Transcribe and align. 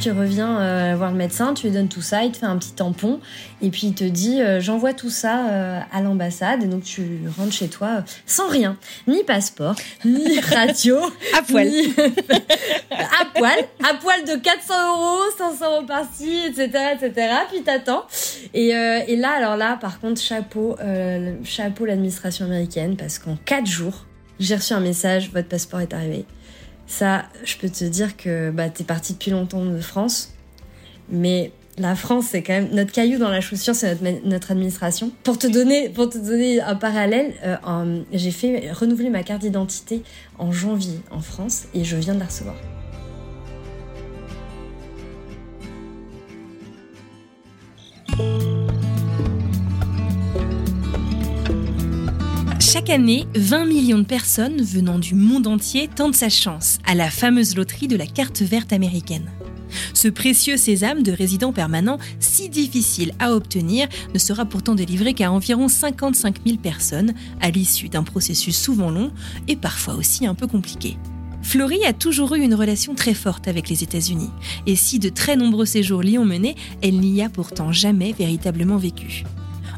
Tu 0.00 0.10
reviens 0.12 0.58
euh, 0.60 0.94
voir 0.96 1.10
le 1.10 1.16
médecin, 1.18 1.52
tu 1.52 1.66
lui 1.66 1.74
donnes 1.74 1.88
tout 1.88 2.00
ça, 2.00 2.24
il 2.24 2.32
te 2.32 2.38
fait 2.38 2.46
un 2.46 2.56
petit 2.56 2.72
tampon 2.72 3.20
et 3.60 3.68
puis 3.68 3.88
il 3.88 3.94
te 3.94 4.04
dit 4.04 4.40
euh, 4.40 4.58
j'envoie 4.58 4.94
tout 4.94 5.10
ça 5.10 5.46
euh, 5.50 5.80
à 5.92 6.00
l'ambassade 6.00 6.62
et 6.62 6.66
donc 6.66 6.84
tu 6.84 7.20
rentres 7.36 7.52
chez 7.52 7.68
toi 7.68 8.02
sans 8.24 8.48
rien, 8.48 8.78
ni 9.06 9.22
passeport, 9.24 9.74
ni 10.06 10.40
radio, 10.54 10.96
À 11.36 11.42
poil. 11.42 11.68
ni- 11.68 11.92
à 12.90 13.24
poil, 13.34 13.58
à 13.86 13.94
poil 14.00 14.24
de 14.24 14.36
400 14.42 14.74
euros, 14.96 15.20
500 15.36 15.64
euros 15.76 15.86
par-ci, 15.86 16.44
etc., 16.46 16.70
etc. 16.98 17.34
Puis 17.52 17.62
t'attends 17.62 18.04
et, 18.54 18.68
et 18.68 19.16
là 19.16 19.32
alors 19.36 19.56
là 19.58 19.76
par 19.78 20.00
contre 20.00 20.18
chapeau, 20.20 20.76
chapeau 21.44 21.84
l'administration 21.84 22.46
américaine 22.46 22.96
parce 22.96 23.18
qu'en 23.18 23.36
4 23.44 23.66
jours 23.66 24.06
j'ai 24.38 24.54
reçu 24.54 24.72
un 24.72 24.80
message, 24.80 25.30
votre 25.34 25.48
passeport 25.48 25.80
est 25.80 25.92
arrivé. 25.92 26.24
Ça, 26.90 27.26
je 27.44 27.56
peux 27.56 27.68
te 27.70 27.84
dire 27.84 28.16
que 28.16 28.50
bah, 28.50 28.68
t'es 28.68 28.82
parti 28.82 29.12
depuis 29.12 29.30
longtemps 29.30 29.64
de 29.64 29.80
France, 29.80 30.34
mais 31.08 31.52
la 31.78 31.94
France, 31.94 32.26
c'est 32.30 32.42
quand 32.42 32.52
même 32.52 32.70
notre 32.72 32.90
caillou 32.90 33.16
dans 33.16 33.30
la 33.30 33.40
chaussure, 33.40 33.76
c'est 33.76 34.02
notre, 34.02 34.26
notre 34.26 34.50
administration. 34.50 35.12
Pour 35.22 35.38
te 35.38 35.46
donner, 35.46 35.88
pour 35.88 36.10
te 36.10 36.18
donner 36.18 36.60
un 36.60 36.74
parallèle, 36.74 37.32
euh, 37.44 38.02
j'ai 38.12 38.32
fait 38.32 38.72
renouveler 38.72 39.08
ma 39.08 39.22
carte 39.22 39.42
d'identité 39.42 40.02
en 40.36 40.50
janvier 40.50 40.98
en 41.12 41.20
France 41.20 41.66
et 41.74 41.84
je 41.84 41.96
viens 41.96 42.14
de 42.14 42.18
la 42.18 42.26
recevoir. 42.26 42.56
Chaque 52.72 52.90
année, 52.90 53.26
20 53.34 53.64
millions 53.64 53.98
de 53.98 54.04
personnes 54.04 54.62
venant 54.62 55.00
du 55.00 55.16
monde 55.16 55.48
entier 55.48 55.88
tentent 55.88 56.14
sa 56.14 56.28
chance 56.28 56.78
à 56.86 56.94
la 56.94 57.10
fameuse 57.10 57.56
loterie 57.56 57.88
de 57.88 57.96
la 57.96 58.06
carte 58.06 58.42
verte 58.42 58.72
américaine. 58.72 59.28
Ce 59.92 60.06
précieux 60.06 60.56
sésame 60.56 61.02
de 61.02 61.10
résidents 61.10 61.52
permanents, 61.52 61.98
si 62.20 62.48
difficile 62.48 63.12
à 63.18 63.32
obtenir, 63.32 63.88
ne 64.14 64.20
sera 64.20 64.44
pourtant 64.44 64.76
délivré 64.76 65.14
qu'à 65.14 65.32
environ 65.32 65.66
55 65.66 66.36
000 66.46 66.58
personnes 66.58 67.12
à 67.40 67.50
l'issue 67.50 67.88
d'un 67.88 68.04
processus 68.04 68.56
souvent 68.56 68.90
long 68.90 69.10
et 69.48 69.56
parfois 69.56 69.94
aussi 69.94 70.24
un 70.24 70.36
peu 70.36 70.46
compliqué. 70.46 70.96
Florie 71.42 71.84
a 71.84 71.92
toujours 71.92 72.36
eu 72.36 72.40
une 72.40 72.54
relation 72.54 72.94
très 72.94 73.14
forte 73.14 73.48
avec 73.48 73.68
les 73.68 73.82
États-Unis, 73.82 74.30
et 74.66 74.76
si 74.76 75.00
de 75.00 75.08
très 75.08 75.34
nombreux 75.34 75.66
séjours 75.66 76.02
l'y 76.02 76.18
ont 76.18 76.24
mené, 76.24 76.54
elle 76.82 77.00
n'y 77.00 77.20
a 77.20 77.30
pourtant 77.30 77.72
jamais 77.72 78.12
véritablement 78.12 78.76
vécu. 78.76 79.24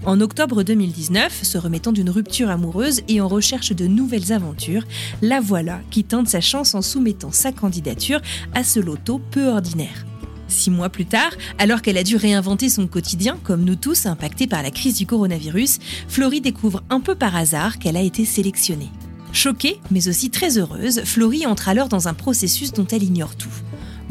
En 0.05 0.21
octobre 0.21 0.65
2019, 0.65 1.45
se 1.45 1.59
remettant 1.59 1.93
d'une 1.93 2.11
rupture 2.11 2.51
amoureuse 2.51 3.03
et 3.07 3.21
en 3.21 3.29
recherche 3.29 3.71
de 3.71 3.87
nouvelles 3.87 4.33
aventures, 4.33 4.83
la 5.21 5.41
voilà 5.41 5.81
qui 5.93 6.03
tente 6.03 6.27
sa 6.27 6.41
chance 6.41 6.75
en 6.75 6.83
soumettant 6.83 7.31
sa 7.31 7.53
candidature 7.53 8.21
à 8.53 8.65
ce 8.65 8.81
loto 8.81 9.21
peu 9.31 9.47
ordinaire. 9.47 10.05
Six 10.49 10.73
mois 10.73 10.89
plus 10.89 11.07
tard, 11.07 11.31
alors 11.59 11.83
qu'elle 11.83 11.97
a 11.97 12.03
dû 12.03 12.17
réinventer 12.17 12.69
son 12.69 12.89
quotidien, 12.89 13.39
comme 13.45 13.65
nous 13.65 13.77
tous 13.77 14.07
impactés 14.07 14.49
par 14.49 14.65
la 14.65 14.73
crise 14.73 14.97
du 14.97 15.07
coronavirus, 15.07 15.79
Florie 16.09 16.41
découvre 16.41 16.83
un 16.91 16.99
peu 16.99 17.15
par 17.15 17.37
hasard 17.37 17.79
qu'elle 17.79 17.97
a 17.97 18.03
été 18.03 18.25
sélectionnée. 18.25 18.91
Choquée, 19.33 19.81
mais 19.93 20.09
aussi 20.09 20.31
très 20.31 20.59
heureuse, 20.59 21.03
Florie 21.05 21.47
entre 21.47 21.69
alors 21.69 21.89
dans 21.89 22.09
un 22.09 22.15
processus 22.15 22.73
dont 22.73 22.87
elle 22.91 23.05
ignore 23.05 23.37
tout. 23.37 23.55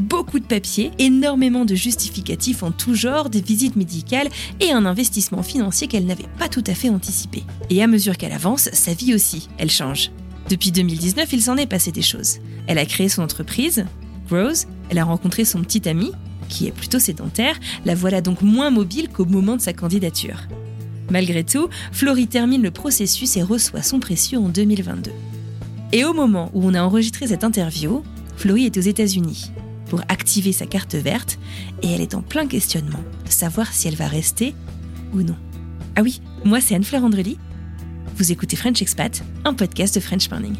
Beaucoup 0.00 0.38
de 0.38 0.44
papiers, 0.44 0.90
énormément 0.98 1.64
de 1.64 1.74
justificatifs 1.74 2.62
en 2.62 2.70
tout 2.70 2.94
genre, 2.94 3.30
des 3.30 3.40
visites 3.40 3.76
médicales 3.76 4.28
et 4.60 4.72
un 4.72 4.86
investissement 4.86 5.42
financier 5.42 5.86
qu'elle 5.86 6.06
n'avait 6.06 6.28
pas 6.38 6.48
tout 6.48 6.64
à 6.66 6.74
fait 6.74 6.88
anticipé. 6.88 7.44
Et 7.70 7.82
à 7.82 7.86
mesure 7.86 8.16
qu'elle 8.16 8.32
avance, 8.32 8.68
sa 8.72 8.94
vie 8.94 9.14
aussi, 9.14 9.48
elle 9.58 9.70
change. 9.70 10.10
Depuis 10.48 10.72
2019, 10.72 11.32
il 11.32 11.42
s'en 11.42 11.56
est 11.56 11.66
passé 11.66 11.92
des 11.92 12.02
choses. 12.02 12.38
Elle 12.66 12.78
a 12.78 12.86
créé 12.86 13.08
son 13.08 13.22
entreprise, 13.22 13.84
Grows, 14.28 14.66
elle 14.88 14.98
a 14.98 15.04
rencontré 15.04 15.44
son 15.44 15.62
petit 15.62 15.88
ami, 15.88 16.10
qui 16.48 16.66
est 16.66 16.72
plutôt 16.72 16.98
sédentaire, 16.98 17.58
la 17.84 17.94
voilà 17.94 18.20
donc 18.20 18.42
moins 18.42 18.70
mobile 18.70 19.08
qu'au 19.08 19.24
moment 19.24 19.56
de 19.56 19.62
sa 19.62 19.72
candidature. 19.72 20.42
Malgré 21.10 21.44
tout, 21.44 21.68
Florie 21.92 22.28
termine 22.28 22.62
le 22.62 22.70
processus 22.70 23.36
et 23.36 23.42
reçoit 23.42 23.82
son 23.82 24.00
précieux 24.00 24.38
en 24.38 24.48
2022. 24.48 25.10
Et 25.92 26.04
au 26.04 26.14
moment 26.14 26.50
où 26.54 26.66
on 26.66 26.74
a 26.74 26.82
enregistré 26.82 27.26
cette 27.26 27.44
interview, 27.44 28.02
Florie 28.36 28.66
est 28.66 28.78
aux 28.78 28.80
États-Unis 28.80 29.52
pour 29.92 30.00
activer 30.08 30.52
sa 30.52 30.64
carte 30.64 30.94
verte 30.94 31.38
et 31.82 31.92
elle 31.92 32.00
est 32.00 32.14
en 32.14 32.22
plein 32.22 32.46
questionnement 32.46 33.04
de 33.26 33.30
savoir 33.30 33.74
si 33.74 33.88
elle 33.88 33.94
va 33.94 34.08
rester 34.08 34.54
ou 35.12 35.20
non. 35.20 35.36
Ah 35.96 36.00
oui, 36.00 36.22
moi 36.46 36.62
c'est 36.62 36.74
Anne-Fleur 36.74 37.04
Andrely. 37.04 37.36
Vous 38.16 38.32
écoutez 38.32 38.56
French 38.56 38.80
Expat, 38.80 39.22
un 39.44 39.52
podcast 39.52 39.94
de 39.94 40.00
French 40.00 40.30
Morning. 40.30 40.56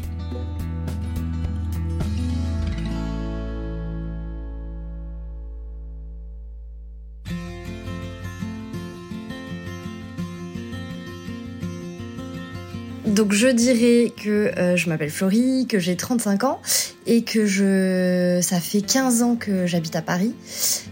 Donc 13.13 13.31
je 13.31 13.47
dirais 13.47 14.11
que 14.23 14.57
euh, 14.57 14.75
je 14.75 14.89
m'appelle 14.89 15.11
Florie, 15.11 15.67
que 15.69 15.77
j'ai 15.77 15.95
35 15.95 16.45
ans 16.45 16.59
et 17.05 17.21
que 17.21 17.45
je 17.45 18.39
ça 18.41 18.59
fait 18.59 18.81
15 18.81 19.21
ans 19.21 19.35
que 19.35 19.67
j'habite 19.67 19.95
à 19.95 20.01
Paris. 20.01 20.33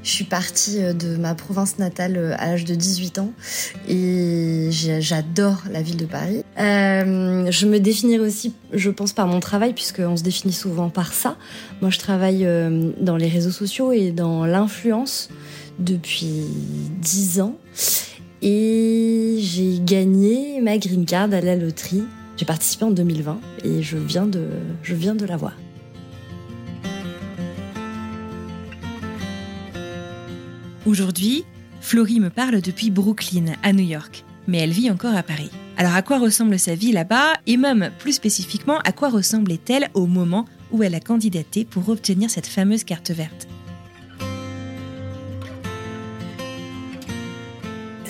Je 0.03 0.09
suis 0.09 0.25
partie 0.25 0.83
euh, 0.83 0.93
de 0.93 1.17
ma 1.17 1.33
province 1.33 1.79
natale 1.79 2.17
euh, 2.17 2.35
à 2.37 2.45
l'âge 2.47 2.63
de 2.63 2.75
18 2.75 3.17
ans 3.17 3.31
et 3.89 4.69
j'adore 4.69 5.63
la 5.71 5.81
ville 5.81 5.97
de 5.97 6.05
Paris. 6.05 6.43
Je 6.57 7.65
me 7.65 7.79
définirais 7.79 8.27
aussi, 8.27 8.53
je 8.71 8.91
pense, 8.91 9.13
par 9.13 9.25
mon 9.25 9.39
travail 9.39 9.73
puisqu'on 9.73 10.15
se 10.15 10.21
définit 10.21 10.53
souvent 10.53 10.89
par 10.89 11.13
ça. 11.13 11.37
Moi, 11.81 11.89
je 11.89 11.97
travaille 11.97 12.47
dans 12.99 13.17
les 13.17 13.29
réseaux 13.29 13.51
sociaux 13.51 13.91
et 13.93 14.11
dans 14.11 14.45
l'influence 14.45 15.29
depuis 15.79 16.46
10 17.01 17.41
ans. 17.41 17.57
Et 18.41 19.38
j'ai 19.40 19.79
gagné 19.79 20.61
ma 20.61 20.78
green 20.79 21.05
card 21.05 21.32
à 21.34 21.41
la 21.41 21.55
loterie. 21.55 22.03
J'ai 22.38 22.46
participé 22.46 22.85
en 22.85 22.91
2020 22.91 23.40
et 23.64 23.84
je 23.84 23.97
viens 23.97 24.26
de, 24.26 24.47
je 24.82 24.96
viens 24.96 25.14
l'avoir. 25.14 25.53
Aujourd'hui, 30.88 31.46
Florie 31.82 32.20
me 32.20 32.32
parle 32.32 32.61
depuis 32.61 32.90
Brooklyn, 32.90 33.53
à 33.61 33.73
New 33.73 33.85
York, 33.85 34.26
mais 34.47 34.58
elle 34.58 34.72
vit 34.72 34.90
encore 34.90 35.16
à 35.16 35.22
Paris. 35.22 35.52
Alors 35.78 35.94
à 35.94 36.02
quoi 36.02 36.17
ressemble 36.17 36.58
sa 36.58 36.73
vie 36.73 36.91
là-bas? 36.91 37.34
Et 37.46 37.58
même 37.58 37.91
plus 37.99 38.14
spécifiquement 38.14 38.79
à 38.79 38.91
quoi 38.91 39.09
ressemblait-elle 39.09 39.90
au 39.94 40.08
moment 40.08 40.46
où 40.72 40.82
elle 40.82 40.96
a 40.96 40.99
candidaté 40.99 41.64
pour 41.64 41.90
obtenir 41.90 42.32
cette 42.32 42.47
fameuse 42.47 42.84
carte 42.84 43.11
verte? 43.11 43.47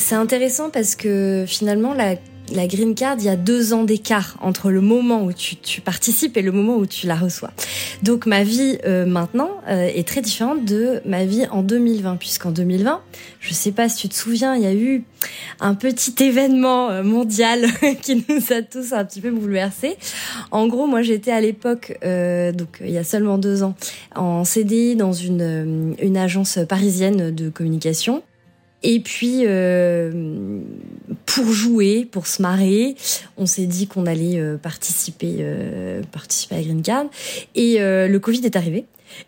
C'est 0.01 0.15
intéressant 0.15 0.71
parce 0.71 0.95
que 0.95 1.45
finalement 1.47 1.93
la, 1.93 2.15
la 2.53 2.65
green 2.65 2.95
card, 2.95 3.17
il 3.19 3.25
y 3.25 3.29
a 3.29 3.35
deux 3.35 3.71
ans 3.71 3.83
d'écart 3.83 4.35
entre 4.41 4.71
le 4.71 4.81
moment 4.81 5.23
où 5.23 5.31
tu, 5.31 5.55
tu, 5.55 5.79
participes 5.79 6.35
et 6.37 6.41
le 6.41 6.51
moment 6.51 6.75
où 6.75 6.87
tu 6.87 7.05
la 7.05 7.15
reçois. 7.15 7.51
Donc 8.01 8.25
ma 8.25 8.43
vie 8.43 8.79
euh, 8.83 9.05
maintenant 9.05 9.51
euh, 9.69 9.87
est 9.87 10.05
très 10.07 10.21
différente 10.21 10.65
de 10.65 11.01
ma 11.05 11.23
vie 11.23 11.45
en 11.51 11.61
2020, 11.61 12.17
puisqu'en 12.17 12.49
2020, 12.49 12.99
je 13.39 13.53
sais 13.53 13.71
pas 13.71 13.89
si 13.89 13.97
tu 13.97 14.09
te 14.09 14.15
souviens, 14.15 14.55
il 14.55 14.63
y 14.63 14.65
a 14.65 14.73
eu 14.73 15.03
un 15.59 15.75
petit 15.75 16.15
événement 16.23 16.89
euh, 16.89 17.03
mondial 17.03 17.67
qui 18.01 18.25
nous 18.27 18.53
a 18.53 18.63
tous 18.63 18.93
un 18.93 19.05
petit 19.05 19.21
peu 19.21 19.29
bouleversés. 19.29 19.97
En 20.49 20.67
gros, 20.67 20.87
moi 20.87 21.03
j'étais 21.03 21.31
à 21.31 21.41
l'époque, 21.41 21.97
donc 22.01 22.79
il 22.81 22.89
y 22.89 22.97
a 22.97 23.03
seulement 23.03 23.37
deux 23.37 23.61
ans, 23.61 23.75
en 24.15 24.43
CDI 24.43 24.95
dans 24.95 25.13
une, 25.13 25.95
une 26.01 26.17
agence 26.17 26.57
parisienne 26.67 27.29
de 27.29 27.49
communication. 27.49 28.23
Et 28.83 28.99
puis, 28.99 29.43
euh, 29.45 30.11
pour 31.25 31.51
jouer, 31.51 32.07
pour 32.09 32.27
se 32.27 32.41
marrer, 32.41 32.95
on 33.37 33.45
s'est 33.45 33.67
dit 33.67 33.87
qu'on 33.87 34.05
allait 34.05 34.39
euh, 34.39 34.57
participer, 34.57 35.37
euh, 35.39 36.01
participer 36.11 36.55
à 36.55 36.61
Green 36.61 36.81
Card. 36.81 37.05
Et 37.55 37.77
le 37.79 38.17
Covid 38.17 38.45
est 38.45 38.55
arrivé. 38.55 38.85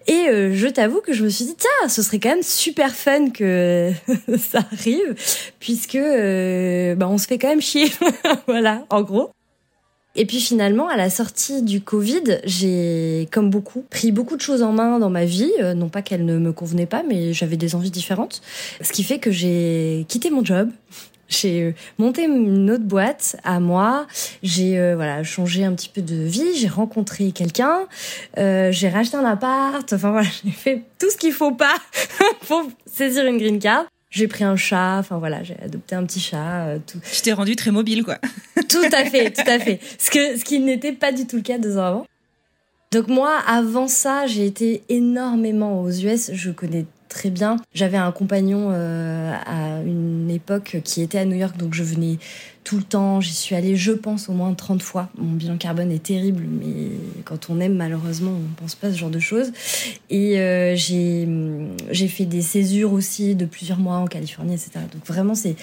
Et 0.07 0.27
je 0.53 0.67
t'avoue 0.67 1.01
que 1.01 1.13
je 1.13 1.23
me 1.23 1.29
suis 1.29 1.45
dit, 1.45 1.55
tiens, 1.57 1.89
ce 1.89 2.01
serait 2.01 2.19
quand 2.19 2.29
même 2.29 2.43
super 2.43 2.95
fun 2.95 3.29
que 3.29 3.91
ça 4.37 4.59
arrive, 4.71 5.15
puisque 5.59 5.97
bah, 5.97 7.07
on 7.09 7.17
se 7.17 7.27
fait 7.27 7.37
quand 7.37 7.49
même 7.49 7.61
chier. 7.61 7.91
voilà, 8.47 8.85
en 8.89 9.01
gros. 9.01 9.31
Et 10.15 10.25
puis 10.25 10.39
finalement, 10.39 10.89
à 10.89 10.95
la 10.95 11.09
sortie 11.09 11.63
du 11.63 11.81
Covid, 11.81 12.39
j'ai, 12.45 13.27
comme 13.31 13.49
beaucoup, 13.49 13.83
pris 13.89 14.11
beaucoup 14.11 14.35
de 14.35 14.41
choses 14.41 14.61
en 14.61 14.71
main 14.71 14.99
dans 14.99 15.09
ma 15.09 15.25
vie. 15.25 15.51
Euh, 15.59 15.73
non 15.73 15.89
pas 15.89 16.03
qu'elles 16.03 16.25
ne 16.25 16.37
me 16.37 16.51
convenaient 16.51 16.85
pas, 16.85 17.03
mais 17.07 17.33
j'avais 17.33 17.57
des 17.57 17.73
envies 17.73 17.89
différentes. 17.89 18.41
Ce 18.81 18.91
qui 18.91 19.03
fait 19.03 19.17
que 19.17 19.31
j'ai 19.31 20.05
quitté 20.07 20.29
mon 20.29 20.45
job. 20.45 20.69
J'ai 21.29 21.63
euh, 21.63 21.73
monté 21.97 22.25
une 22.25 22.69
autre 22.69 22.83
boîte 22.83 23.37
à 23.43 23.59
moi. 23.59 24.05
J'ai 24.43 24.77
euh, 24.77 24.93
voilà 24.95 25.23
changé 25.23 25.65
un 25.65 25.73
petit 25.73 25.89
peu 25.89 26.03
de 26.03 26.15
vie. 26.15 26.55
J'ai 26.57 26.67
rencontré 26.67 27.31
quelqu'un. 27.31 27.87
j'ai 28.37 28.89
racheté 28.89 29.17
un 29.17 29.25
appart. 29.25 29.91
Enfin 29.93 30.11
voilà, 30.11 30.27
j'ai 30.45 30.51
fait 30.51 30.83
tout 30.99 31.09
ce 31.09 31.17
qu'il 31.17 31.33
faut 31.33 31.53
pas 31.53 31.75
pour 32.47 32.63
saisir 32.85 33.25
une 33.25 33.39
green 33.39 33.57
card. 33.57 33.85
J'ai 34.13 34.27
pris 34.27 34.43
un 34.43 34.55
chat, 34.55 34.99
enfin 34.99 35.17
voilà, 35.17 35.41
j'ai 35.41 35.57
adopté 35.59 35.95
un 35.95 36.05
petit 36.05 36.19
chat. 36.19 36.67
Euh, 36.67 36.77
tout. 36.85 36.99
Tu 37.11 37.21
t'es 37.23 37.33
rendu 37.33 37.55
très 37.55 37.71
mobile, 37.71 38.03
quoi. 38.03 38.19
tout 38.69 38.85
à 38.91 39.05
fait, 39.05 39.31
tout 39.31 39.41
à 39.49 39.57
fait. 39.57 39.79
Ce, 39.97 40.11
que, 40.11 40.37
ce 40.37 40.45
qui 40.45 40.59
n'était 40.59 40.93
pas 40.93 41.11
du 41.11 41.25
tout 41.25 41.37
le 41.37 41.41
cas 41.41 41.57
deux 41.57 41.79
ans 41.79 41.85
avant. 41.85 42.07
Donc 42.91 43.07
moi, 43.07 43.39
avant 43.47 43.87
ça, 43.87 44.27
j'ai 44.27 44.45
été 44.45 44.83
énormément 44.87 45.81
aux 45.81 45.89
US. 45.89 46.29
Je 46.31 46.51
connais 46.51 46.85
très 47.09 47.31
bien. 47.31 47.57
J'avais 47.73 47.97
un 47.97 48.11
compagnon 48.11 48.69
euh, 48.71 49.33
à 49.47 49.81
une 49.81 50.29
époque 50.29 50.77
qui 50.83 51.01
était 51.01 51.17
à 51.17 51.25
New 51.25 51.35
York, 51.35 51.57
donc 51.57 51.73
je 51.73 51.83
venais 51.83 52.19
tout 52.63 52.77
le 52.77 52.83
temps. 52.83 53.19
J'y 53.19 53.33
suis 53.33 53.55
allée, 53.55 53.75
je 53.75 53.93
pense, 53.93 54.29
au 54.29 54.33
moins 54.33 54.53
30 54.53 54.83
fois. 54.83 55.09
Mon 55.17 55.33
bilan 55.33 55.57
carbone 55.57 55.91
est 55.91 56.03
terrible, 56.03 56.43
mais 56.47 56.91
quand 57.33 57.49
on 57.49 57.59
aime, 57.59 57.75
malheureusement, 57.75 58.31
on 58.31 58.61
pense 58.61 58.75
pas 58.75 58.91
ce 58.91 58.97
genre 58.97 59.09
de 59.09 59.19
choses. 59.19 59.51
Et 60.11 60.39
euh, 60.39 60.75
j'ai 60.75 62.07
fait 62.07 62.25
des 62.25 62.43
césures 62.43 62.93
aussi 62.93 63.33
de 63.33 63.45
plusieurs 63.45 63.79
mois 63.79 63.95
en 63.95 64.05
Californie, 64.05 64.53
etc. 64.53 64.71
Donc 64.93 65.03
vraiment, 65.07 65.33
c'est 65.33 65.55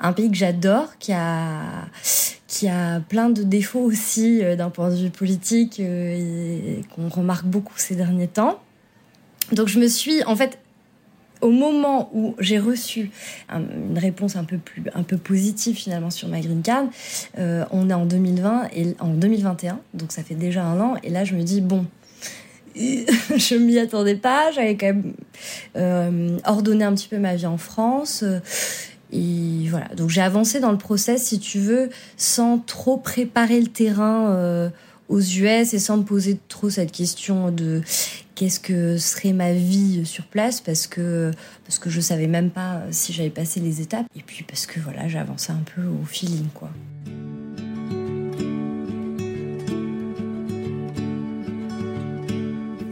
un 0.00 0.14
pays 0.14 0.30
que 0.30 0.36
j'adore, 0.36 0.96
qui 0.98 1.12
a 1.12 1.60
qui 2.46 2.66
a 2.66 3.00
plein 3.00 3.28
de 3.28 3.42
défauts 3.42 3.80
aussi 3.80 4.42
euh, 4.42 4.56
d'un 4.56 4.70
point 4.70 4.88
de 4.88 4.96
vue 4.96 5.10
politique 5.10 5.80
et 5.80 6.80
qu'on 6.94 7.10
remarque 7.10 7.44
beaucoup 7.44 7.74
ces 7.76 7.94
derniers 7.94 8.28
temps. 8.28 8.62
Donc 9.52 9.68
je 9.68 9.78
me 9.78 9.86
suis 9.86 10.24
en 10.24 10.34
fait 10.34 10.58
au 11.40 11.50
moment 11.50 12.10
où 12.12 12.34
j'ai 12.38 12.58
reçu 12.58 13.10
une 13.50 13.98
réponse 13.98 14.36
un 14.36 14.44
peu 14.44 14.58
plus 14.58 14.82
un 14.94 15.02
peu 15.02 15.16
positive 15.16 15.76
finalement 15.76 16.10
sur 16.10 16.28
ma 16.28 16.40
green 16.40 16.62
card, 16.62 16.86
euh, 17.38 17.64
on 17.70 17.90
est 17.90 17.94
en 17.94 18.06
2020 18.06 18.68
et 18.74 18.94
en 19.00 19.08
2021, 19.08 19.78
donc 19.94 20.12
ça 20.12 20.22
fait 20.22 20.34
déjà 20.34 20.64
un 20.64 20.80
an. 20.80 20.96
Et 21.02 21.10
là, 21.10 21.24
je 21.24 21.34
me 21.34 21.42
dis 21.42 21.60
bon, 21.60 21.86
je 22.76 23.54
m'y 23.54 23.78
attendais 23.78 24.16
pas. 24.16 24.50
J'avais 24.52 24.76
quand 24.76 24.86
même 24.86 25.12
euh, 25.76 26.38
ordonné 26.44 26.84
un 26.84 26.94
petit 26.94 27.08
peu 27.08 27.18
ma 27.18 27.36
vie 27.36 27.46
en 27.46 27.58
France. 27.58 28.22
Euh, 28.22 28.40
et 29.10 29.68
voilà, 29.68 29.88
donc 29.96 30.10
j'ai 30.10 30.20
avancé 30.20 30.60
dans 30.60 30.70
le 30.70 30.76
process, 30.76 31.22
si 31.22 31.38
tu 31.38 31.58
veux, 31.60 31.88
sans 32.18 32.58
trop 32.58 32.98
préparer 32.98 33.58
le 33.58 33.68
terrain 33.68 34.70
aux 35.08 35.20
US 35.20 35.72
et 35.72 35.78
sans 35.78 35.96
me 35.96 36.02
poser 36.02 36.38
trop 36.48 36.68
cette 36.68 36.92
question 36.92 37.50
de 37.50 37.80
qu'est-ce 38.38 38.60
que 38.60 38.98
serait 38.98 39.32
ma 39.32 39.52
vie 39.52 40.06
sur 40.06 40.24
place 40.24 40.60
parce 40.60 40.86
que 40.86 41.32
parce 41.64 41.80
que 41.80 41.90
je 41.90 42.00
savais 42.00 42.28
même 42.28 42.50
pas 42.50 42.82
si 42.92 43.12
j'avais 43.12 43.30
passé 43.30 43.58
les 43.58 43.80
étapes 43.80 44.06
et 44.14 44.22
puis 44.24 44.44
parce 44.44 44.64
que 44.64 44.78
voilà 44.78 45.08
j'avançais 45.08 45.50
un 45.50 45.64
peu 45.74 45.82
au 45.82 46.04
feeling 46.04 46.46
quoi. 46.54 46.70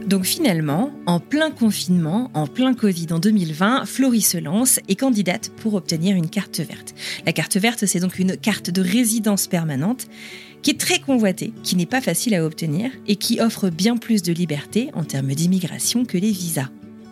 Donc 0.05 0.23
finalement, 0.23 0.91
en 1.05 1.19
plein 1.19 1.51
confinement, 1.51 2.31
en 2.33 2.47
plein 2.47 2.73
Covid 2.73 3.07
en 3.11 3.19
2020, 3.19 3.85
Florie 3.85 4.21
se 4.21 4.37
lance 4.37 4.79
et 4.87 4.95
candidate 4.95 5.51
pour 5.57 5.73
obtenir 5.73 6.15
une 6.15 6.29
carte 6.29 6.59
verte. 6.61 6.95
La 7.25 7.33
carte 7.33 7.57
verte, 7.57 7.85
c'est 7.85 7.99
donc 7.99 8.17
une 8.17 8.37
carte 8.37 8.69
de 8.69 8.81
résidence 8.81 9.47
permanente 9.47 10.07
qui 10.61 10.71
est 10.71 10.79
très 10.79 10.99
convoitée, 10.99 11.53
qui 11.63 11.75
n'est 11.75 11.85
pas 11.85 12.01
facile 12.01 12.35
à 12.35 12.45
obtenir 12.45 12.91
et 13.07 13.15
qui 13.15 13.39
offre 13.39 13.69
bien 13.69 13.97
plus 13.97 14.21
de 14.21 14.33
liberté 14.33 14.89
en 14.93 15.03
termes 15.03 15.33
d'immigration 15.33 16.05
que 16.05 16.17
les 16.17 16.31
visas. 16.31 16.69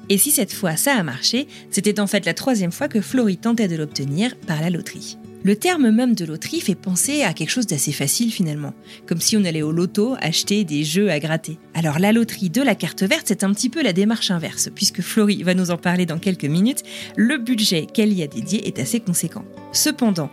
Et 0.09 0.17
si 0.17 0.31
cette 0.31 0.53
fois 0.53 0.75
ça 0.75 0.95
a 0.95 1.03
marché, 1.03 1.47
c'était 1.71 1.99
en 1.99 2.07
fait 2.07 2.25
la 2.25 2.33
troisième 2.33 2.71
fois 2.71 2.87
que 2.87 3.01
Florie 3.01 3.37
tentait 3.37 3.67
de 3.67 3.75
l'obtenir 3.75 4.35
par 4.35 4.61
la 4.61 4.69
loterie. 4.69 5.17
Le 5.43 5.55
terme 5.55 5.91
même 5.91 6.15
de 6.15 6.25
loterie 6.25 6.59
fait 6.59 6.73
penser 6.73 7.21
à 7.21 7.31
quelque 7.31 7.51
chose 7.51 7.67
d'assez 7.67 7.91
facile 7.91 8.31
finalement, 8.31 8.73
comme 9.05 9.21
si 9.21 9.37
on 9.37 9.43
allait 9.43 9.61
au 9.61 9.71
loto 9.71 10.15
acheter 10.19 10.63
des 10.63 10.83
jeux 10.83 11.11
à 11.11 11.19
gratter. 11.19 11.59
Alors 11.75 11.99
la 11.99 12.11
loterie 12.11 12.49
de 12.49 12.63
la 12.63 12.73
carte 12.73 13.03
verte, 13.03 13.25
c'est 13.27 13.43
un 13.43 13.53
petit 13.53 13.69
peu 13.69 13.83
la 13.83 13.93
démarche 13.93 14.31
inverse, 14.31 14.69
puisque 14.73 15.01
Florie 15.01 15.43
va 15.43 15.53
nous 15.53 15.69
en 15.69 15.77
parler 15.77 16.07
dans 16.07 16.17
quelques 16.17 16.45
minutes, 16.45 16.81
le 17.15 17.37
budget 17.37 17.85
qu'elle 17.85 18.11
y 18.11 18.23
a 18.23 18.27
dédié 18.27 18.67
est 18.67 18.79
assez 18.79 18.99
conséquent. 18.99 19.45
Cependant, 19.71 20.31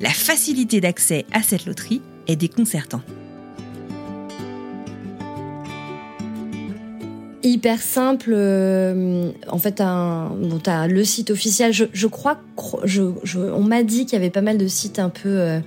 la 0.00 0.08
facilité 0.08 0.80
d'accès 0.80 1.26
à 1.32 1.42
cette 1.42 1.66
loterie 1.66 2.00
est 2.26 2.36
déconcertant. 2.36 3.02
hyper 7.46 7.80
simple. 7.80 8.32
Euh, 8.34 9.30
en 9.48 9.58
fait, 9.58 9.80
un, 9.80 10.30
bon, 10.36 10.60
le 10.88 11.04
site 11.04 11.30
officiel. 11.30 11.72
Je, 11.72 12.06
crois, 12.06 12.38
on 12.56 13.62
m'a 13.62 13.82
dit 13.82 14.04
qu'il 14.04 14.14
y 14.14 14.16
avait 14.16 14.30
pas 14.30 14.42
mal 14.42 14.58
de 14.58 14.66
sites 14.66 14.98
un 14.98 15.08
peu 15.08 15.28
euh, 15.28 15.60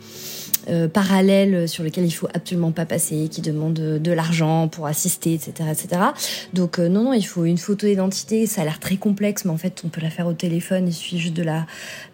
euh, 0.69 0.87
parallèles 0.87 1.67
sur 1.67 1.83
lesquels 1.83 2.05
il 2.05 2.11
faut 2.11 2.27
absolument 2.33 2.71
pas 2.71 2.85
passer, 2.85 3.27
qui 3.29 3.41
demandent 3.41 3.73
de, 3.73 4.11
l'argent 4.11 4.67
pour 4.67 4.87
assister, 4.87 5.33
etc., 5.33 5.51
etc. 5.71 6.01
Donc 6.53 6.79
non, 6.79 7.03
non, 7.03 7.13
il 7.13 7.23
faut 7.23 7.45
une 7.45 7.57
photo 7.57 7.85
d'identité. 7.85 8.47
Ça 8.47 8.61
a 8.61 8.63
l'air 8.63 8.79
très 8.79 8.97
complexe, 8.97 9.45
mais 9.45 9.51
en 9.51 9.57
fait, 9.57 9.81
on 9.85 9.89
peut 9.89 10.01
la 10.01 10.09
faire 10.09 10.27
au 10.27 10.33
téléphone. 10.33 10.87
Il 10.87 10.93
suffit 10.93 11.19
juste 11.19 11.35
de 11.35 11.43
la 11.43 11.67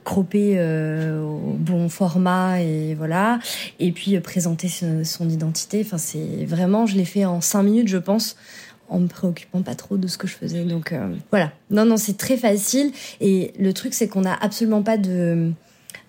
cropper 0.03 0.59
au 0.59 1.55
bon 1.57 1.89
format 1.89 2.61
et 2.61 2.95
voilà. 2.95 3.39
Et 3.79 3.91
puis 3.91 4.19
présenter 4.19 4.67
son, 4.67 5.29
identité. 5.29 5.81
Enfin, 5.85 5.97
c'est 5.97 6.45
vraiment, 6.45 6.85
je 6.85 6.95
l'ai 6.95 7.05
fait 7.05 7.25
en 7.25 7.41
cinq 7.41 7.63
minutes, 7.63 7.87
je 7.87 7.97
pense 7.97 8.35
en 8.87 8.99
me 8.99 9.07
préoccupant 9.07 9.63
pas 9.63 9.73
trop 9.73 9.97
de 9.97 10.07
ce 10.07 10.17
que 10.17 10.27
je 10.27 10.35
faisais. 10.35 10.63
Donc 10.63 10.91
euh, 10.91 11.13
voilà. 11.31 11.51
Non, 11.71 11.85
non, 11.85 11.97
c'est 11.97 12.17
très 12.17 12.37
facile. 12.37 12.91
Et 13.21 13.53
le 13.59 13.73
truc, 13.73 13.93
c'est 13.93 14.07
qu'on 14.07 14.21
n'a 14.21 14.35
absolument 14.35 14.83
pas 14.83 14.97
de 14.97 15.51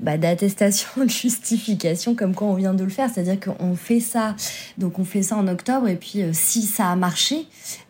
bah, 0.00 0.18
d'attestation, 0.18 0.88
de 1.04 1.10
justification 1.10 2.14
comme 2.14 2.34
quoi 2.34 2.48
on 2.48 2.54
vient 2.54 2.74
de 2.74 2.84
le 2.84 2.90
faire. 2.90 3.08
C'est-à-dire 3.12 3.38
qu'on 3.40 3.76
fait 3.76 4.00
ça, 4.00 4.34
donc 4.78 4.98
on 4.98 5.04
fait 5.04 5.22
ça 5.22 5.36
en 5.36 5.48
octobre 5.48 5.88
et 5.88 5.96
puis 5.96 6.22
euh, 6.22 6.30
si 6.32 6.62
ça 6.62 6.90
a 6.90 6.96
marché, 6.96 7.46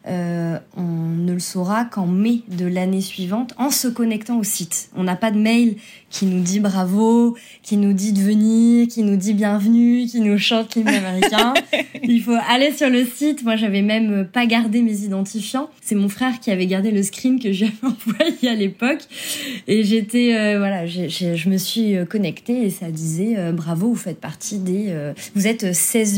euh, 0.09 0.59
on 0.77 0.83
ne 0.83 1.33
le 1.33 1.39
saura 1.39 1.85
qu'en 1.85 2.07
mai 2.07 2.43
de 2.49 2.67
l'année 2.67 3.01
suivante 3.01 3.55
en 3.59 3.71
se 3.71 3.89
connectant 3.89 4.39
au 4.39 4.45
site. 4.45 4.91
On 4.97 5.03
n'a 5.03 5.17
pas 5.17 5.31
de 5.31 5.39
mail 5.39 5.77
qui 6.11 6.27
nous 6.27 6.41
dit 6.41 6.61
bravo, 6.61 7.37
qui 7.63 7.77
nous 7.77 7.93
dit 7.93 8.13
de 8.13 8.21
venir, 8.21 8.87
qui 8.89 9.03
nous 9.03 9.17
dit 9.17 9.35
bienvenue, 9.35 10.07
qui 10.07 10.21
nous 10.21 10.39
chante 10.39 10.75
l'hymne 10.75 10.89
américain. 10.89 11.55
Il 12.03 12.23
faut 12.23 12.37
aller 12.49 12.73
sur 12.73 12.89
le 12.89 13.05
site. 13.05 13.43
Moi, 13.43 13.57
j'avais 13.57 13.83
même 13.83 14.27
pas 14.33 14.47
gardé 14.47 14.83
mes 14.83 15.01
identifiants. 15.03 15.69
C'est 15.83 15.97
mon 15.97 16.09
frère 16.09 16.39
qui 16.41 16.51
avait 16.51 16.67
gardé 16.67 16.91
le 16.91 17.03
screen 17.03 17.41
que 17.41 17.53
j'avais 17.53 17.73
envoyé 17.83 18.49
à 18.49 18.55
l'époque. 18.55 19.03
Et 19.67 19.83
j'étais, 19.83 20.37
euh, 20.37 20.59
voilà, 20.59 20.87
je 20.87 21.49
me 21.49 21.57
suis 21.57 21.97
connectée 22.09 22.63
et 22.63 22.71
ça 22.71 22.91
disait 22.91 23.35
euh, 23.37 23.53
bravo, 23.53 23.89
vous 23.89 23.97
faites 23.97 24.21
partie 24.21 24.59
des, 24.59 24.95
vous 25.35 25.47
êtes 25.47 25.75
16 25.75 26.17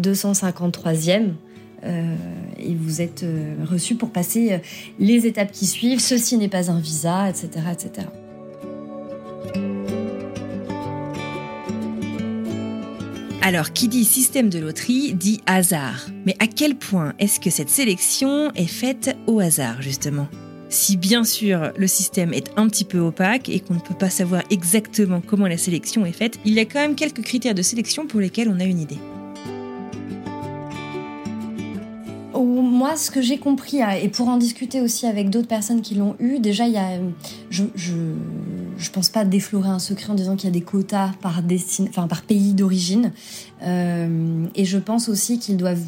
253e 0.00 1.10
euh, 1.10 1.28
et 2.58 2.74
vous 2.74 3.00
êtes 3.00 3.22
euh, 3.22 3.54
reçu 3.64 3.94
pour 3.94 4.10
passer 4.10 4.52
euh, 4.52 4.58
les 4.98 5.26
étapes 5.26 5.52
qui 5.52 5.66
suivent. 5.66 6.00
Ceci 6.00 6.36
n'est 6.36 6.48
pas 6.48 6.70
un 6.70 6.80
visa, 6.80 7.28
etc., 7.28 7.48
etc. 7.72 8.08
Alors, 13.42 13.72
qui 13.72 13.86
dit 13.86 14.04
système 14.04 14.48
de 14.48 14.58
loterie 14.58 15.14
dit 15.14 15.40
hasard. 15.46 16.08
Mais 16.24 16.34
à 16.40 16.48
quel 16.48 16.74
point 16.74 17.14
est-ce 17.20 17.38
que 17.38 17.50
cette 17.50 17.70
sélection 17.70 18.50
est 18.54 18.66
faite 18.66 19.16
au 19.28 19.38
hasard, 19.38 19.82
justement? 19.82 20.26
Si 20.68 20.96
bien 20.96 21.22
sûr 21.22 21.70
le 21.76 21.86
système 21.86 22.34
est 22.34 22.50
un 22.56 22.66
petit 22.68 22.84
peu 22.84 22.98
opaque 22.98 23.48
et 23.48 23.60
qu'on 23.60 23.74
ne 23.74 23.80
peut 23.80 23.94
pas 23.94 24.10
savoir 24.10 24.42
exactement 24.50 25.22
comment 25.24 25.46
la 25.46 25.58
sélection 25.58 26.04
est 26.04 26.12
faite, 26.12 26.40
il 26.44 26.54
y 26.54 26.58
a 26.58 26.64
quand 26.64 26.80
même 26.80 26.96
quelques 26.96 27.22
critères 27.22 27.54
de 27.54 27.62
sélection 27.62 28.08
pour 28.08 28.18
lesquels 28.18 28.48
on 28.48 28.58
a 28.58 28.64
une 28.64 28.80
idée. 28.80 28.98
Moi, 32.36 32.96
ce 32.96 33.10
que 33.10 33.22
j'ai 33.22 33.38
compris, 33.38 33.82
hein, 33.82 33.90
et 33.90 34.08
pour 34.08 34.28
en 34.28 34.36
discuter 34.36 34.80
aussi 34.80 35.06
avec 35.06 35.30
d'autres 35.30 35.48
personnes 35.48 35.80
qui 35.80 35.94
l'ont 35.94 36.16
eu, 36.18 36.38
déjà, 36.38 36.66
il 36.66 36.72
y 36.72 36.78
a, 36.78 36.98
je, 37.50 37.64
je, 37.74 38.90
pense 38.90 39.08
pas 39.08 39.24
déflorer 39.24 39.68
un 39.68 39.78
secret 39.78 40.10
en 40.10 40.14
disant 40.14 40.36
qu'il 40.36 40.48
y 40.48 40.52
a 40.52 40.54
des 40.54 40.60
quotas 40.60 41.12
par, 41.20 41.40
enfin, 41.88 42.06
par 42.06 42.22
pays 42.22 42.54
d'origine. 42.54 43.12
Euh, 43.62 44.46
et 44.54 44.64
je 44.64 44.78
pense 44.78 45.08
aussi 45.08 45.38
qu'ils 45.38 45.56
doivent 45.56 45.84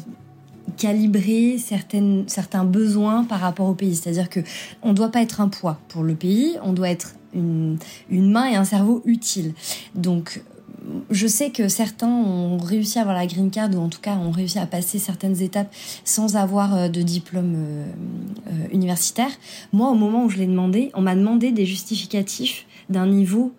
calibrer 0.77 1.57
certains 1.57 2.63
besoins 2.63 3.23
par 3.23 3.39
rapport 3.39 3.67
au 3.67 3.73
pays. 3.73 3.95
C'est-à-dire 3.95 4.29
que 4.29 4.39
on 4.81 4.93
doit 4.93 5.09
pas 5.09 5.21
être 5.21 5.41
un 5.41 5.49
poids 5.49 5.79
pour 5.89 6.03
le 6.03 6.15
pays, 6.15 6.57
on 6.63 6.73
doit 6.73 6.89
être 6.89 7.15
une, 7.33 7.77
une 8.09 8.31
main 8.31 8.45
et 8.47 8.55
un 8.55 8.63
cerveau 8.63 9.01
utile. 9.05 9.53
Donc 9.95 10.41
je 11.09 11.27
sais 11.27 11.49
que 11.49 11.67
certains 11.67 12.07
ont 12.07 12.57
réussi 12.57 12.99
à 12.99 13.01
avoir 13.01 13.15
la 13.15 13.25
green 13.25 13.51
card 13.51 13.69
ou 13.73 13.79
en 13.79 13.89
tout 13.89 14.01
cas 14.01 14.15
ont 14.15 14.31
réussi 14.31 14.59
à 14.59 14.65
passer 14.65 14.99
certaines 14.99 15.41
étapes 15.41 15.73
sans 16.03 16.35
avoir 16.35 16.75
euh, 16.75 16.87
de 16.89 17.01
diplôme 17.01 17.53
euh, 17.55 17.85
euh, 18.47 18.51
universitaire. 18.71 19.31
Moi, 19.73 19.89
au 19.89 19.95
moment 19.95 20.25
où 20.25 20.29
je 20.29 20.37
l'ai 20.37 20.47
demandé, 20.47 20.91
on 20.93 21.01
m'a 21.01 21.15
demandé 21.15 21.51
des 21.51 21.65
justificatifs 21.65 22.65
d'un 22.89 23.07
niveau 23.07 23.53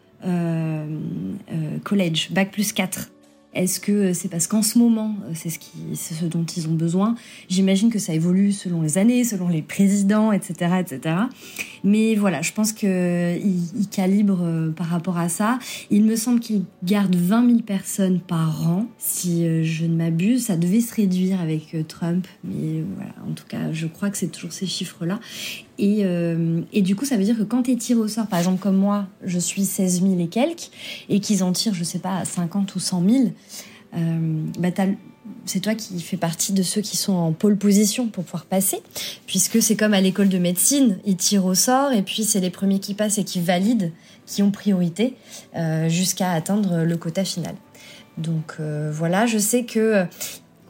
college, 1.82 2.30
bac 2.32 2.50
plus 2.50 2.72
4. 2.72 3.08
Est-ce 3.52 3.80
que 3.80 4.12
c'est 4.12 4.28
parce 4.28 4.46
qu'en 4.46 4.62
ce 4.62 4.78
moment, 4.78 5.16
c'est 5.34 5.48
ce, 5.48 5.58
ce 5.94 6.24
dont 6.26 6.44
ils 6.44 6.68
ont 6.68 6.74
besoin? 6.74 7.16
J'imagine 7.48 7.90
que 7.90 7.98
ça 7.98 8.12
évolue 8.12 8.52
selon 8.52 8.82
les 8.82 8.96
années, 8.96 9.24
selon 9.24 9.48
les 9.48 9.62
présidents, 9.62 10.30
etc., 10.30 10.76
etc. 10.78 11.16
Mais 11.84 12.14
voilà, 12.14 12.42
je 12.42 12.52
pense 12.52 12.72
que 12.72 13.38
il, 13.38 13.88
calibre 13.88 14.40
euh, 14.42 14.70
par 14.70 14.86
rapport 14.86 15.18
à 15.18 15.28
ça. 15.28 15.58
Il 15.90 16.04
me 16.04 16.16
semble 16.16 16.40
qu'il 16.40 16.64
garde 16.82 17.14
20 17.14 17.46
000 17.46 17.58
personnes 17.60 18.20
par 18.20 18.68
an, 18.68 18.86
si 18.98 19.46
euh, 19.46 19.62
je 19.64 19.86
ne 19.86 19.96
m'abuse. 19.96 20.46
Ça 20.46 20.56
devait 20.56 20.80
se 20.80 20.94
réduire 20.94 21.40
avec 21.40 21.74
euh, 21.74 21.82
Trump, 21.82 22.26
mais 22.44 22.84
voilà. 22.96 23.12
En 23.28 23.32
tout 23.32 23.46
cas, 23.48 23.72
je 23.72 23.86
crois 23.86 24.10
que 24.10 24.16
c'est 24.16 24.28
toujours 24.28 24.52
ces 24.52 24.66
chiffres-là. 24.66 25.20
Et, 25.78 26.82
du 26.82 26.94
coup, 26.94 27.06
ça 27.06 27.16
veut 27.16 27.24
dire 27.24 27.38
que 27.38 27.42
quand 27.42 27.62
tu 27.62 27.72
es 27.72 27.76
tiré 27.76 27.98
au 27.98 28.08
sort, 28.08 28.26
par 28.26 28.38
exemple 28.38 28.60
comme 28.60 28.76
moi, 28.76 29.08
je 29.24 29.38
suis 29.38 29.64
16 29.64 30.02
000 30.02 30.20
et 30.20 30.28
quelques, 30.28 30.70
et 31.08 31.20
qu'ils 31.20 31.42
en 31.42 31.52
tirent, 31.52 31.72
je 31.72 31.84
sais 31.84 31.98
pas, 31.98 32.24
50 32.26 32.74
ou 32.74 32.80
100 32.80 33.08
000, 33.08 33.24
euh, 33.96 34.44
bah 34.58 34.70
c'est 35.46 35.60
toi 35.60 35.74
qui 35.74 36.00
fais 36.00 36.16
partie 36.16 36.52
de 36.52 36.62
ceux 36.62 36.80
qui 36.80 36.96
sont 36.96 37.12
en 37.12 37.32
pole 37.32 37.56
position 37.56 38.08
pour 38.08 38.24
pouvoir 38.24 38.44
passer, 38.44 38.80
puisque 39.26 39.62
c'est 39.62 39.76
comme 39.76 39.94
à 39.94 40.00
l'école 40.00 40.28
de 40.28 40.38
médecine, 40.38 40.98
ils 41.04 41.16
tirent 41.16 41.46
au 41.46 41.54
sort 41.54 41.92
et 41.92 42.02
puis 42.02 42.24
c'est 42.24 42.40
les 42.40 42.50
premiers 42.50 42.78
qui 42.78 42.94
passent 42.94 43.18
et 43.18 43.24
qui 43.24 43.40
valident, 43.40 43.90
qui 44.26 44.42
ont 44.42 44.50
priorité 44.50 45.16
euh, 45.56 45.88
jusqu'à 45.88 46.32
atteindre 46.32 46.84
le 46.84 46.96
quota 46.96 47.24
final. 47.24 47.54
Donc 48.18 48.56
euh, 48.60 48.90
voilà, 48.92 49.26
je 49.26 49.38
sais 49.38 49.64
que 49.64 50.04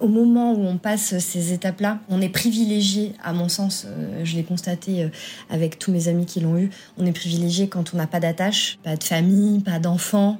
au 0.01 0.09
moment 0.09 0.53
où 0.53 0.67
on 0.67 0.79
passe 0.79 1.19
ces 1.19 1.53
étapes-là, 1.53 1.99
on 2.09 2.21
est 2.21 2.29
privilégié, 2.31 3.13
à 3.23 3.33
mon 3.33 3.49
sens, 3.49 3.87
euh, 3.87 4.23
je 4.25 4.35
l'ai 4.35 4.43
constaté 4.43 5.05
euh, 5.05 5.09
avec 5.51 5.79
tous 5.79 5.93
mes 5.93 6.09
amis 6.09 6.27
qui 6.27 6.41
l'ont 6.41 6.57
eu, 6.57 6.71
on 6.99 7.07
est 7.07 7.13
privilégié 7.13 7.69
quand 7.69 7.93
on 7.95 7.99
n'a 7.99 8.07
pas 8.07 8.19
d'attache, 8.19 8.79
pas 8.83 8.97
de 8.97 9.05
famille, 9.05 9.61
pas 9.61 9.79
d'enfants. 9.79 10.39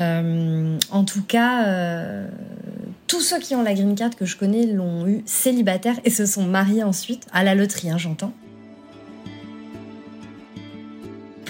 Euh, 0.00 0.78
en 0.90 1.04
tout 1.04 1.22
cas, 1.22 1.64
tous 3.06 3.20
ceux 3.20 3.38
qui 3.40 3.54
ont 3.54 3.62
la 3.62 3.74
green 3.74 3.94
card 3.94 4.14
que 4.16 4.24
je 4.24 4.36
connais 4.36 4.66
l'ont 4.66 5.06
eu 5.06 5.22
célibataire 5.26 5.96
et 6.04 6.10
se 6.10 6.26
sont 6.26 6.44
mariés 6.44 6.82
ensuite, 6.82 7.26
à 7.32 7.44
la 7.44 7.54
loterie, 7.54 7.90
hein, 7.90 7.98
j'entends. 7.98 8.32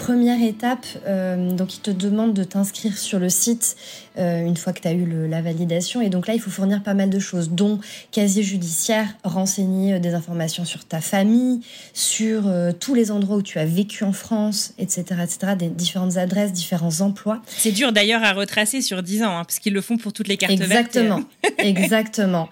Première 0.05 0.43
étape, 0.43 0.85
euh, 1.07 1.51
donc 1.53 1.77
il 1.77 1.81
te 1.81 1.91
demande 1.91 2.35
de 2.35 2.45
t'inscrire 2.45 2.99
sur 2.99 3.19
le 3.19 3.31
site 3.31 3.75
euh, 4.19 4.45
une 4.45 4.55
fois 4.55 4.75
que 4.75 4.83
tu 4.83 4.89
as 4.89 4.93
eu 4.93 5.07
la 5.27 5.41
validation. 5.41 6.03
Et 6.03 6.11
donc 6.11 6.27
là, 6.27 6.35
il 6.35 6.41
faut 6.41 6.51
fournir 6.51 6.83
pas 6.83 6.93
mal 6.93 7.09
de 7.09 7.19
choses, 7.19 7.49
dont 7.49 7.81
casier 8.13 8.43
judiciaire, 8.43 9.09
renseigner 9.25 9.95
euh, 9.95 9.99
des 9.99 10.13
informations 10.13 10.67
sur 10.67 10.85
ta 10.85 11.01
famille, 11.01 11.61
sur 11.95 12.53
tous 12.81 12.95
les 12.95 13.11
endroits 13.11 13.37
où 13.37 13.43
tu 13.43 13.59
as 13.59 13.65
vécu 13.65 14.05
en 14.05 14.13
France, 14.13 14.75
etc., 14.79 15.05
etc., 15.23 15.55
des 15.59 15.69
différentes 15.69 16.19
adresses, 16.19 16.53
différents 16.53 17.01
emplois. 17.01 17.41
C'est 17.47 17.73
dur 17.73 17.91
d'ailleurs 17.91 18.23
à 18.23 18.35
retracer 18.35 18.83
sur 18.83 19.03
10 19.03 19.23
ans, 19.23 19.39
hein, 19.39 19.45
parce 19.45 19.59
qu'ils 19.59 19.73
le 19.73 19.81
font 19.81 19.97
pour 19.97 20.13
toutes 20.13 20.29
les 20.29 20.37
cartes 20.37 20.53
Exactement, 20.53 21.23
exactement. 21.59 22.51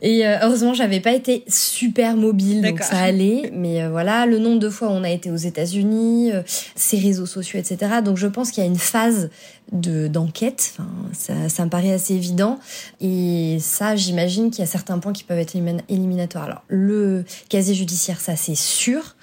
Et 0.00 0.26
euh, 0.26 0.38
heureusement, 0.42 0.74
j'avais 0.74 1.00
pas 1.00 1.12
été 1.12 1.44
super 1.48 2.16
mobile, 2.16 2.62
donc 2.62 2.80
ça 2.80 2.98
allait. 2.98 3.50
Mais 3.52 3.82
euh, 3.82 3.90
voilà, 3.90 4.26
le 4.26 4.38
nombre 4.38 4.60
de 4.60 4.70
fois 4.70 4.88
où 4.88 4.92
on 4.92 5.04
a 5.04 5.10
été 5.10 5.30
aux 5.30 5.36
États-Unis, 5.36 6.32
euh, 6.32 6.42
ces 6.76 6.98
réseaux 6.98 7.26
sociaux, 7.26 7.58
etc. 7.58 8.00
Donc 8.04 8.16
je 8.16 8.26
pense 8.26 8.50
qu'il 8.50 8.62
y 8.62 8.66
a 8.66 8.70
une 8.70 8.78
phase 8.78 9.30
de 9.72 10.08
d'enquête. 10.08 10.72
Enfin, 10.72 10.88
ça, 11.12 11.48
ça 11.48 11.64
me 11.64 11.70
paraît 11.70 11.92
assez 11.92 12.14
évident. 12.14 12.58
Et 13.00 13.58
ça, 13.60 13.96
j'imagine 13.96 14.50
qu'il 14.50 14.60
y 14.60 14.62
a 14.62 14.70
certains 14.70 14.98
points 14.98 15.12
qui 15.12 15.24
peuvent 15.24 15.38
être 15.38 15.56
éliminatoires. 15.88 16.44
Alors 16.44 16.64
le 16.68 17.24
casier 17.48 17.74
judiciaire, 17.74 18.20
ça 18.20 18.36
c'est 18.36 18.54
sûr. 18.54 19.16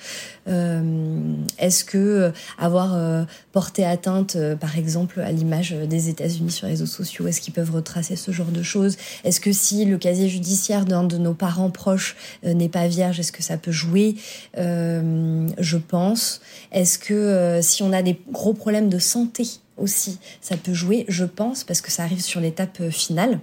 Euh, 0.48 1.34
Est-ce 1.58 1.84
que 1.84 1.98
euh, 1.98 2.32
avoir 2.60 2.94
euh, 2.94 3.24
porté 3.52 3.84
atteinte, 3.84 4.36
euh, 4.36 4.56
par 4.56 4.78
exemple, 4.78 5.20
à 5.22 5.32
l'image 5.32 5.72
des 5.72 6.10
États-Unis 6.10 6.52
sur 6.52 6.68
les 6.68 6.74
réseaux 6.74 6.86
sociaux, 6.86 7.28
est-ce 7.28 7.42
qu'ils 7.42 7.54
peuvent 7.54 7.74
retracer 7.74 8.16
ce 8.16 8.32
genre 8.32 8.52
de 8.52 8.62
choses? 8.62 8.98
Est-ce 9.24 9.40
que 9.40 9.52
si 9.52 9.86
le 9.86 9.98
casier 9.98 10.30
judiciaire 10.30 10.86
d'un 10.86 11.04
de 11.04 11.18
nos 11.18 11.34
parents 11.34 11.72
proches 11.72 12.16
n'est 12.44 12.70
pas 12.70 12.88
vierge, 12.88 13.20
est-ce 13.20 13.32
que 13.32 13.42
ça 13.42 13.58
peut 13.58 13.72
jouer? 13.72 14.16
Je 14.56 15.78
pense. 15.78 16.42
Est-ce 16.72 17.00
que 17.00 17.60
si 17.62 17.82
on 17.84 17.92
a 17.92 18.02
des 18.02 18.20
gros 18.32 18.54
problèmes 18.54 18.90
de 18.90 19.00
santé 19.00 19.48
aussi, 19.78 20.20
ça 20.42 20.58
peut 20.58 20.74
jouer, 20.74 21.06
je 21.08 21.26
pense, 21.26 21.64
parce 21.64 21.82
que 21.82 21.92
ça 21.92 22.04
arrive 22.04 22.22
sur 22.22 22.40
l'étape 22.40 22.90
finale. 22.90 23.40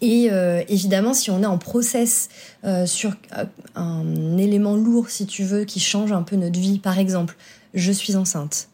Et 0.00 0.28
euh, 0.30 0.62
évidemment, 0.68 1.12
si 1.12 1.30
on 1.30 1.42
est 1.42 1.46
en 1.46 1.58
process 1.58 2.28
euh, 2.64 2.86
sur 2.86 3.12
euh, 3.36 3.44
un 3.74 4.38
élément 4.38 4.74
lourd, 4.74 5.10
si 5.10 5.26
tu 5.26 5.44
veux, 5.44 5.64
qui 5.64 5.80
change 5.80 6.12
un 6.12 6.22
peu 6.22 6.36
notre 6.36 6.58
vie, 6.58 6.78
par 6.78 6.98
exemple, 6.98 7.36
je 7.74 7.92
suis 7.92 8.16
enceinte. 8.16 8.68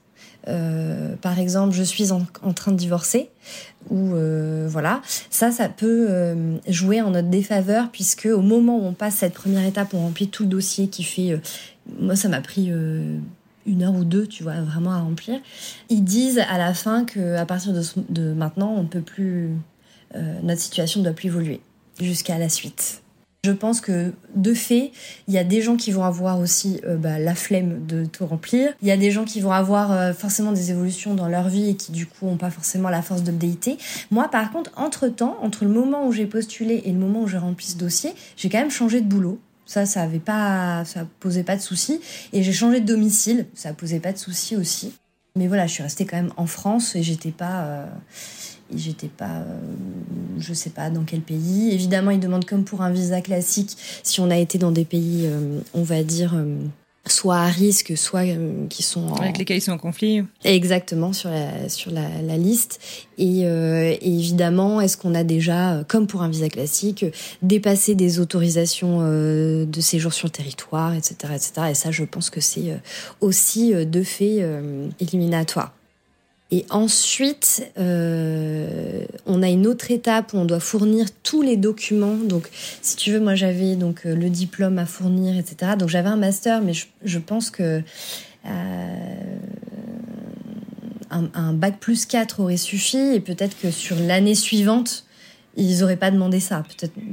par 1.23 1.39
exemple, 1.41 1.75
je 1.75 1.83
suis 1.83 2.13
en, 2.13 2.53
train 2.55 2.71
de 2.71 2.77
divorcer, 2.77 3.29
ou 3.91 4.15
voilà, 4.69 5.03
ça, 5.29 5.51
ça 5.51 5.69
peut 5.69 6.09
jouer 6.69 7.03
en 7.03 7.11
notre 7.11 7.29
défaveur 7.29 7.91
puisque 7.91 8.27
au 8.27 8.41
moment 8.41 8.79
où 8.79 8.85
on 8.85 8.95
passe 8.95 9.17
cette 9.17 9.35
première 9.35 9.67
étape, 9.67 9.93
on 9.93 10.01
remplit 10.01 10.29
tout 10.29 10.45
le 10.45 10.49
dossier 10.49 10.87
qui 10.89 11.03
fait, 11.03 11.39
moi, 12.01 12.15
ça 12.15 12.29
m'a 12.29 12.41
pris 12.41 12.71
une 13.67 13.83
heure 13.83 13.95
ou 13.95 14.05
deux, 14.05 14.27
tu 14.27 14.43
vois, 14.43 14.61
vraiment 14.61 14.93
à 14.93 15.01
remplir. 15.01 15.41
Ils 15.89 16.05
disent 16.05 16.39
à 16.39 16.59
la 16.59 16.75
fin 16.75 17.05
que 17.05 17.37
à 17.37 17.47
partir 17.47 17.73
de, 17.73 18.33
maintenant, 18.33 18.75
on 18.77 18.85
peut 18.85 19.01
plus 19.01 19.51
euh, 20.15 20.39
notre 20.43 20.61
situation 20.61 21.01
ne 21.01 21.05
doit 21.05 21.15
plus 21.15 21.29
évoluer 21.29 21.61
jusqu'à 22.01 22.39
la 22.39 22.49
suite. 22.49 23.03
Je 23.47 23.53
pense 23.53 23.81
que 23.81 24.13
de 24.35 24.55
fait, 24.55 24.91
il 25.29 25.35
y 25.35 25.39
a 25.39 25.45
des 25.45 25.63
gens 25.63 25.77
qui 25.77 25.93
vont 25.93 26.03
avoir 26.03 26.41
aussi 26.41 26.81
euh, 26.85 26.97
bah, 26.97 27.21
la 27.21 27.37
flemme 27.37 27.87
de 27.87 28.05
tout 28.05 28.27
remplir. 28.27 28.73
Il 28.83 28.89
y 28.89 28.91
a 28.91 28.97
des 28.97 29.13
gens 29.13 29.25
qui 29.25 29.41
vont 29.41 29.53
avoir 29.53 29.93
euh, 29.93 30.13
forcément 30.13 30.51
des 30.51 30.73
évolutions 30.73 31.15
dans 31.15 31.29
leur 31.29 31.49
vie 31.49 31.71
et 31.71 31.77
qui 31.77 31.93
du 31.93 32.07
coup 32.07 32.27
n'ont 32.27 32.39
pas 32.39 32.51
forcément 32.51 32.89
la 32.89 33.03
force 33.03 33.23
de. 33.23 33.33
Moi, 34.11 34.29
par 34.33 34.51
contre, 34.51 34.73
entre 34.77 35.07
temps, 35.07 35.37
entre 35.43 35.65
le 35.65 35.71
moment 35.71 36.09
où 36.09 36.13
j'ai 36.13 36.27
postulé 36.27 36.83
et 36.85 36.91
le 36.91 36.99
moment 36.99 37.23
où 37.23 37.29
j'ai 37.29 37.39
rempli 37.39 37.67
ce 37.67 37.77
dossier, 37.77 38.15
j'ai 38.37 38.49
quand 38.49 38.59
même 38.59 38.71
changé 38.71 39.01
de 39.01 39.07
boulot. 39.07 39.39
Ça, 39.67 39.85
ça 39.85 40.03
avait 40.03 40.21
pas, 40.21 40.85
ça 40.85 41.07
posait 41.21 41.43
pas 41.43 41.57
de 41.57 41.61
soucis. 41.61 42.01
Et 42.33 42.43
j'ai 42.43 42.53
changé 42.53 42.81
de 42.81 42.87
domicile. 42.87 43.47
Ça 43.55 43.73
posait 43.73 44.01
pas 44.01 44.13
de 44.13 44.19
soucis 44.19 44.57
aussi. 44.57 44.95
Mais 45.35 45.49
voilà, 45.49 45.67
je 45.67 45.73
suis 45.73 45.83
restée 45.83 46.07
quand 46.07 46.17
même 46.17 46.33
en 46.37 46.47
France 46.47 46.97
et 46.97 47.03
j'étais 47.03 47.33
pas 47.33 47.89
j'étais 48.75 49.09
pas, 49.09 49.39
euh, 49.39 49.59
je 50.39 50.53
sais 50.53 50.71
pas 50.71 50.91
dans 50.91 51.05
quel 51.05 51.21
pays. 51.21 51.73
Évidemment, 51.73 52.11
ils 52.11 52.21
demandent 52.21 52.45
comme 52.45 52.65
pour 52.65 52.83
un 52.83 52.91
visa 52.91 53.21
classique, 53.21 53.77
si 54.03 54.21
on 54.21 54.31
a 54.31 54.37
été 54.37 54.59
dans 54.59 54.73
des 54.73 54.85
pays, 54.85 55.23
euh, 55.27 55.61
on 55.75 55.83
va 55.83 56.03
dire, 56.03 56.35
euh, 56.35 56.57
soit 57.07 57.37
à 57.37 57.47
risque, 57.47 57.97
soit 57.97 58.25
qui 58.69 58.83
sont 58.83 59.15
avec 59.15 59.39
lesquels 59.39 59.59
ils 59.59 59.63
sont 59.63 59.73
en 59.73 59.79
conflit. 59.79 60.23
Exactement 60.45 61.13
sur 61.13 61.31
la 61.31 61.69
sur 61.69 61.91
la, 61.91 62.09
la 62.23 62.37
liste. 62.37 62.81
Et, 63.19 63.43
et 63.43 64.07
évidemment, 64.07 64.81
est-ce 64.81 64.97
qu'on 64.97 65.15
a 65.15 65.25
déjà, 65.25 65.85
comme 65.89 66.07
pour 66.07 66.23
un 66.23 66.29
visa 66.29 66.49
classique, 66.49 67.07
dépassé 67.41 67.95
des 67.95 68.21
autorisations 68.21 69.01
de 69.01 69.81
séjour 69.81 70.13
sur 70.13 70.27
le 70.27 70.33
territoire, 70.33 70.93
etc., 70.93 71.33
etc. 71.35 71.53
Et 71.71 71.75
ça, 71.75 71.91
je 71.91 72.05
pense 72.05 72.29
que 72.29 72.41
c'est 72.41 72.79
aussi 73.21 73.73
de 73.73 74.03
fait 74.03 74.45
éliminatoire. 75.01 75.76
Et 76.53 76.65
ensuite, 76.71 77.69
euh, 77.77 79.05
on 79.27 79.43
a 79.43 79.49
une 79.49 79.67
autre 79.67 79.91
étape 79.91 80.33
où 80.33 80.37
on 80.37 80.45
doit 80.45 80.61
fournir 80.61 81.07
tous 81.25 81.43
les 81.43 81.57
documents. 81.57 82.15
Donc, 82.15 82.49
si 82.83 82.95
tu 82.95 83.11
veux, 83.11 83.19
moi 83.19 83.35
j'avais 83.35 83.75
donc 83.75 84.07
euh, 84.07 84.15
le 84.15 84.31
diplôme 84.31 84.79
à 84.79 84.87
fournir, 84.87 85.37
etc. 85.37 85.73
Donc 85.77 85.89
j'avais 85.89 86.09
un 86.09 86.17
master, 86.17 86.63
mais 86.63 86.73
je, 86.73 87.19
pense 87.19 87.51
que 87.51 87.83
euh, 88.47 89.37
un, 91.11 91.53
bac 91.53 91.81
plus 91.81 92.07
4 92.07 92.39
aurait 92.39 92.57
suffi. 92.57 92.99
Et 92.99 93.21
peut-être 93.21 93.59
que 93.59 93.73
sur 93.73 93.97
l'année 93.99 94.37
suivante, 94.37 95.05
ils 95.57 95.83
auraient 95.83 95.97
pas 95.97 96.13
demandé 96.13 96.39
ça. 96.39 96.63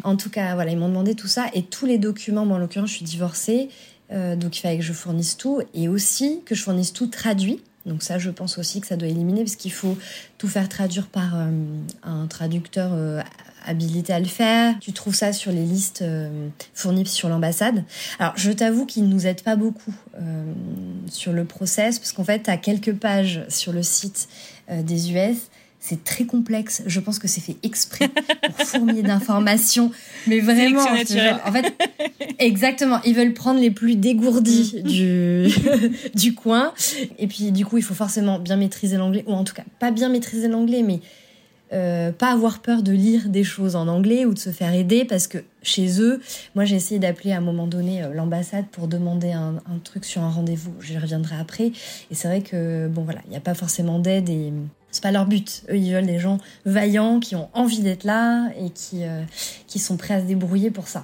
En 0.04 0.16
tout 0.16 0.30
cas, 0.30 0.54
voilà, 0.54 0.70
ils 0.70 0.78
m'ont 0.78 0.90
demandé 0.90 1.16
tout 1.16 1.28
ça 1.28 1.48
et 1.56 1.64
tous 1.64 1.88
les 1.88 1.98
documents. 1.98 2.46
Moi, 2.46 2.58
en 2.58 2.60
l'occurrence, 2.60 2.90
je 2.92 2.98
suis 2.98 3.06
divorcée. 3.06 3.70
donc 4.12 4.58
il 4.58 4.62
fallait 4.62 4.78
que 4.78 4.84
je 4.84 4.94
fournisse 4.94 5.38
tout 5.38 5.62
et 5.74 5.88
aussi 5.88 6.42
que 6.46 6.54
je 6.54 6.62
fournisse 6.62 6.94
tout 6.94 7.08
traduit. 7.08 7.62
Donc 7.86 8.04
ça, 8.04 8.18
je 8.18 8.30
pense 8.30 8.58
aussi 8.58 8.80
que 8.82 8.88
ça 8.88 8.96
doit 8.96 9.10
éliminer 9.10 9.44
parce 9.44 9.56
qu'il 9.56 9.72
faut 9.72 9.98
tout 10.38 10.48
faire 10.48 10.70
traduire 10.70 11.08
par 11.08 11.36
un 12.04 12.28
traducteur 12.28 12.92
habilité 13.66 14.14
à 14.14 14.20
le 14.20 14.26
faire. 14.26 14.76
Tu 14.80 14.94
trouves 14.94 15.16
ça 15.16 15.34
sur 15.34 15.52
les 15.52 15.66
listes 15.66 16.02
euh, 16.02 16.50
fournies 16.74 17.06
sur 17.06 17.30
l'ambassade. 17.30 17.84
Alors, 18.20 18.34
je 18.36 18.52
t'avoue 18.52 18.86
qu'il 18.86 19.08
ne 19.08 19.14
nous 19.14 19.28
aide 19.28 19.42
pas 19.42 19.56
beaucoup 19.56 19.94
euh, 20.20 20.54
sur 21.10 21.34
le 21.34 21.46
process, 21.46 22.00
parce 22.00 22.12
qu'en 22.12 22.24
fait, 22.24 22.48
as 22.50 22.58
quelques 22.58 22.94
pages 22.94 23.44
sur 23.50 23.74
le 23.74 23.84
site 23.84 24.28
euh, 24.70 24.82
des 24.84 25.12
US. 25.12 25.38
C'est 25.86 26.06
très 26.06 26.24
complexe. 26.24 26.82
Je 26.86 27.02
pense 27.02 27.20
que 27.20 27.28
c'est 27.28 27.42
fait 27.42 27.58
exprès 27.62 28.08
pour 28.08 28.66
fourmiller 28.66 29.04
d'informations. 29.04 29.92
Mais 30.28 30.40
vraiment, 30.40 30.80
en 30.82 31.52
fait, 31.52 31.74
exactement. 32.40 33.02
Ils 33.04 33.14
veulent 33.14 33.34
prendre 33.34 33.60
les 33.60 33.70
plus 33.70 33.98
dégourdis 33.98 34.76
mm. 34.78 34.88
du, 34.88 35.48
du 36.16 36.36
coin. 36.36 36.74
Et 37.20 37.28
puis, 37.28 37.52
du 37.52 37.66
coup, 37.66 37.76
il 37.76 37.84
faut 37.84 37.94
forcément 37.94 38.40
bien 38.40 38.56
maîtriser 38.56 38.96
l'anglais, 38.96 39.26
ou 39.28 39.34
en 39.34 39.44
tout 39.44 39.54
cas, 39.54 39.66
pas 39.80 39.92
bien 39.92 40.08
maîtriser 40.08 40.48
l'anglais, 40.48 40.84
mais 40.84 41.02
euh, 41.74 42.14
pas 42.14 42.32
avoir 42.32 42.60
peur 42.60 42.82
de 42.82 42.94
lire 42.94 43.28
des 43.28 43.44
choses 43.44 43.76
en 43.76 43.90
anglais 43.90 44.24
ou 44.24 44.34
de 44.34 44.40
se 44.40 44.52
faire 44.52 44.74
aider 44.74 45.04
parce 45.04 45.28
que 45.28 45.40
chez 45.64 46.00
eux, 46.00 46.22
moi 46.54 46.66
j'ai 46.66 46.76
essayé 46.76 47.00
d'appeler 47.00 47.32
à 47.32 47.38
un 47.38 47.42
moment 47.42 47.66
donné 47.66 48.04
euh, 48.04 48.14
l'ambassade 48.14 48.66
pour 48.72 48.88
demander 48.88 49.32
un, 49.32 49.56
truc 49.84 50.06
sur 50.06 50.22
un 50.22 50.30
rendez-vous. 50.30 50.74
J'y 50.82 50.98
reviendrai 51.00 51.36
après. 51.36 51.72
Et 52.12 52.16
c'est 52.16 52.28
vrai 52.28 52.42
que 52.42 52.88
bon 52.88 53.02
voilà, 53.02 53.22
il 53.26 53.32
n'y 53.32 53.38
a 53.38 53.42
pas 53.42 53.56
forcément 53.56 53.98
d'aide 53.98 54.30
et 54.30 54.54
c'est 54.94 55.02
pas 55.02 55.12
leur 55.12 55.26
but. 55.26 55.64
Eux, 55.70 55.76
ils 55.76 55.92
veulent 55.92 56.06
des 56.06 56.20
gens 56.20 56.38
vaillants 56.66 57.20
qui 57.20 57.36
ont 57.36 57.50
envie 57.54 57.82
d'être 57.82 58.04
là 58.04 58.50
et 58.60 58.70
qui, 58.70 59.04
euh, 59.04 59.24
qui 59.68 59.80
sont 59.80 59.98
prêts 59.98 60.14
à 60.14 60.22
se 60.22 60.26
débrouiller 60.26 60.70
pour 60.72 60.88
ça. 60.88 61.04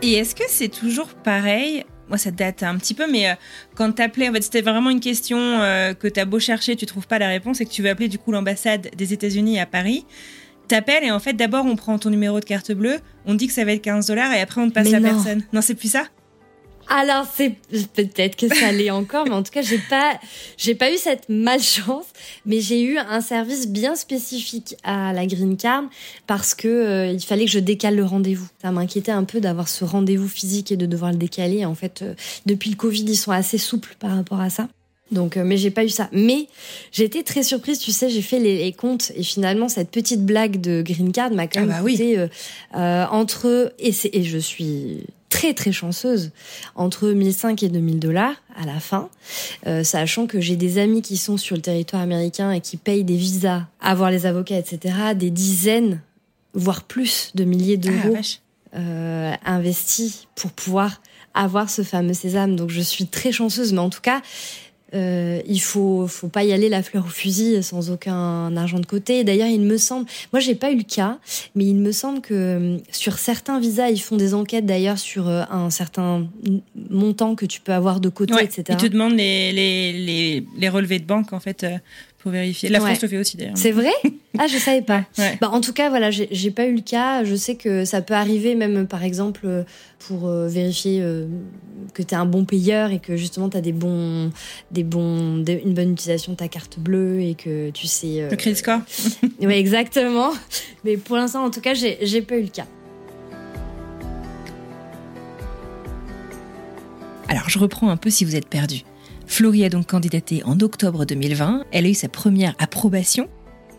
Et 0.00 0.12
est-ce 0.14 0.36
que 0.36 0.44
c'est 0.48 0.68
toujours 0.68 1.08
pareil? 1.08 1.84
Moi 2.08 2.16
ça 2.16 2.30
date 2.30 2.62
un 2.62 2.78
petit 2.78 2.94
peu, 2.94 3.10
mais 3.10 3.28
euh, 3.28 3.34
quand 3.74 3.90
t'appelais, 3.92 4.28
en 4.28 4.32
fait, 4.32 4.42
c'était 4.42 4.62
vraiment 4.62 4.90
une 4.90 5.00
question 5.00 5.38
euh, 5.38 5.92
que 5.92 6.06
t'as 6.06 6.24
beau 6.24 6.38
chercher, 6.38 6.76
tu 6.76 6.86
trouves 6.86 7.08
pas 7.08 7.18
la 7.18 7.28
réponse 7.28 7.60
et 7.60 7.66
que 7.66 7.70
tu 7.70 7.82
veux 7.82 7.90
appeler 7.90 8.08
du 8.08 8.18
coup 8.18 8.30
l'ambassade 8.30 8.88
des 8.96 9.12
États-Unis 9.12 9.58
à 9.58 9.66
Paris. 9.66 10.06
T'appelles 10.68 11.04
et 11.04 11.10
en 11.10 11.18
fait, 11.18 11.32
d'abord 11.32 11.66
on 11.66 11.74
prend 11.74 11.98
ton 11.98 12.10
numéro 12.10 12.38
de 12.38 12.44
carte 12.44 12.70
bleue, 12.72 13.00
on 13.26 13.34
dit 13.34 13.48
que 13.48 13.52
ça 13.52 13.64
va 13.64 13.72
être 13.72 13.82
15 13.82 14.06
dollars 14.06 14.32
et 14.32 14.40
après 14.40 14.60
on 14.60 14.68
te 14.68 14.74
passe 14.74 14.90
la 14.90 15.00
personne. 15.00 15.42
Non, 15.52 15.60
c'est 15.60 15.74
plus 15.74 15.90
ça? 15.90 16.04
Alors 16.88 17.26
c'est 17.32 17.54
peut-être 17.94 18.36
que 18.36 18.48
ça 18.48 18.72
l'est 18.72 18.90
encore, 18.90 19.24
mais 19.26 19.34
en 19.34 19.42
tout 19.42 19.52
cas 19.52 19.60
j'ai 19.60 19.78
pas 19.78 20.18
j'ai 20.56 20.74
pas 20.74 20.90
eu 20.90 20.96
cette 20.96 21.28
malchance, 21.28 22.06
mais 22.46 22.60
j'ai 22.60 22.82
eu 22.82 22.96
un 22.96 23.20
service 23.20 23.68
bien 23.68 23.94
spécifique 23.94 24.74
à 24.84 25.12
la 25.12 25.26
Green 25.26 25.56
Card 25.56 25.84
parce 26.26 26.54
que 26.54 26.68
euh, 26.68 27.12
il 27.12 27.20
fallait 27.20 27.44
que 27.44 27.50
je 27.50 27.58
décale 27.58 27.96
le 27.96 28.04
rendez-vous. 28.04 28.48
Ça 28.62 28.70
m'inquiétait 28.70 29.12
un 29.12 29.24
peu 29.24 29.40
d'avoir 29.40 29.68
ce 29.68 29.84
rendez-vous 29.84 30.28
physique 30.28 30.72
et 30.72 30.76
de 30.76 30.86
devoir 30.86 31.12
le 31.12 31.18
décaler. 31.18 31.66
En 31.66 31.74
fait, 31.74 32.00
euh, 32.02 32.14
depuis 32.46 32.70
le 32.70 32.76
Covid, 32.76 33.04
ils 33.04 33.16
sont 33.16 33.32
assez 33.32 33.58
souples 33.58 33.94
par 33.98 34.16
rapport 34.16 34.40
à 34.40 34.48
ça. 34.48 34.68
Donc, 35.10 35.36
euh, 35.36 35.44
mais 35.44 35.56
j'ai 35.58 35.70
pas 35.70 35.84
eu 35.84 35.88
ça. 35.90 36.08
Mais 36.12 36.48
j'ai 36.90 37.04
été 37.04 37.22
très 37.22 37.42
surprise, 37.42 37.78
tu 37.78 37.92
sais, 37.92 38.08
j'ai 38.08 38.22
fait 38.22 38.38
les, 38.38 38.72
comptes 38.72 39.12
et 39.14 39.22
finalement 39.22 39.68
cette 39.68 39.90
petite 39.90 40.24
blague 40.24 40.60
de 40.60 40.82
Green 40.82 41.12
Card 41.12 41.32
m'a 41.32 41.46
quand 41.48 41.60
même 41.60 41.70
ah 41.70 41.82
bah 41.82 41.90
coûté 41.90 42.28
entre 42.72 43.72
et, 43.78 43.92
et 44.12 44.24
je 44.24 44.38
suis 44.38 45.04
très 45.38 45.54
très 45.54 45.70
chanceuse 45.70 46.32
entre 46.74 47.10
1005 47.10 47.62
et 47.62 47.68
2000 47.68 48.00
dollars 48.00 48.34
à 48.56 48.66
la 48.66 48.80
fin, 48.80 49.08
euh, 49.68 49.84
sachant 49.84 50.26
que 50.26 50.40
j'ai 50.40 50.56
des 50.56 50.78
amis 50.78 51.00
qui 51.00 51.16
sont 51.16 51.36
sur 51.36 51.54
le 51.54 51.62
territoire 51.62 52.02
américain 52.02 52.50
et 52.50 52.60
qui 52.60 52.76
payent 52.76 53.04
des 53.04 53.16
visas, 53.16 53.62
avoir 53.80 54.10
les 54.10 54.26
avocats, 54.26 54.58
etc., 54.58 54.96
des 55.14 55.30
dizaines, 55.30 56.00
voire 56.54 56.82
plus 56.82 57.30
de 57.36 57.44
milliers 57.44 57.78
ah, 57.80 57.86
d'euros 57.86 58.18
euh, 58.74 59.32
investis 59.44 60.26
pour 60.34 60.50
pouvoir 60.50 61.00
avoir 61.34 61.70
ce 61.70 61.82
fameux 61.82 62.14
sésame. 62.14 62.56
Donc 62.56 62.70
je 62.70 62.80
suis 62.80 63.06
très 63.06 63.30
chanceuse, 63.30 63.72
mais 63.72 63.78
en 63.78 63.90
tout 63.90 64.00
cas, 64.00 64.22
euh, 64.94 65.40
il 65.46 65.60
faut 65.60 66.06
faut 66.06 66.28
pas 66.28 66.44
y 66.44 66.52
aller 66.52 66.68
la 66.68 66.82
fleur 66.82 67.04
au 67.06 67.10
fusil 67.10 67.62
sans 67.62 67.90
aucun 67.90 68.56
argent 68.56 68.78
de 68.78 68.86
côté. 68.86 69.22
D'ailleurs, 69.22 69.48
il 69.48 69.60
me 69.60 69.76
semble, 69.76 70.06
moi 70.32 70.40
j'ai 70.40 70.54
pas 70.54 70.70
eu 70.70 70.76
le 70.76 70.82
cas, 70.82 71.18
mais 71.54 71.64
il 71.66 71.76
me 71.76 71.92
semble 71.92 72.20
que 72.20 72.34
euh, 72.34 72.78
sur 72.90 73.18
certains 73.18 73.60
visas, 73.60 73.90
ils 73.90 74.00
font 74.00 74.16
des 74.16 74.32
enquêtes 74.32 74.64
d'ailleurs 74.66 74.98
sur 74.98 75.28
euh, 75.28 75.42
un 75.50 75.70
certain 75.70 76.26
montant 76.90 77.34
que 77.34 77.44
tu 77.44 77.60
peux 77.60 77.72
avoir 77.72 78.00
de 78.00 78.08
côté, 78.08 78.34
etc. 78.42 78.64
Ils 78.70 78.76
te 78.76 78.86
demandent 78.86 79.16
les, 79.16 79.52
les, 79.52 79.92
les, 79.92 80.46
les 80.56 80.68
relevés 80.68 80.98
de 80.98 81.06
banque 81.06 81.32
en 81.32 81.40
fait 81.40 81.66
vérifier. 82.30 82.68
La 82.68 82.80
France 82.80 83.02
le 83.02 83.08
fait 83.08 83.18
aussi 83.18 83.36
d'ailleurs. 83.36 83.56
C'est 83.56 83.72
vrai? 83.72 83.92
Ah, 84.38 84.46
je 84.46 84.58
savais 84.58 84.82
pas. 84.82 85.04
Bah, 85.40 85.50
en 85.52 85.60
tout 85.60 85.72
cas, 85.72 85.88
voilà, 85.88 86.10
j'ai 86.10 86.50
pas 86.50 86.66
eu 86.66 86.74
le 86.74 86.80
cas. 86.80 87.24
Je 87.24 87.34
sais 87.34 87.54
que 87.54 87.84
ça 87.84 88.02
peut 88.02 88.14
arriver 88.14 88.54
même, 88.54 88.86
par 88.86 89.04
exemple, 89.04 89.64
pour 89.98 90.28
euh, 90.28 90.48
vérifier 90.48 91.00
euh, 91.02 91.26
que 91.94 92.02
tu 92.02 92.14
es 92.14 92.16
un 92.16 92.26
bon 92.26 92.44
payeur 92.44 92.90
et 92.90 92.98
que 92.98 93.16
justement 93.16 93.48
tu 93.48 93.56
as 93.56 93.60
des 93.60 93.72
bons, 93.72 94.30
des 94.70 94.84
bons, 94.84 95.44
une 95.46 95.74
bonne 95.74 95.92
utilisation 95.92 96.32
de 96.32 96.36
ta 96.36 96.48
carte 96.48 96.78
bleue 96.78 97.20
et 97.20 97.34
que 97.34 97.70
tu 97.70 97.86
sais. 97.86 98.22
Euh, 98.22 98.30
le 98.30 98.36
crédit 98.36 98.56
score 98.56 98.80
Oui, 99.40 99.54
exactement. 99.54 100.30
Mais 100.84 100.96
pour 100.96 101.16
l'instant, 101.16 101.44
en 101.44 101.50
tout 101.50 101.60
cas, 101.60 101.74
j'ai 101.74 102.22
pas 102.22 102.36
eu 102.36 102.42
le 102.42 102.48
cas. 102.48 102.66
Alors, 107.28 107.48
je 107.48 107.58
reprends 107.58 107.90
un 107.90 107.96
peu 107.96 108.08
si 108.08 108.24
vous 108.24 108.36
êtes 108.36 108.48
perdu. 108.48 108.84
Florie 109.28 109.64
a 109.64 109.68
donc 109.68 109.86
candidaté 109.86 110.42
en 110.44 110.58
octobre 110.60 111.04
2020. 111.04 111.66
Elle 111.70 111.86
a 111.86 111.88
eu 111.90 111.94
sa 111.94 112.08
première 112.08 112.54
approbation 112.58 113.28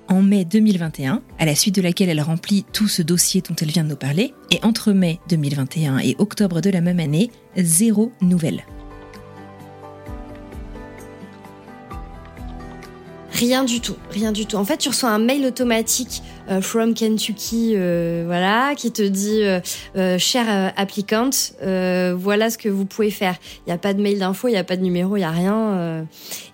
en 0.07 0.21
mai 0.21 0.45
2021, 0.45 1.21
à 1.37 1.45
la 1.45 1.55
suite 1.55 1.75
de 1.75 1.81
laquelle 1.81 2.09
elle 2.09 2.21
remplit 2.21 2.65
tout 2.71 2.87
ce 2.87 3.01
dossier 3.01 3.41
dont 3.41 3.55
elle 3.59 3.69
vient 3.69 3.83
de 3.83 3.89
nous 3.89 3.95
parler. 3.95 4.33
Et 4.51 4.59
entre 4.63 4.91
mai 4.91 5.19
2021 5.27 5.99
et 5.99 6.15
octobre 6.19 6.61
de 6.61 6.69
la 6.69 6.81
même 6.81 6.99
année, 6.99 7.31
zéro 7.57 8.11
nouvelle. 8.21 8.63
Rien 13.39 13.63
du 13.63 13.79
tout, 13.79 13.95
rien 14.11 14.33
du 14.33 14.45
tout. 14.45 14.57
En 14.57 14.65
fait, 14.65 14.75
tu 14.75 14.89
reçois 14.89 15.11
un 15.11 15.17
mail 15.17 15.45
automatique 15.45 16.21
euh, 16.49 16.61
from 16.61 16.93
Kentucky, 16.93 17.71
euh, 17.73 18.23
voilà, 18.25 18.73
qui 18.75 18.91
te 18.91 19.01
dit 19.01 19.43
euh, 19.43 20.17
cher 20.17 20.73
applicant, 20.75 21.29
voilà 21.61 22.49
ce 22.49 22.57
que 22.57 22.67
vous 22.67 22.83
pouvez 22.83 23.11
faire. 23.11 23.35
Il 23.65 23.69
n'y 23.69 23.73
a 23.73 23.77
pas 23.77 23.93
de 23.93 24.01
mail 24.01 24.19
d'info, 24.19 24.49
il 24.49 24.51
n'y 24.51 24.57
a 24.57 24.65
pas 24.65 24.75
de 24.75 24.81
numéro, 24.81 25.15
il 25.15 25.19
n'y 25.19 25.25
a 25.25 25.31
rien. 25.31 26.05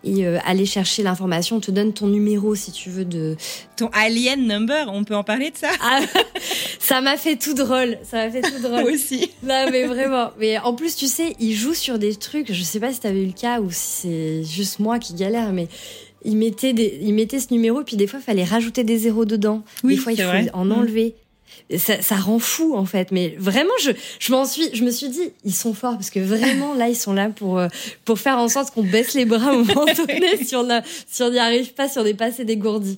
et 0.03 0.27
aller 0.27 0.67
chercher 0.67 1.01
l'information, 1.01 1.55
on 1.55 1.59
te 1.59 1.71
donne 1.71 1.91
ton 1.91 2.05
numéro 2.05 2.53
si 2.53 2.71
tu 2.71 2.91
veux 2.91 3.05
de 3.05 3.35
ton 3.77 3.89
alien 3.91 4.45
number. 4.45 4.87
On 4.93 5.03
peut 5.03 5.15
en 5.15 5.23
parler 5.23 5.49
de 5.49 5.57
ça? 5.57 5.69
Ah, 5.81 6.01
Ça 6.79 7.01
m'a 7.01 7.17
fait 7.17 7.35
tout 7.35 7.55
drôle. 7.55 7.97
Ça 8.03 8.17
m'a 8.17 8.29
fait 8.29 8.41
tout 8.41 8.61
drôle. 8.61 8.81
Moi 8.81 8.91
aussi. 8.91 9.31
Non 9.41 9.65
mais 9.71 9.85
vraiment. 9.85 10.29
Mais 10.39 10.59
en 10.59 10.75
plus, 10.75 10.95
tu 10.95 11.07
sais, 11.07 11.35
il 11.39 11.55
joue 11.55 11.73
sur 11.73 11.97
des 11.97 12.15
trucs. 12.15 12.53
Je 12.53 12.61
sais 12.61 12.79
pas 12.79 12.93
si 12.93 12.99
t'avais 12.99 13.23
eu 13.23 13.25
le 13.25 13.33
cas 13.33 13.59
ou 13.59 13.71
si 13.71 13.79
c'est 13.79 14.43
juste 14.43 14.77
moi 14.77 14.99
qui 14.99 15.15
galère, 15.15 15.51
mais 15.51 15.67
il 16.25 16.37
mettait, 16.37 16.73
des, 16.73 16.99
il 17.01 17.13
mettait 17.13 17.39
ce 17.39 17.53
numéro, 17.53 17.81
puis 17.83 17.95
des 17.95 18.07
fois, 18.07 18.19
il 18.19 18.23
fallait 18.23 18.43
rajouter 18.43 18.83
des 18.83 18.97
zéros 18.97 19.25
dedans. 19.25 19.63
des 19.83 19.97
fois, 19.97 20.11
il 20.11 20.51
en 20.53 20.71
enlever 20.71 21.15
ça, 21.77 22.01
ça, 22.01 22.15
rend 22.15 22.39
fou 22.39 22.75
en 22.75 22.85
fait. 22.85 23.11
Mais 23.11 23.35
vraiment, 23.39 23.73
je, 23.81 23.91
je 24.19 24.31
m'en 24.31 24.45
suis, 24.45 24.69
je 24.73 24.83
me 24.83 24.91
suis 24.91 25.09
dit, 25.09 25.31
ils 25.43 25.53
sont 25.53 25.73
forts 25.73 25.93
parce 25.93 26.09
que 26.09 26.19
vraiment 26.19 26.73
là, 26.75 26.89
ils 26.89 26.95
sont 26.95 27.13
là 27.13 27.29
pour 27.29 27.57
euh, 27.57 27.67
pour 28.03 28.19
faire 28.19 28.37
en 28.37 28.47
sorte 28.47 28.73
qu'on 28.73 28.83
baisse 28.83 29.13
les 29.13 29.25
bras 29.25 29.53
au 29.53 29.63
moment 29.63 29.85
donné 29.97 30.43
si 30.43 30.55
on 30.55 30.69
a, 30.69 30.81
si 31.07 31.23
on 31.23 31.31
n'y 31.31 31.39
arrive 31.39 31.73
pas, 31.73 31.87
si 31.87 31.97
on 31.97 32.03
n'est 32.03 32.13
pas 32.13 32.25
assez 32.25 32.45
dégourdi. 32.45 32.97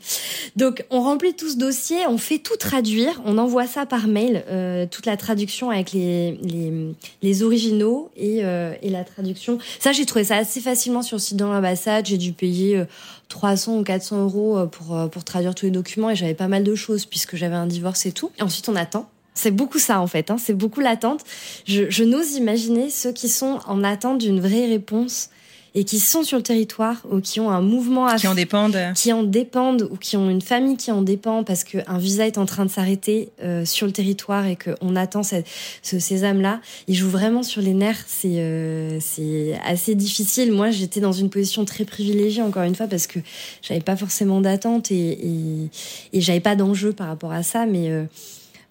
Donc, 0.56 0.86
on 0.90 1.02
remplit 1.02 1.34
tout 1.34 1.50
ce 1.50 1.58
dossier, 1.58 1.98
on 2.08 2.18
fait 2.18 2.40
tout 2.40 2.58
traduire, 2.58 3.22
on 3.26 3.38
envoie 3.38 3.68
ça 3.68 3.86
par 3.86 4.08
mail, 4.08 4.44
euh, 4.50 4.86
toute 4.90 5.06
la 5.06 5.18
traduction 5.18 5.70
avec 5.70 5.94
les 5.94 6.38
les, 6.42 6.74
les 7.22 7.44
originaux 7.44 8.12
et 8.18 8.44
euh, 8.44 8.74
et 8.82 8.90
la 8.90 9.04
traduction. 9.04 9.60
Ça, 9.80 9.92
j'ai 9.94 10.06
trouvé 10.06 10.26
ça 10.26 10.36
assez 10.38 10.60
facilement 10.60 11.02
sur 11.02 11.18
le 11.18 11.22
site 11.22 11.38
de 11.38 11.46
l'ambassade. 11.46 12.06
J'ai 12.06 12.18
dû 12.18 12.34
payer 12.34 12.84
300 13.30 13.80
ou 13.80 13.84
400 13.84 14.24
euros 14.24 14.68
pour 14.68 15.10
pour 15.10 15.24
traduire 15.24 15.54
tous 15.56 15.66
les 15.66 15.72
documents 15.72 16.10
et 16.10 16.16
j'avais 16.16 16.34
pas 16.34 16.48
mal 16.48 16.64
de 16.64 16.76
choses 16.76 17.06
puisque 17.06 17.36
j'avais 17.36 17.56
un 17.56 17.68
divorce 17.68 18.06
et 18.06 18.12
tout. 18.12 18.32
Ensuite, 18.40 18.70
on 18.70 18.76
attend. 18.76 19.10
C'est 19.34 19.52
beaucoup 19.52 19.78
ça 19.78 20.02
en 20.02 20.08
fait, 20.08 20.32
hein. 20.32 20.38
c'est 20.40 20.56
beaucoup 20.56 20.80
l'attente. 20.80 21.24
Je, 21.66 21.90
je 21.90 22.04
n'ose 22.04 22.34
imaginer 22.34 22.90
ceux 22.90 23.12
qui 23.12 23.30
sont 23.30 23.60
en 23.68 23.84
attente 23.84 24.18
d'une 24.18 24.40
vraie 24.40 24.66
réponse 24.66 25.30
et 25.78 25.84
qui 25.84 26.00
sont 26.00 26.24
sur 26.24 26.38
le 26.38 26.44
territoire 26.44 26.96
ou 27.12 27.22
qui 27.22 27.40
ont 27.40 27.52
un 27.52 27.62
mouvement 27.62 28.08
à 28.08 28.16
qui 28.16 28.28
en 28.28 28.34
dépendent. 28.34 28.80
qui 28.96 29.14
en 29.14 29.22
dépendent 29.22 29.88
ou 29.92 29.96
qui 29.96 30.18
ont 30.18 30.28
une 30.28 30.42
famille 30.42 30.76
qui 30.76 30.92
en 30.92 31.04
dépend 31.04 31.44
parce 31.44 31.64
qu'un 31.64 32.00
visa 32.00 32.26
est 32.26 32.40
en 32.40 32.48
train 32.48 32.66
de 32.66 32.72
s'arrêter 32.72 33.30
euh, 33.44 33.64
sur 33.64 33.86
le 33.86 33.94
territoire 33.94 34.48
et 34.48 34.58
qu'on 34.58 34.96
attend 34.96 35.22
cette, 35.22 35.46
ce 35.84 36.00
sésame 36.00 36.42
là 36.42 36.62
ils 36.88 36.96
jouent 36.96 37.12
vraiment 37.12 37.44
sur 37.44 37.62
les 37.62 37.76
nerfs. 37.76 38.04
C'est 38.08 38.40
euh, 38.40 38.98
c'est 39.00 39.56
assez 39.64 39.94
difficile. 39.94 40.52
Moi 40.52 40.72
j'étais 40.72 41.00
dans 41.00 41.12
une 41.12 41.30
position 41.30 41.64
très 41.64 41.86
privilégiée 41.86 42.42
encore 42.42 42.64
une 42.64 42.74
fois 42.74 42.88
parce 42.88 43.06
que 43.06 43.20
j'avais 43.62 43.80
pas 43.80 43.96
forcément 43.96 44.42
d'attente 44.42 44.92
et, 44.92 45.12
et, 45.12 45.70
et 46.14 46.22
j'avais 46.22 46.40
pas 46.40 46.56
d'enjeu 46.56 46.92
par 46.92 47.06
rapport 47.06 47.32
à 47.32 47.44
ça. 47.44 47.68
Mais 47.68 47.92
euh, 47.92 48.06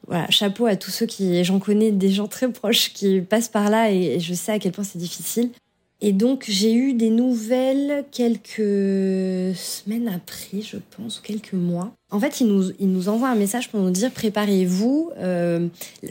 voilà, 0.09 0.29
chapeau 0.31 0.67
à 0.67 0.75
tous 0.75 0.91
ceux 0.91 1.07
qui, 1.07 1.45
j'en 1.45 1.61
connais 1.61 1.93
des 1.93 2.11
gens 2.11 2.27
très 2.27 2.51
proches 2.51 2.93
qui 2.93 3.21
passent 3.21 3.49
par 3.49 3.71
là 3.71 3.93
et, 3.93 4.19
je 4.19 4.35
sais 4.35 4.53
à 4.53 4.59
quel 4.59 4.73
point 4.73 4.85
c'est 4.85 4.99
difficile. 4.99 5.51
Et 6.01 6.13
donc 6.13 6.45
j'ai 6.47 6.75
eu 6.75 6.93
des 6.93 7.11
nouvelles 7.11 8.05
quelques 8.13 9.57
semaines 9.57 10.09
après, 10.09 10.61
je 10.61 10.77
pense, 10.97 11.19
ou 11.19 11.23
quelques 11.23 11.55
mois. 11.55 11.93
En 12.11 12.21
fait, 12.21 12.41
il 12.41 12.47
nous, 12.47 12.71
il 12.79 12.91
nous 12.93 13.09
envoie 13.09 13.29
un 13.29 13.35
message 13.35 13.71
pour 13.71 13.81
nous 13.81 13.91
dire 13.91 14.13
préparez-vous 14.13 15.11
euh, 15.19 15.69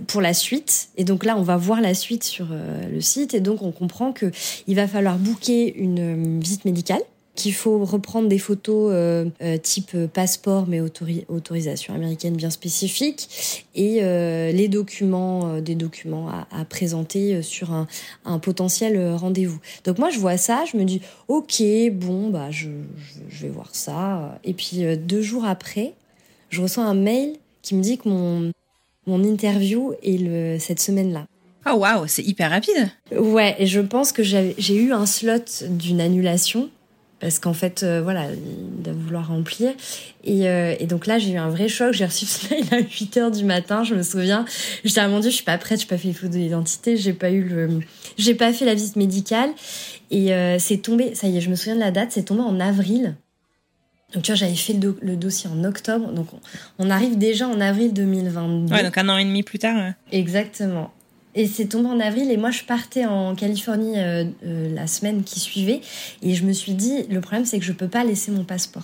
pour 0.08 0.22
la 0.22 0.34
suite. 0.34 0.90
Et 0.98 1.04
donc 1.04 1.24
là, 1.24 1.38
on 1.38 1.44
va 1.44 1.56
voir 1.56 1.82
la 1.82 1.94
suite 1.94 2.24
sur 2.24 2.48
euh, 2.52 2.90
le 2.90 3.00
site. 3.00 3.34
Et 3.34 3.40
donc 3.40 3.62
on 3.62 3.72
comprend 3.72 4.12
que 4.12 4.32
il 4.68 4.76
va 4.76 4.88
falloir 4.88 5.18
booker 5.18 5.76
une 5.78 6.40
visite 6.40 6.66
médicale 6.66 7.02
qu'il 7.36 7.54
faut 7.54 7.84
reprendre 7.84 8.28
des 8.30 8.40
photos 8.40 8.92
euh, 8.94 9.26
euh, 9.42 9.58
type 9.58 9.92
euh, 9.94 10.08
passeport 10.08 10.66
mais 10.68 10.80
autorisation 10.80 11.94
américaine 11.94 12.36
bien 12.36 12.50
spécifique 12.50 13.66
et 13.76 14.02
les 14.54 14.68
documents 14.68 15.60
des 15.60 15.76
documents 15.76 16.30
à, 16.30 16.48
à 16.52 16.66
présenter 16.66 17.42
sur 17.42 17.74
un, 17.74 17.88
un 18.24 18.40
potentiel 18.40 19.14
rendez-vous. 19.14 19.60
Donc 19.84 20.00
moi 20.00 20.10
je 20.10 20.20
vois 20.20 20.38
ça, 20.38 20.64
je 20.72 20.78
me 20.78 20.84
dis 20.86 21.02
ok 21.28 21.62
bon 21.92 22.30
bah 22.30 22.52
je, 22.52 22.70
je, 23.30 23.42
vais 23.42 23.50
voir 23.50 23.70
ça 23.74 24.40
et 24.46 24.54
puis 24.54 24.84
deux 24.98 25.22
jours 25.22 25.46
après 25.46 25.94
je 26.50 26.62
reçois 26.62 26.86
un 26.86 26.94
mail 26.94 27.34
qui 27.62 27.76
me 27.76 27.82
dit 27.82 27.98
que 27.98 28.08
mon 28.08 28.52
mon 29.08 29.24
interview 29.24 29.94
est 30.04 30.18
le, 30.20 30.58
cette 30.60 30.80
semaine-là. 30.80 31.28
Oh 31.68 31.78
waouh, 31.78 32.08
c'est 32.08 32.24
hyper 32.24 32.52
rapide. 32.52 32.92
Ouais, 33.12 33.56
et 33.58 33.66
je 33.66 33.80
pense 33.82 34.12
que 34.12 34.24
j'ai 34.24 34.76
eu 34.76 34.94
un 34.94 35.06
slot 35.06 35.68
d'une 35.68 36.00
annulation 36.00 36.70
parce 37.20 37.40
qu'en 37.40 37.54
fait, 37.54 37.84
euh, 37.84 38.02
voilà, 38.02 38.28
il 38.32 38.84
doit 38.84 38.94
vouloir 38.94 39.28
remplir. 39.30 39.72
Et, 40.24 40.50
euh, 40.50 40.76
et 40.80 40.86
donc 40.86 41.08
là, 41.08 41.18
j'ai 41.18 41.32
eu 41.32 41.38
un 41.38 41.50
vrai 41.50 41.68
choc. 41.68 41.94
J'ai 41.94 42.06
reçu 42.06 42.26
ce 42.26 42.50
mail 42.50 42.66
à 42.72 42.80
8 42.80 43.18
heures 43.18 43.32
du 43.32 43.44
matin, 43.46 43.84
je 43.84 43.96
me 43.96 44.04
souviens. 44.04 44.46
J'étais 44.84 45.00
à 45.00 45.08
mon 45.08 45.20
Dieu, 45.20 45.30
je 45.30 45.36
suis 45.36 45.46
pas 45.46 45.58
prête, 45.58 45.80
j'ai 45.80 45.88
pas 45.88 45.98
fait 45.98 46.10
les 46.10 46.14
photos 46.14 46.36
d'identité, 46.36 46.98
j'ai 46.98 47.14
pas 47.14 47.32
eu 47.32 47.44
le, 47.44 47.80
j'ai 48.18 48.36
pas 48.36 48.52
fait 48.52 48.66
la 48.66 48.74
visite 48.74 48.96
médicale. 48.96 49.52
Et 50.12 50.34
euh, 50.34 50.60
c'est 50.60 50.78
tombé, 50.78 51.16
ça 51.16 51.28
y 51.28 51.38
est, 51.38 51.42
je 51.42 51.50
me 51.50 51.56
souviens 51.56 51.76
de 51.76 51.80
la 51.80 51.92
date, 51.92 52.12
c'est 52.12 52.24
tombé 52.24 52.42
en 52.42 52.60
avril. 52.60 53.16
Donc 54.14 54.24
tu 54.24 54.32
vois, 54.32 54.36
j'avais 54.36 54.56
fait 54.56 54.74
le, 54.74 55.16
dossier 55.16 55.50
en 55.50 55.64
octobre, 55.64 56.12
donc 56.12 56.28
on, 56.80 56.90
arrive 56.90 57.18
déjà 57.18 57.48
en 57.48 57.60
avril 57.60 57.92
2022. 57.92 58.74
Ouais, 58.74 58.84
donc 58.84 58.98
un 58.98 59.10
an 59.10 59.18
et 59.18 59.26
demi 59.26 59.44
plus 59.44 59.60
tard. 59.60 59.94
Exactement. 60.12 60.94
Et 61.36 61.48
c'est 61.48 61.66
tombé 61.66 61.90
en 61.90 62.00
avril 62.00 62.32
et 62.32 62.38
moi 62.38 62.50
je 62.50 62.64
partais 62.64 63.06
en 63.06 63.36
Californie 63.36 64.00
euh, 64.00 64.24
euh, 64.46 64.74
la 64.74 64.88
semaine 64.88 65.24
qui 65.24 65.42
suivait 65.42 65.82
et 66.24 66.34
je 66.34 66.46
me 66.46 66.54
suis 66.54 66.74
dit 66.74 67.04
le 67.10 67.20
problème 67.20 67.46
c'est 67.46 67.60
que 67.60 67.66
je 67.66 67.74
peux 67.74 67.90
pas 67.90 68.04
laisser 68.04 68.32
mon 68.32 68.46
passeport. 68.46 68.84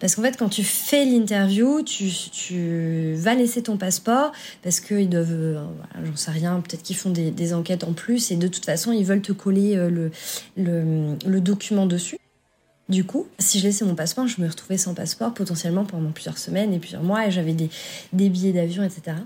Parce 0.00 0.14
qu'en 0.14 0.22
fait, 0.22 0.38
quand 0.38 0.48
tu 0.48 0.64
fais 0.64 1.04
l'interview, 1.04 1.82
tu, 1.82 2.10
tu, 2.32 3.12
vas 3.14 3.34
laisser 3.34 3.62
ton 3.62 3.76
passeport 3.76 4.32
parce 4.62 4.80
qu'ils 4.80 5.08
doivent, 5.08 5.28
euh, 5.30 5.64
j'en 6.02 6.16
sais 6.16 6.30
rien, 6.30 6.60
peut-être 6.60 6.82
qu'ils 6.82 6.96
font 6.96 7.10
des, 7.10 7.30
des, 7.30 7.52
enquêtes 7.52 7.84
en 7.84 7.92
plus 7.92 8.30
et 8.30 8.36
de 8.36 8.48
toute 8.48 8.64
façon, 8.64 8.92
ils 8.92 9.04
veulent 9.04 9.20
te 9.20 9.32
coller 9.32 9.74
le, 9.74 10.10
le, 10.56 11.16
le 11.26 11.40
document 11.40 11.84
dessus. 11.84 12.16
Du 12.88 13.02
coup, 13.02 13.26
si 13.40 13.58
je 13.58 13.64
laissais 13.64 13.84
mon 13.84 13.96
passeport, 13.96 14.28
je 14.28 14.40
me 14.40 14.46
retrouvais 14.46 14.78
sans 14.78 14.94
passeport 14.94 15.34
potentiellement 15.34 15.84
pendant 15.84 16.12
plusieurs 16.12 16.38
semaines 16.38 16.72
et 16.72 16.78
plusieurs 16.78 17.02
mois 17.02 17.26
et 17.26 17.32
j'avais 17.32 17.52
des, 17.52 17.68
billets 18.12 18.52
d'avion, 18.52 18.84
etc. 18.84 19.16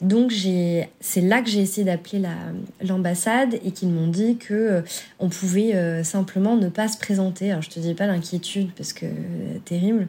Donc 0.00 0.32
c'est 1.00 1.20
là 1.20 1.42
que 1.42 1.50
j'ai 1.50 1.60
essayé 1.60 1.84
d'appeler 1.84 2.22
l'ambassade 2.82 3.58
et 3.62 3.72
qu'ils 3.72 3.90
m'ont 3.90 4.06
dit 4.06 4.38
que 4.38 4.54
euh, 4.54 4.82
on 5.18 5.28
pouvait 5.28 5.74
euh, 5.74 6.02
simplement 6.02 6.56
ne 6.56 6.70
pas 6.70 6.88
se 6.88 6.96
présenter. 6.96 7.50
Alors 7.50 7.60
je 7.60 7.68
te 7.68 7.78
dis 7.78 7.92
pas 7.92 8.06
l'inquiétude 8.06 8.70
parce 8.74 8.94
que 8.94 9.04
euh, 9.04 9.58
terrible, 9.66 10.08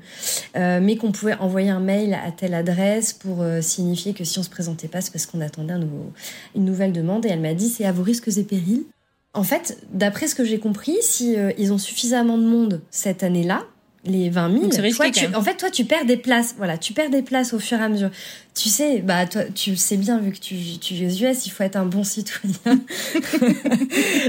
mais 0.55 0.95
qu'on 0.95 1.11
pouvait 1.11 1.35
envoyer 1.35 1.69
un 1.69 1.81
mail 1.81 2.13
à 2.13 2.31
telle 2.31 2.53
adresse 2.53 3.11
pour 3.11 3.43
signifier 3.59 4.13
que 4.13 4.23
si 4.23 4.39
on 4.39 4.43
se 4.43 4.49
présentait 4.49 4.87
pas, 4.87 5.01
c'est 5.01 5.11
parce 5.11 5.25
qu'on 5.25 5.41
attendait 5.41 5.73
une 6.55 6.63
nouvelle 6.65 6.93
demande. 6.93 7.25
Et 7.25 7.29
elle 7.29 7.41
m'a 7.41 7.53
dit 7.53 7.67
c'est 7.67 7.85
à 7.85 7.91
vos 7.91 8.03
risques 8.03 8.29
et 8.37 8.43
périls. 8.43 8.85
En 9.33 9.43
fait, 9.43 9.77
d'après 9.91 10.27
ce 10.27 10.35
que 10.35 10.43
j'ai 10.43 10.59
compris, 10.59 10.97
si 11.01 11.37
euh, 11.37 11.51
ils 11.57 11.71
ont 11.71 11.77
suffisamment 11.77 12.37
de 12.37 12.43
monde 12.43 12.81
cette 12.91 13.23
année-là, 13.23 13.63
les 14.03 14.29
20 14.29 14.71
000, 14.71 14.91
toi, 14.95 15.11
tu, 15.11 15.27
en 15.35 15.43
fait, 15.43 15.57
toi, 15.57 15.69
tu 15.69 15.85
perds 15.85 16.05
des 16.05 16.17
places. 16.17 16.55
Voilà, 16.57 16.77
tu 16.77 16.91
perds 16.91 17.11
des 17.11 17.21
places 17.21 17.53
au 17.53 17.59
fur 17.59 17.79
et 17.79 17.83
à 17.83 17.89
mesure. 17.89 18.09
Tu 18.55 18.67
sais, 18.67 18.97
bah, 18.99 19.27
toi, 19.27 19.43
tu 19.53 19.69
le 19.71 19.75
sais 19.75 19.95
bien, 19.95 20.17
vu 20.17 20.31
que 20.31 20.39
tu, 20.39 20.55
tu 20.81 20.95
vis 20.95 21.05
aux 21.05 21.29
US, 21.29 21.45
il 21.45 21.51
faut 21.51 21.63
être 21.63 21.75
un 21.75 21.85
bon 21.85 22.03
citoyen 22.03 22.55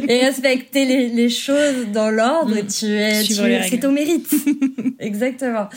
et 0.08 0.20
respecter 0.20 0.84
les, 0.84 1.08
les 1.08 1.30
choses 1.30 1.86
dans 1.90 2.10
l'ordre. 2.10 2.54
Mm. 2.54 2.66
Tu 2.66 2.86
es, 2.86 3.22
tu, 3.22 3.32
c'est 3.32 3.84
au 3.86 3.90
mérite. 3.90 4.28
Exactement. 4.98 5.68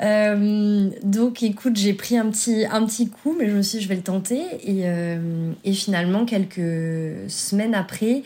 Euh, 0.00 0.88
donc, 1.02 1.42
écoute, 1.42 1.76
j'ai 1.76 1.92
pris 1.92 2.16
un 2.16 2.30
petit, 2.30 2.64
un 2.70 2.86
petit 2.86 3.08
coup, 3.08 3.34
mais 3.36 3.50
je 3.50 3.56
me 3.56 3.62
suis 3.62 3.78
dit, 3.78 3.84
je 3.84 3.88
vais 3.88 3.96
le 3.96 4.02
tenter. 4.02 4.42
Et, 4.62 4.82
euh, 4.84 5.50
et 5.64 5.72
finalement, 5.72 6.24
quelques 6.24 7.28
semaines 7.28 7.74
après, 7.74 8.22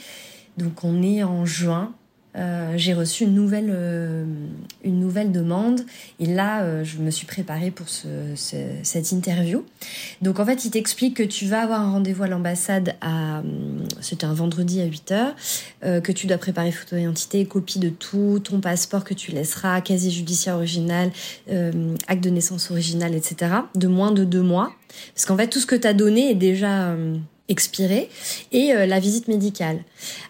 donc 0.59 0.85
on 0.85 1.03
est 1.03 1.23
en 1.23 1.47
juin. 1.47 1.94
Euh, 2.37 2.75
j'ai 2.77 2.92
reçu 2.92 3.25
une 3.25 3.35
nouvelle, 3.35 3.71
euh, 3.71 4.25
une 4.85 5.01
nouvelle 5.01 5.33
demande 5.33 5.81
et 6.21 6.27
là 6.27 6.62
euh, 6.62 6.85
je 6.85 6.99
me 6.99 7.11
suis 7.11 7.27
préparée 7.27 7.71
pour 7.71 7.88
ce, 7.88 8.07
cette 8.83 9.12
interview. 9.12 9.64
Donc 10.21 10.38
en 10.38 10.44
fait 10.44 10.64
il 10.64 10.71
t'explique 10.71 11.16
que 11.16 11.23
tu 11.23 11.47
vas 11.47 11.62
avoir 11.62 11.81
un 11.81 11.90
rendez-vous 11.90 12.25
à 12.25 12.29
l'ambassade 12.29 12.94
c'était 14.01 14.27
un 14.27 14.35
vendredi 14.35 14.81
à 14.81 14.87
8h 14.87 16.01
que 16.03 16.12
tu 16.12 16.27
dois 16.27 16.38
préparer 16.38 16.71
photo 16.71 16.97
d'identité, 16.97 17.44
copie 17.47 17.79
de 17.79 17.88
tout, 17.88 18.40
ton 18.42 18.61
passeport 18.61 19.05
que 19.05 19.14
tu 19.14 19.33
laisseras, 19.33 19.81
casier 19.81 20.11
judiciaire 20.11 20.57
original, 20.57 21.11
acte 22.07 22.23
de 22.23 22.31
naissance 22.31 22.71
original, 22.71 23.14
etc. 23.14 23.53
de 23.75 23.88
moins 23.88 24.12
de 24.12 24.25
deux 24.25 24.42
mois 24.42 24.73
parce 25.14 25.25
qu'en 25.25 25.37
fait 25.37 25.49
tout 25.49 25.61
ce 25.61 25.66
que 25.66 25.77
tu 25.77 25.87
as 25.87 25.94
donné 25.94 26.31
est 26.31 26.35
déjà 26.35 26.94
expiré 27.49 28.09
et 28.53 28.75
euh, 28.75 28.87
la 28.87 29.01
visite 29.01 29.29
médicale. 29.29 29.79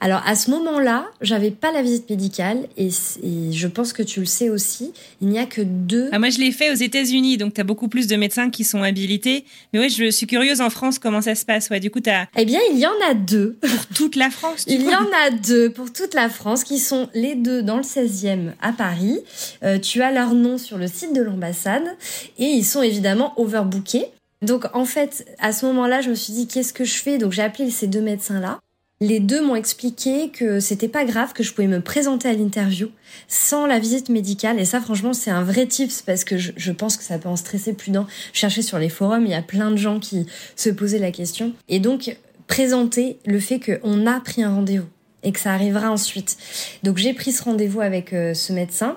Alors 0.00 0.22
à 0.26 0.36
ce 0.36 0.50
moment-là, 0.50 1.06
j'avais 1.20 1.50
pas 1.50 1.72
la 1.72 1.82
visite 1.82 2.08
médicale 2.08 2.68
et, 2.76 2.90
je 2.90 3.66
pense 3.66 3.92
que 3.92 4.02
tu 4.02 4.20
le 4.20 4.26
sais 4.26 4.50
aussi, 4.50 4.92
il 5.20 5.28
n'y 5.28 5.38
a 5.38 5.46
que 5.46 5.60
deux. 5.60 6.08
Ah, 6.12 6.18
moi 6.18 6.30
je 6.30 6.38
l'ai 6.38 6.52
fait 6.52 6.70
aux 6.70 6.76
États-Unis, 6.76 7.36
donc 7.36 7.54
tu 7.54 7.60
as 7.60 7.64
beaucoup 7.64 7.88
plus 7.88 8.06
de 8.06 8.16
médecins 8.16 8.50
qui 8.50 8.64
sont 8.64 8.82
habilités. 8.82 9.44
Mais 9.72 9.80
ouais, 9.80 9.88
je 9.88 10.10
suis 10.10 10.26
curieuse 10.26 10.60
en 10.60 10.70
France 10.70 10.98
comment 10.98 11.20
ça 11.20 11.34
se 11.34 11.44
passe. 11.44 11.70
Ouais, 11.70 11.80
du 11.80 11.90
coup 11.90 12.00
tu 12.00 12.10
Eh 12.36 12.44
bien, 12.44 12.60
il 12.72 12.78
y 12.78 12.86
en 12.86 13.10
a 13.10 13.14
deux 13.14 13.58
pour 13.60 13.86
toute 13.94 14.16
la 14.16 14.30
France. 14.30 14.64
il 14.66 14.82
y 14.82 14.94
en 14.94 15.08
a 15.26 15.30
deux 15.30 15.70
pour 15.70 15.92
toute 15.92 16.14
la 16.14 16.28
France 16.28 16.64
qui 16.64 16.78
sont 16.78 17.08
les 17.14 17.34
deux 17.34 17.62
dans 17.62 17.76
le 17.76 17.82
16e 17.82 18.52
à 18.60 18.72
Paris. 18.72 19.18
Euh, 19.62 19.78
tu 19.78 20.02
as 20.02 20.12
leur 20.12 20.34
nom 20.34 20.58
sur 20.58 20.78
le 20.78 20.86
site 20.86 21.14
de 21.14 21.22
l'ambassade 21.22 21.96
et 22.38 22.44
ils 22.44 22.64
sont 22.64 22.82
évidemment 22.82 23.32
overbookés. 23.36 24.06
Donc 24.42 24.66
en 24.74 24.84
fait, 24.84 25.26
à 25.38 25.52
ce 25.52 25.66
moment-là, 25.66 26.00
je 26.00 26.10
me 26.10 26.14
suis 26.14 26.32
dit 26.32 26.46
qu'est-ce 26.46 26.72
que 26.72 26.84
je 26.84 26.96
fais? 26.96 27.18
Donc 27.18 27.32
j'ai 27.32 27.42
appelé 27.42 27.70
ces 27.70 27.86
deux 27.86 28.00
médecins-là. 28.00 28.60
Les 29.00 29.20
deux 29.20 29.40
m'ont 29.40 29.54
expliqué 29.54 30.28
que 30.28 30.58
c'était 30.58 30.88
pas 30.88 31.04
grave, 31.04 31.32
que 31.32 31.44
je 31.44 31.52
pouvais 31.54 31.68
me 31.68 31.80
présenter 31.80 32.28
à 32.28 32.32
l'interview 32.32 32.90
sans 33.28 33.64
la 33.64 33.78
visite 33.78 34.08
médicale. 34.08 34.58
Et 34.58 34.64
ça, 34.64 34.80
franchement, 34.80 35.12
c'est 35.12 35.30
un 35.30 35.44
vrai 35.44 35.66
tips 35.66 36.02
parce 36.02 36.24
que 36.24 36.36
je, 36.36 36.72
pense 36.72 36.96
que 36.96 37.04
ça 37.04 37.18
peut 37.18 37.28
en 37.28 37.36
stresser 37.36 37.74
plus 37.74 37.92
d'un. 37.92 38.08
Chercher 38.32 38.62
sur 38.62 38.78
les 38.80 38.88
forums, 38.88 39.24
il 39.24 39.30
y 39.30 39.34
a 39.34 39.42
plein 39.42 39.70
de 39.70 39.76
gens 39.76 40.00
qui 40.00 40.26
se 40.56 40.68
posaient 40.70 40.98
la 40.98 41.12
question. 41.12 41.52
Et 41.68 41.78
donc, 41.78 42.16
présenter 42.48 43.20
le 43.24 43.38
fait 43.38 43.60
qu'on 43.60 44.06
a 44.08 44.18
pris 44.18 44.42
un 44.42 44.52
rendez-vous 44.52 44.88
et 45.22 45.30
que 45.30 45.38
ça 45.38 45.52
arrivera 45.52 45.90
ensuite. 45.90 46.36
Donc 46.82 46.96
j'ai 46.96 47.12
pris 47.12 47.32
ce 47.32 47.42
rendez-vous 47.42 47.80
avec 47.80 48.12
euh, 48.12 48.34
ce 48.34 48.52
médecin 48.52 48.96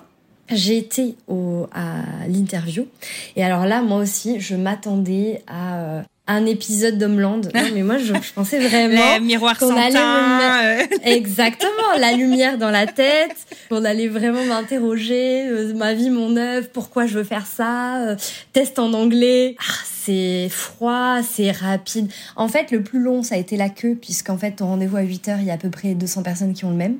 j'ai 0.53 0.77
été 0.77 1.15
au, 1.27 1.67
à 1.73 2.27
l'interview. 2.27 2.87
Et 3.35 3.43
alors 3.43 3.65
là, 3.65 3.81
moi 3.81 3.97
aussi, 3.97 4.39
je 4.39 4.55
m'attendais 4.55 5.41
à 5.47 5.79
euh, 5.79 6.01
un 6.27 6.45
épisode 6.45 6.97
d'Homeland. 6.97 7.41
Non, 7.53 7.61
mais 7.73 7.83
moi, 7.83 7.97
je, 7.97 8.13
pensais 8.33 8.59
vraiment. 8.67 9.13
Les 9.13 9.19
miroirs 9.19 9.57
qu'on 9.57 9.75
allait 9.75 9.93
me... 9.93 10.81
Euh. 10.81 10.85
Exactement, 11.03 11.97
la 11.99 12.13
lumière 12.13 12.57
dans 12.57 12.71
la 12.71 12.87
tête. 12.87 13.35
On 13.69 13.83
allait 13.85 14.07
vraiment 14.07 14.43
m'interroger, 14.45 15.47
euh, 15.47 15.73
ma 15.73 15.93
vie, 15.93 16.09
mon 16.09 16.35
œuvre, 16.37 16.67
pourquoi 16.71 17.05
je 17.05 17.17
veux 17.17 17.23
faire 17.23 17.45
ça, 17.45 18.15
test 18.53 18.79
en 18.79 18.93
anglais. 18.93 19.55
Ah, 19.59 19.73
c'est 19.83 20.49
froid, 20.49 21.17
c'est 21.23 21.51
rapide. 21.51 22.11
En 22.35 22.47
fait, 22.47 22.71
le 22.71 22.81
plus 22.81 22.99
long, 22.99 23.23
ça 23.23 23.35
a 23.35 23.37
été 23.37 23.57
la 23.57 23.69
queue, 23.69 23.95
puisqu'en 23.99 24.37
fait, 24.37 24.51
ton 24.53 24.67
rendez-vous 24.67 24.97
à 24.97 25.01
8 25.01 25.29
heures, 25.29 25.39
il 25.39 25.45
y 25.45 25.51
a 25.51 25.53
à 25.53 25.57
peu 25.57 25.69
près 25.69 25.93
200 25.93 26.23
personnes 26.23 26.53
qui 26.53 26.65
ont 26.65 26.71
le 26.71 26.75
même. 26.75 26.97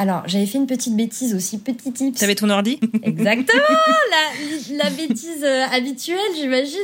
Alors, 0.00 0.22
j'avais 0.26 0.46
fait 0.46 0.56
une 0.56 0.66
petite 0.66 0.96
bêtise 0.96 1.34
aussi, 1.34 1.58
petit 1.58 1.92
tips. 1.92 2.18
T'avais 2.18 2.34
ton 2.34 2.48
ordi? 2.48 2.80
Exactement, 3.02 3.62
la, 4.10 4.84
la 4.84 4.88
bêtise 4.88 5.44
euh, 5.44 5.66
habituelle, 5.70 6.16
j'imagine. 6.34 6.78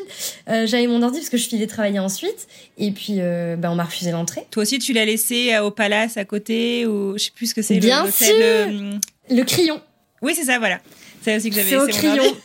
Euh, 0.51 0.67
j'avais 0.67 0.87
mon 0.87 1.01
ordi 1.01 1.21
parce 1.21 1.31
que 1.31 1.39
je 1.39 1.49
filais 1.49 1.67
travailler 1.67 1.99
ensuite, 1.99 2.47
et 2.77 2.91
puis 2.91 3.15
euh, 3.21 3.57
bah, 3.57 3.71
on 3.71 3.75
m'a 3.75 3.85
refusé 3.85 4.11
l'entrée. 4.11 4.47
Toi 4.51 4.65
aussi, 4.65 4.79
tu 4.81 4.93
l'as 4.93 5.07
laissé 5.07 5.59
au 5.61 5.71
palace 5.71 6.19
à 6.19 6.27
côté, 6.27 6.85
ou 6.85 7.17
je 7.17 7.25
sais 7.25 7.31
plus 7.35 7.47
ce 7.47 7.55
que 7.55 7.63
c'est. 7.63 7.79
Bien 7.79 8.05
le, 8.05 8.11
sûr. 8.11 8.37
Le... 8.39 8.99
le 9.35 9.45
crayon. 9.45 9.81
Oui, 10.21 10.35
c'est 10.37 10.45
ça, 10.45 10.59
voilà. 10.59 10.81
C'est 11.23 11.37
aussi 11.37 11.49
que 11.49 11.57
j'avais 11.57 11.71
laissé 11.71 11.83
au 11.83 11.87
crayon. 11.87 12.37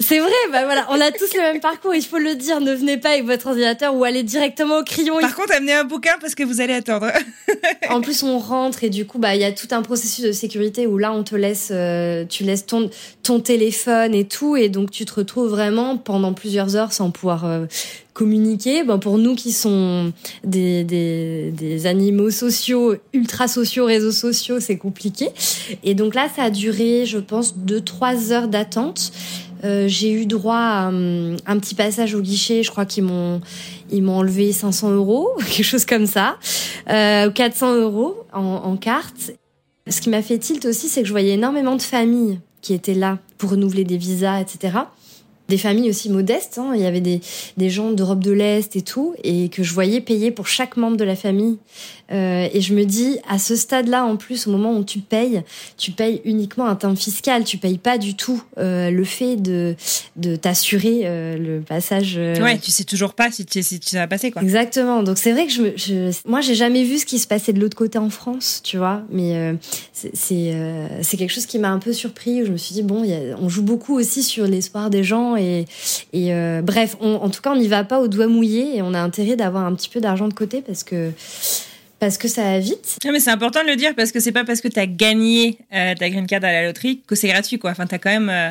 C'est 0.00 0.18
vrai, 0.18 0.32
bah 0.50 0.64
voilà, 0.64 0.86
on 0.90 1.00
a 1.00 1.12
tous 1.12 1.34
le 1.34 1.40
même 1.40 1.60
parcours, 1.60 1.94
il 1.94 2.04
faut 2.04 2.18
le 2.18 2.34
dire, 2.34 2.60
ne 2.60 2.74
venez 2.74 2.96
pas 2.96 3.10
avec 3.10 3.24
votre 3.24 3.46
ordinateur 3.46 3.94
ou 3.94 4.02
allez 4.02 4.24
directement 4.24 4.78
au 4.78 4.82
crayon. 4.82 5.20
Par 5.20 5.36
contre, 5.36 5.54
amenez 5.54 5.72
un 5.72 5.84
bouquin 5.84 6.14
parce 6.20 6.34
que 6.34 6.42
vous 6.42 6.60
allez 6.60 6.74
attendre. 6.74 7.06
en 7.90 8.00
plus, 8.00 8.24
on 8.24 8.38
rentre 8.38 8.82
et 8.82 8.90
du 8.90 9.06
coup, 9.06 9.18
bah 9.18 9.36
il 9.36 9.40
y 9.40 9.44
a 9.44 9.52
tout 9.52 9.68
un 9.70 9.82
processus 9.82 10.24
de 10.24 10.32
sécurité 10.32 10.88
où 10.88 10.98
là, 10.98 11.12
on 11.12 11.22
te 11.22 11.36
laisse, 11.36 11.68
euh, 11.70 12.24
tu 12.28 12.42
laisses 12.42 12.66
ton 12.66 12.90
ton 13.22 13.40
téléphone 13.40 14.14
et 14.14 14.26
tout, 14.26 14.56
et 14.56 14.68
donc 14.68 14.90
tu 14.90 15.04
te 15.04 15.14
retrouves 15.14 15.48
vraiment 15.48 15.96
pendant 15.96 16.32
plusieurs 16.32 16.76
heures 16.76 16.92
sans 16.92 17.10
pouvoir 17.10 17.44
euh, 17.46 17.66
communiquer. 18.14 18.84
Bon, 18.84 18.98
pour 18.98 19.18
nous 19.18 19.34
qui 19.34 19.52
sont 19.52 20.12
des, 20.44 20.84
des, 20.84 21.50
des 21.52 21.86
animaux 21.86 22.30
sociaux, 22.30 22.94
ultra 23.12 23.48
sociaux, 23.48 23.84
réseaux 23.84 24.12
sociaux, 24.12 24.60
c'est 24.60 24.76
compliqué. 24.78 25.28
Et 25.82 25.94
donc 25.94 26.14
là, 26.14 26.28
ça 26.34 26.44
a 26.44 26.50
duré, 26.50 27.06
je 27.06 27.18
pense, 27.18 27.56
deux 27.56 27.80
trois 27.80 28.32
heures 28.32 28.48
d'attente. 28.48 29.12
Euh, 29.64 29.88
j'ai 29.88 30.12
eu 30.12 30.26
droit 30.26 30.56
à 30.56 30.88
um, 30.88 31.36
un 31.46 31.58
petit 31.58 31.74
passage 31.74 32.14
au 32.14 32.20
guichet. 32.20 32.62
Je 32.62 32.70
crois 32.70 32.84
qu'ils 32.84 33.04
m'ont 33.04 33.40
ils 33.90 34.02
m'ont 34.02 34.18
enlevé 34.18 34.52
500 34.52 34.90
euros, 34.92 35.30
quelque 35.38 35.62
chose 35.62 35.84
comme 35.84 36.06
ça, 36.06 36.36
euh, 36.90 37.30
400 37.30 37.76
euros 37.76 38.24
en, 38.32 38.40
en 38.40 38.76
carte. 38.76 39.32
Ce 39.88 40.00
qui 40.00 40.10
m'a 40.10 40.22
fait 40.22 40.38
tilt 40.38 40.64
aussi, 40.64 40.88
c'est 40.88 41.02
que 41.02 41.06
je 41.06 41.12
voyais 41.12 41.34
énormément 41.34 41.76
de 41.76 41.82
familles 41.82 42.40
qui 42.62 42.72
étaient 42.72 42.94
là 42.94 43.18
pour 43.36 43.50
renouveler 43.50 43.84
des 43.84 43.98
visas, 43.98 44.40
etc 44.40 44.78
des 45.48 45.58
familles 45.58 45.90
aussi 45.90 46.10
modestes. 46.10 46.58
Hein. 46.58 46.72
Il 46.74 46.80
y 46.80 46.86
avait 46.86 47.00
des, 47.00 47.20
des 47.56 47.70
gens 47.70 47.90
d'Europe 47.90 48.22
de 48.22 48.32
l'Est 48.32 48.76
et 48.76 48.82
tout, 48.82 49.14
et 49.22 49.48
que 49.48 49.62
je 49.62 49.72
voyais 49.74 50.00
payer 50.00 50.30
pour 50.30 50.46
chaque 50.46 50.76
membre 50.76 50.96
de 50.96 51.04
la 51.04 51.16
famille. 51.16 51.58
Euh, 52.12 52.48
et 52.52 52.60
je 52.60 52.74
me 52.74 52.84
dis, 52.84 53.18
à 53.28 53.38
ce 53.38 53.56
stade-là, 53.56 54.04
en 54.04 54.16
plus, 54.16 54.46
au 54.46 54.50
moment 54.50 54.76
où 54.76 54.84
tu 54.84 54.98
payes, 54.98 55.42
tu 55.78 55.90
payes 55.90 56.20
uniquement 56.24 56.66
un 56.66 56.76
terme 56.76 56.96
fiscal. 56.96 57.44
Tu 57.44 57.56
payes 57.56 57.78
pas 57.78 57.98
du 57.98 58.14
tout 58.14 58.42
euh, 58.58 58.90
le 58.90 59.04
fait 59.04 59.36
de, 59.36 59.74
de 60.16 60.36
t'assurer 60.36 61.02
euh, 61.04 61.36
le 61.36 61.60
passage. 61.60 62.14
Euh, 62.18 62.38
ouais, 62.42 62.58
tu 62.58 62.70
sais 62.70 62.84
toujours 62.84 63.14
pas 63.14 63.30
si 63.30 63.46
tu, 63.46 63.62
si 63.62 63.80
tu 63.80 63.96
vas 63.96 64.06
passer, 64.06 64.30
quoi. 64.30 64.42
Exactement. 64.42 65.02
Donc 65.02 65.18
c'est 65.18 65.32
vrai 65.32 65.46
que 65.46 65.52
je, 65.52 65.62
me, 65.62 65.72
je 65.76 66.10
moi, 66.26 66.40
j'ai 66.40 66.54
jamais 66.54 66.84
vu 66.84 66.98
ce 66.98 67.06
qui 67.06 67.18
se 67.18 67.26
passait 67.26 67.52
de 67.52 67.60
l'autre 67.60 67.76
côté 67.76 67.98
en 67.98 68.10
France, 68.10 68.60
tu 68.62 68.76
vois. 68.76 69.02
Mais 69.10 69.36
euh, 69.36 69.54
c'est 69.92 70.12
c'est 71.02 71.16
quelque 71.16 71.32
chose 71.32 71.46
qui 71.46 71.58
m'a 71.58 71.70
un 71.70 71.78
peu 71.78 71.92
surpris. 71.92 72.44
je 72.44 72.52
me 72.52 72.56
suis 72.56 72.74
dit, 72.74 72.82
bon, 72.82 73.02
y 73.04 73.14
a, 73.14 73.36
on 73.40 73.48
joue 73.48 73.62
beaucoup 73.62 73.94
aussi 73.94 74.22
sur 74.22 74.46
l'espoir 74.46 74.90
des 74.90 75.04
gens 75.04 75.33
et, 75.36 75.66
et 76.12 76.34
euh, 76.34 76.62
bref, 76.62 76.96
en 77.00 77.28
tout 77.30 77.42
cas, 77.42 77.52
on 77.52 77.56
n'y 77.56 77.68
va 77.68 77.84
pas 77.84 78.00
au 78.00 78.08
doigt 78.08 78.26
mouillé 78.26 78.76
et 78.76 78.82
on 78.82 78.94
a 78.94 79.00
intérêt 79.00 79.36
d'avoir 79.36 79.64
un 79.64 79.74
petit 79.74 79.88
peu 79.88 80.00
d'argent 80.00 80.28
de 80.28 80.34
côté 80.34 80.62
parce 80.62 80.82
que 80.82 81.10
parce 82.00 82.18
que 82.18 82.28
ça 82.28 82.42
va 82.42 82.58
vite. 82.58 82.98
Non, 83.04 83.12
mais 83.12 83.20
c'est 83.20 83.30
important 83.30 83.62
de 83.62 83.68
le 83.68 83.76
dire 83.76 83.94
parce 83.94 84.12
que 84.12 84.20
c'est 84.20 84.32
pas 84.32 84.44
parce 84.44 84.60
que 84.60 84.68
tu 84.68 84.78
as 84.78 84.86
gagné 84.86 85.58
euh, 85.72 85.94
ta 85.94 86.10
green 86.10 86.26
card 86.26 86.44
à 86.44 86.52
la 86.52 86.64
loterie 86.66 87.00
que 87.06 87.14
c'est 87.14 87.28
gratuit 87.28 87.58
quoi. 87.58 87.70
Enfin, 87.70 87.86
tu 87.86 87.94
as 87.94 87.98
quand 87.98 88.10
même 88.10 88.28
euh, 88.28 88.50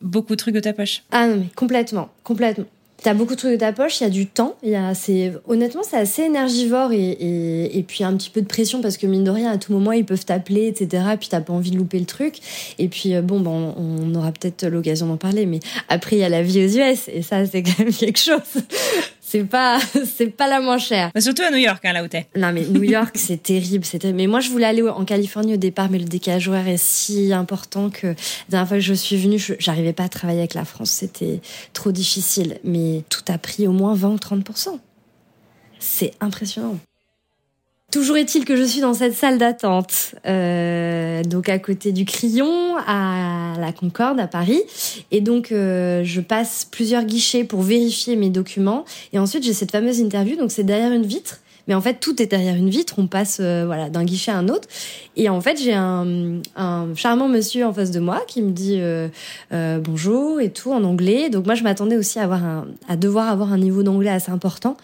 beaucoup 0.00 0.34
de 0.34 0.38
trucs 0.38 0.54
de 0.54 0.60
ta 0.60 0.72
poche. 0.72 1.02
Ah 1.10 1.26
non, 1.26 1.36
mais 1.38 1.46
complètement, 1.56 2.10
complètement. 2.22 2.66
T'as 3.04 3.12
beaucoup 3.12 3.34
de 3.34 3.38
trucs 3.38 3.52
de 3.52 3.56
ta 3.58 3.74
poche, 3.74 4.00
il 4.00 4.04
y 4.04 4.06
a 4.06 4.10
du 4.10 4.26
temps, 4.26 4.56
y 4.62 4.74
a, 4.74 4.94
c'est, 4.94 5.34
honnêtement, 5.46 5.82
c'est 5.82 5.98
assez 5.98 6.22
énergivore 6.22 6.90
et, 6.92 7.10
et, 7.10 7.78
et 7.78 7.82
puis 7.82 8.02
un 8.02 8.16
petit 8.16 8.30
peu 8.30 8.40
de 8.40 8.46
pression 8.46 8.80
parce 8.80 8.96
que 8.96 9.06
mine 9.06 9.24
de 9.24 9.30
rien, 9.30 9.50
à 9.50 9.58
tout 9.58 9.74
moment, 9.74 9.92
ils 9.92 10.06
peuvent 10.06 10.24
t'appeler, 10.24 10.68
etc. 10.68 11.04
Et 11.12 11.16
puis 11.18 11.28
t'as 11.28 11.42
pas 11.42 11.52
envie 11.52 11.70
de 11.70 11.76
louper 11.76 11.98
le 11.98 12.06
truc. 12.06 12.38
Et 12.78 12.88
puis, 12.88 13.14
euh, 13.14 13.20
bon, 13.20 13.40
ben, 13.40 13.74
on 13.76 14.14
aura 14.14 14.32
peut-être 14.32 14.66
l'occasion 14.68 15.06
d'en 15.06 15.18
parler, 15.18 15.44
mais 15.44 15.60
après, 15.90 16.16
il 16.16 16.20
y 16.20 16.24
a 16.24 16.30
la 16.30 16.42
vie 16.42 16.64
aux 16.64 16.78
US 16.78 17.08
et 17.08 17.20
ça, 17.20 17.44
c'est 17.44 17.62
quand 17.62 17.78
même 17.78 17.92
quelque 17.92 18.18
chose 18.18 18.40
c'est 19.34 19.44
pas 19.44 19.80
c'est 20.16 20.28
pas 20.28 20.48
la 20.48 20.60
moins 20.60 20.78
chère. 20.78 21.10
Mais 21.12 21.20
surtout 21.20 21.42
à 21.42 21.50
New 21.50 21.56
York, 21.56 21.84
hein, 21.84 21.92
là 21.92 22.04
où 22.04 22.08
t'es. 22.08 22.28
Non 22.36 22.52
mais 22.52 22.64
New 22.66 22.84
York, 22.84 23.10
c'est 23.14 23.42
terrible, 23.42 23.84
c'est 23.84 24.04
Mais 24.04 24.28
moi, 24.28 24.38
je 24.38 24.48
voulais 24.48 24.66
aller 24.66 24.82
en 24.82 25.04
Californie 25.04 25.54
au 25.54 25.56
départ, 25.56 25.90
mais 25.90 25.98
le 25.98 26.04
décalage 26.04 26.48
horaire 26.48 26.68
est 26.68 26.82
si 26.82 27.32
important 27.32 27.90
que 27.90 28.06
la 28.06 28.14
dernière 28.48 28.68
fois 28.68 28.76
que 28.76 28.82
je 28.82 28.94
suis 28.94 29.16
venue, 29.16 29.42
j'arrivais 29.58 29.92
pas 29.92 30.04
à 30.04 30.08
travailler 30.08 30.38
avec 30.38 30.54
la 30.54 30.64
France, 30.64 30.90
c'était 30.90 31.40
trop 31.72 31.90
difficile. 31.90 32.58
Mais 32.62 33.02
tout 33.08 33.22
a 33.26 33.38
pris 33.38 33.66
au 33.66 33.72
moins 33.72 33.94
20 33.94 34.08
ou 34.10 34.16
30% 34.16 34.78
C'est 35.80 36.12
impressionnant. 36.20 36.78
Toujours 37.94 38.16
est-il 38.16 38.44
que 38.44 38.56
je 38.56 38.64
suis 38.64 38.80
dans 38.80 38.92
cette 38.92 39.14
salle 39.14 39.38
d'attente, 39.38 40.16
euh, 40.26 41.22
donc 41.22 41.48
à 41.48 41.60
côté 41.60 41.92
du 41.92 42.04
Crillon, 42.04 42.76
à 42.88 43.54
la 43.56 43.72
Concorde, 43.72 44.18
à 44.18 44.26
Paris. 44.26 44.60
Et 45.12 45.20
donc, 45.20 45.52
euh, 45.52 46.02
je 46.02 46.20
passe 46.20 46.66
plusieurs 46.68 47.04
guichets 47.04 47.44
pour 47.44 47.62
vérifier 47.62 48.16
mes 48.16 48.30
documents. 48.30 48.84
Et 49.12 49.20
ensuite, 49.20 49.44
j'ai 49.44 49.52
cette 49.52 49.70
fameuse 49.70 50.00
interview, 50.00 50.34
donc 50.34 50.50
c'est 50.50 50.64
derrière 50.64 50.90
une 50.90 51.06
vitre. 51.06 51.38
Mais 51.66 51.74
en 51.74 51.80
fait, 51.80 52.00
tout 52.00 52.20
est 52.20 52.26
derrière 52.26 52.56
une 52.56 52.70
vitre. 52.70 52.94
On 52.98 53.06
passe 53.06 53.38
euh, 53.40 53.64
voilà 53.66 53.88
d'un 53.88 54.04
guichet 54.04 54.30
à 54.30 54.36
un 54.36 54.48
autre. 54.48 54.68
Et 55.16 55.28
en 55.28 55.40
fait, 55.40 55.60
j'ai 55.62 55.72
un, 55.72 56.40
un, 56.56 56.94
charmant 56.94 57.28
monsieur 57.28 57.64
en 57.66 57.72
face 57.72 57.90
de 57.90 58.00
moi 58.00 58.22
qui 58.26 58.42
me 58.42 58.50
dit 58.50 58.76
euh, 58.78 59.08
euh, 59.52 59.78
bonjour 59.78 60.40
et 60.40 60.50
tout 60.50 60.72
en 60.72 60.84
anglais. 60.84 61.30
Donc 61.30 61.46
moi, 61.46 61.54
je 61.54 61.62
m'attendais 61.62 61.96
aussi 61.96 62.18
à 62.18 62.24
avoir 62.24 62.44
un, 62.44 62.66
à 62.88 62.96
devoir 62.96 63.28
avoir 63.28 63.52
un 63.52 63.58
niveau 63.58 63.82
d'anglais 63.82 64.10
assez 64.10 64.30
important. 64.30 64.76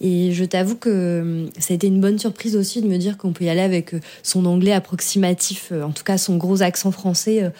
Et 0.00 0.32
je 0.32 0.44
t'avoue 0.44 0.76
que 0.76 0.90
euh, 0.90 1.46
ça 1.58 1.72
a 1.72 1.74
été 1.74 1.86
une 1.86 2.00
bonne 2.00 2.18
surprise 2.18 2.56
aussi 2.56 2.82
de 2.82 2.88
me 2.88 2.98
dire 2.98 3.16
qu'on 3.16 3.32
peut 3.32 3.44
y 3.44 3.48
aller 3.48 3.60
avec 3.60 3.94
euh, 3.94 4.00
son 4.22 4.44
anglais 4.46 4.72
approximatif, 4.72 5.72
en 5.72 5.90
tout 5.90 6.04
cas 6.04 6.18
son 6.18 6.36
gros 6.36 6.62
accent 6.62 6.90
français 6.90 7.50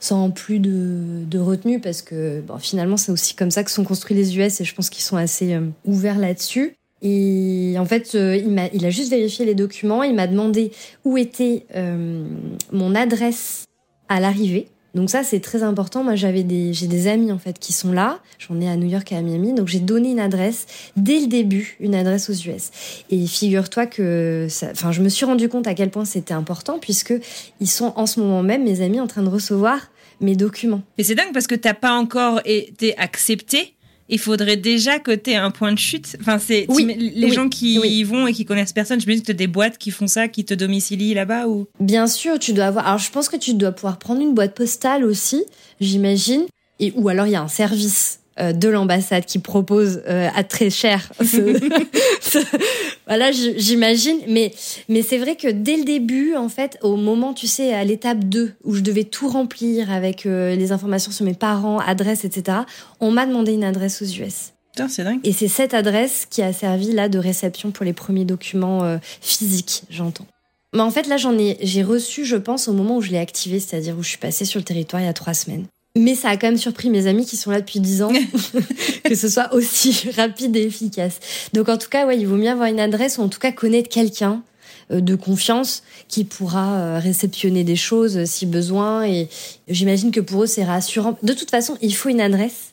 sans 0.00 0.30
plus 0.30 0.58
de, 0.58 1.24
de, 1.24 1.38
retenue 1.38 1.80
parce 1.80 2.02
que 2.02 2.40
bon, 2.40 2.58
finalement 2.58 2.96
c'est 2.96 3.12
aussi 3.12 3.34
comme 3.34 3.50
ça 3.50 3.64
que 3.64 3.70
sont 3.70 3.84
construits 3.84 4.16
les 4.16 4.36
US 4.38 4.60
et 4.60 4.64
je 4.64 4.74
pense 4.74 4.90
qu'ils 4.90 5.04
sont 5.04 5.16
assez 5.16 5.58
ouverts 5.84 6.18
là-dessus. 6.18 6.76
Et 7.02 7.74
en 7.78 7.84
fait, 7.84 8.14
euh, 8.14 8.36
il, 8.36 8.58
a, 8.58 8.68
il 8.72 8.86
a 8.86 8.90
juste 8.90 9.10
vérifié 9.10 9.44
les 9.44 9.54
documents. 9.54 10.02
Il 10.02 10.14
m'a 10.14 10.26
demandé 10.26 10.72
où 11.04 11.18
était 11.18 11.66
euh, 11.74 12.26
mon 12.72 12.94
adresse 12.94 13.64
à 14.08 14.20
l'arrivée. 14.20 14.68
Donc 14.94 15.10
ça, 15.10 15.22
c'est 15.22 15.40
très 15.40 15.62
important. 15.62 16.02
Moi, 16.02 16.14
j'avais 16.14 16.42
des, 16.42 16.72
j'ai 16.72 16.86
des 16.86 17.06
amis 17.06 17.30
en 17.30 17.38
fait 17.38 17.58
qui 17.58 17.74
sont 17.74 17.92
là. 17.92 18.20
J'en 18.38 18.58
ai 18.62 18.68
à 18.68 18.76
New 18.76 18.88
York 18.88 19.12
et 19.12 19.16
à 19.16 19.20
Miami. 19.20 19.52
Donc 19.52 19.68
j'ai 19.68 19.78
donné 19.78 20.10
une 20.10 20.20
adresse 20.20 20.66
dès 20.96 21.20
le 21.20 21.26
début, 21.26 21.76
une 21.80 21.94
adresse 21.94 22.30
aux 22.30 22.32
US. 22.32 22.70
Et 23.10 23.26
figure-toi 23.26 23.84
que, 23.84 24.48
enfin, 24.72 24.92
je 24.92 25.02
me 25.02 25.10
suis 25.10 25.26
rendu 25.26 25.50
compte 25.50 25.66
à 25.66 25.74
quel 25.74 25.90
point 25.90 26.06
c'était 26.06 26.32
important 26.32 26.78
puisque 26.78 27.12
ils 27.60 27.68
sont 27.68 27.92
en 27.96 28.06
ce 28.06 28.20
moment 28.20 28.42
même 28.42 28.64
mes 28.64 28.80
amis 28.80 28.98
en 28.98 29.06
train 29.06 29.22
de 29.22 29.28
recevoir 29.28 29.80
mes 30.20 30.34
documents. 30.34 30.80
Et 30.96 31.04
c'est 31.04 31.14
dingue 31.14 31.32
parce 31.34 31.46
que 31.46 31.54
t'as 31.54 31.74
pas 31.74 31.92
encore 31.92 32.40
été 32.46 32.96
accepté 32.96 33.75
il 34.08 34.18
faudrait 34.18 34.56
déjà 34.56 34.98
que 34.98 35.12
tu 35.12 35.30
aies 35.30 35.36
un 35.36 35.50
point 35.50 35.72
de 35.72 35.78
chute. 35.78 36.16
Enfin, 36.20 36.38
c'est 36.38 36.66
les 36.68 37.30
gens 37.30 37.48
qui 37.48 37.74
y 37.74 38.04
vont 38.04 38.26
et 38.26 38.32
qui 38.32 38.44
connaissent 38.44 38.72
personne. 38.72 39.00
Je 39.00 39.06
me 39.06 39.14
dis 39.14 39.22
que 39.22 39.26
tu 39.26 39.34
des 39.34 39.46
boîtes 39.46 39.78
qui 39.78 39.90
font 39.90 40.06
ça, 40.06 40.28
qui 40.28 40.44
te 40.44 40.54
domicilient 40.54 41.14
là-bas 41.14 41.48
ou? 41.48 41.66
Bien 41.80 42.06
sûr, 42.06 42.38
tu 42.38 42.52
dois 42.52 42.66
avoir. 42.66 42.86
Alors, 42.86 42.98
je 42.98 43.10
pense 43.10 43.28
que 43.28 43.36
tu 43.36 43.54
dois 43.54 43.72
pouvoir 43.72 43.98
prendre 43.98 44.20
une 44.20 44.34
boîte 44.34 44.54
postale 44.54 45.04
aussi, 45.04 45.44
j'imagine. 45.80 46.44
Et 46.78 46.92
ou 46.94 47.08
alors 47.08 47.26
il 47.26 47.32
y 47.32 47.36
a 47.36 47.42
un 47.42 47.48
service 47.48 48.20
de 48.38 48.68
l'ambassade 48.68 49.24
qui 49.24 49.38
propose 49.38 50.02
euh, 50.08 50.28
à 50.34 50.44
très 50.44 50.70
cher. 50.70 51.10
voilà, 53.06 53.32
j'imagine. 53.32 54.18
Mais, 54.28 54.52
mais 54.88 55.02
c'est 55.02 55.18
vrai 55.18 55.36
que 55.36 55.48
dès 55.48 55.76
le 55.76 55.84
début, 55.84 56.34
en 56.34 56.48
fait, 56.48 56.78
au 56.82 56.96
moment, 56.96 57.32
tu 57.32 57.46
sais, 57.46 57.72
à 57.72 57.84
l'étape 57.84 58.20
2, 58.20 58.52
où 58.64 58.74
je 58.74 58.80
devais 58.80 59.04
tout 59.04 59.28
remplir 59.28 59.90
avec 59.90 60.26
euh, 60.26 60.54
les 60.54 60.72
informations 60.72 61.12
sur 61.12 61.24
mes 61.24 61.34
parents, 61.34 61.78
adresse, 61.78 62.24
etc., 62.24 62.58
on 63.00 63.10
m'a 63.10 63.26
demandé 63.26 63.52
une 63.52 63.64
adresse 63.64 64.02
aux 64.02 64.06
US. 64.06 64.52
C'est 64.88 65.04
dingue. 65.04 65.20
Et 65.24 65.32
c'est 65.32 65.48
cette 65.48 65.72
adresse 65.72 66.26
qui 66.28 66.42
a 66.42 66.52
servi 66.52 66.92
là 66.92 67.08
de 67.08 67.18
réception 67.18 67.70
pour 67.70 67.86
les 67.86 67.94
premiers 67.94 68.26
documents 68.26 68.98
physiques, 69.22 69.84
j'entends. 69.88 70.26
Mais 70.74 70.82
en 70.82 70.90
fait, 70.90 71.06
là, 71.06 71.16
j'en 71.16 71.38
ai, 71.38 71.56
j'ai 71.62 71.82
reçu, 71.82 72.26
je 72.26 72.36
pense, 72.36 72.68
au 72.68 72.74
moment 72.74 72.98
où 72.98 73.00
je 73.00 73.10
l'ai 73.10 73.18
activé, 73.18 73.58
c'est-à-dire 73.58 73.96
où 73.96 74.02
je 74.02 74.10
suis 74.10 74.18
passée 74.18 74.44
sur 74.44 74.60
le 74.60 74.64
territoire 74.64 75.00
il 75.00 75.06
y 75.06 75.08
a 75.08 75.14
trois 75.14 75.32
semaines. 75.32 75.64
Mais 75.96 76.14
ça 76.14 76.28
a 76.28 76.36
quand 76.36 76.48
même 76.48 76.58
surpris 76.58 76.90
mes 76.90 77.06
amis 77.06 77.24
qui 77.24 77.38
sont 77.38 77.50
là 77.50 77.60
depuis 77.60 77.80
10 77.80 78.02
ans 78.02 78.12
que 79.04 79.14
ce 79.14 79.28
soit 79.28 79.52
aussi 79.54 80.10
rapide 80.16 80.54
et 80.54 80.64
efficace. 80.64 81.18
Donc 81.54 81.70
en 81.70 81.78
tout 81.78 81.88
cas, 81.88 82.06
ouais, 82.06 82.18
il 82.18 82.26
vaut 82.26 82.36
mieux 82.36 82.50
avoir 82.50 82.68
une 82.68 82.80
adresse 82.80 83.16
ou 83.16 83.22
en 83.22 83.28
tout 83.28 83.38
cas 83.38 83.50
connaître 83.50 83.88
quelqu'un 83.88 84.42
euh, 84.92 85.00
de 85.00 85.14
confiance 85.14 85.82
qui 86.08 86.24
pourra 86.24 86.74
euh, 86.74 86.98
réceptionner 86.98 87.64
des 87.64 87.76
choses 87.76 88.26
si 88.26 88.44
besoin. 88.44 89.06
Et 89.06 89.28
j'imagine 89.68 90.10
que 90.10 90.20
pour 90.20 90.42
eux, 90.42 90.46
c'est 90.46 90.64
rassurant. 90.64 91.16
De 91.22 91.32
toute 91.32 91.50
façon, 91.50 91.78
il 91.80 91.94
faut 91.94 92.10
une 92.10 92.20
adresse, 92.20 92.72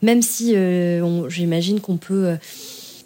même 0.00 0.22
si 0.22 0.54
euh, 0.54 1.28
j'imagine 1.28 1.80
qu'on 1.80 1.96
peut 1.96 2.36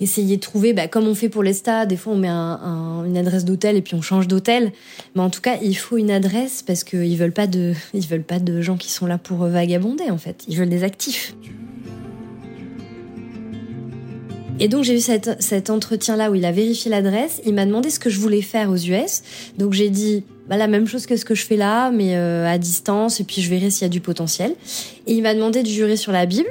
essayer 0.00 0.37
de 0.37 0.40
trouver, 0.40 0.72
bah, 0.72 0.88
comme 0.88 1.06
on 1.06 1.14
fait 1.14 1.28
pour 1.28 1.42
les 1.42 1.52
stades, 1.52 1.88
des 1.88 1.96
fois 1.96 2.12
on 2.12 2.16
met 2.16 2.28
un, 2.28 3.04
une 3.04 3.16
adresse 3.16 3.44
d'hôtel 3.44 3.76
et 3.76 3.82
puis 3.82 3.94
on 3.94 4.02
change 4.02 4.28
d'hôtel. 4.28 4.72
Mais 5.14 5.22
en 5.22 5.30
tout 5.30 5.40
cas, 5.40 5.56
il 5.62 5.76
faut 5.76 5.96
une 5.96 6.11
adresse 6.11 6.62
parce 6.62 6.84
qu'ils 6.84 7.16
veulent 7.16 7.32
pas 7.32 7.46
de, 7.46 7.74
veulent 7.94 8.22
pas 8.22 8.38
de 8.38 8.61
gens 8.61 8.76
qui 8.76 8.90
sont 8.90 9.06
là 9.06 9.18
pour 9.18 9.38
vagabonder 9.38 10.11
en 10.11 10.18
fait. 10.18 10.44
Ils 10.48 10.56
veulent 10.56 10.68
des 10.68 10.84
actifs. 10.84 11.34
Et 14.61 14.66
donc 14.66 14.82
j'ai 14.82 14.96
eu 14.96 15.00
cet, 15.00 15.40
cet 15.40 15.70
entretien-là 15.70 16.30
où 16.30 16.34
il 16.34 16.44
a 16.44 16.52
vérifié 16.52 16.90
l'adresse. 16.90 17.40
Il 17.46 17.54
m'a 17.54 17.64
demandé 17.64 17.90
ce 17.90 18.00
que 18.00 18.11
je 18.11 18.18
voulais 18.18 18.42
faire 18.42 18.70
aux 18.70 18.76
US. 18.76 19.22
Donc 19.56 19.72
j'ai 19.72 19.88
dit 19.88 20.24
bah, 20.48 20.56
la 20.56 20.66
même 20.66 20.87
chose 20.87 21.06
que 21.06 21.16
ce 21.16 21.24
que 21.24 21.34
je 21.34 21.44
fais 21.44 21.56
là, 21.56 21.90
mais 21.90 22.16
euh, 22.16 22.46
à 22.46 22.58
distance. 22.58 23.20
Et 23.20 23.24
puis 23.24 23.40
je 23.40 23.50
verrai 23.50 23.70
s'il 23.70 23.82
y 23.82 23.84
a 23.84 23.88
du 23.88 24.00
potentiel. 24.00 24.54
Et 25.06 25.14
il 25.14 25.22
m'a 25.22 25.34
demandé 25.34 25.62
de 25.62 25.68
jurer 25.68 25.96
sur 25.96 26.11
la 26.11 26.26
Bible. 26.26 26.48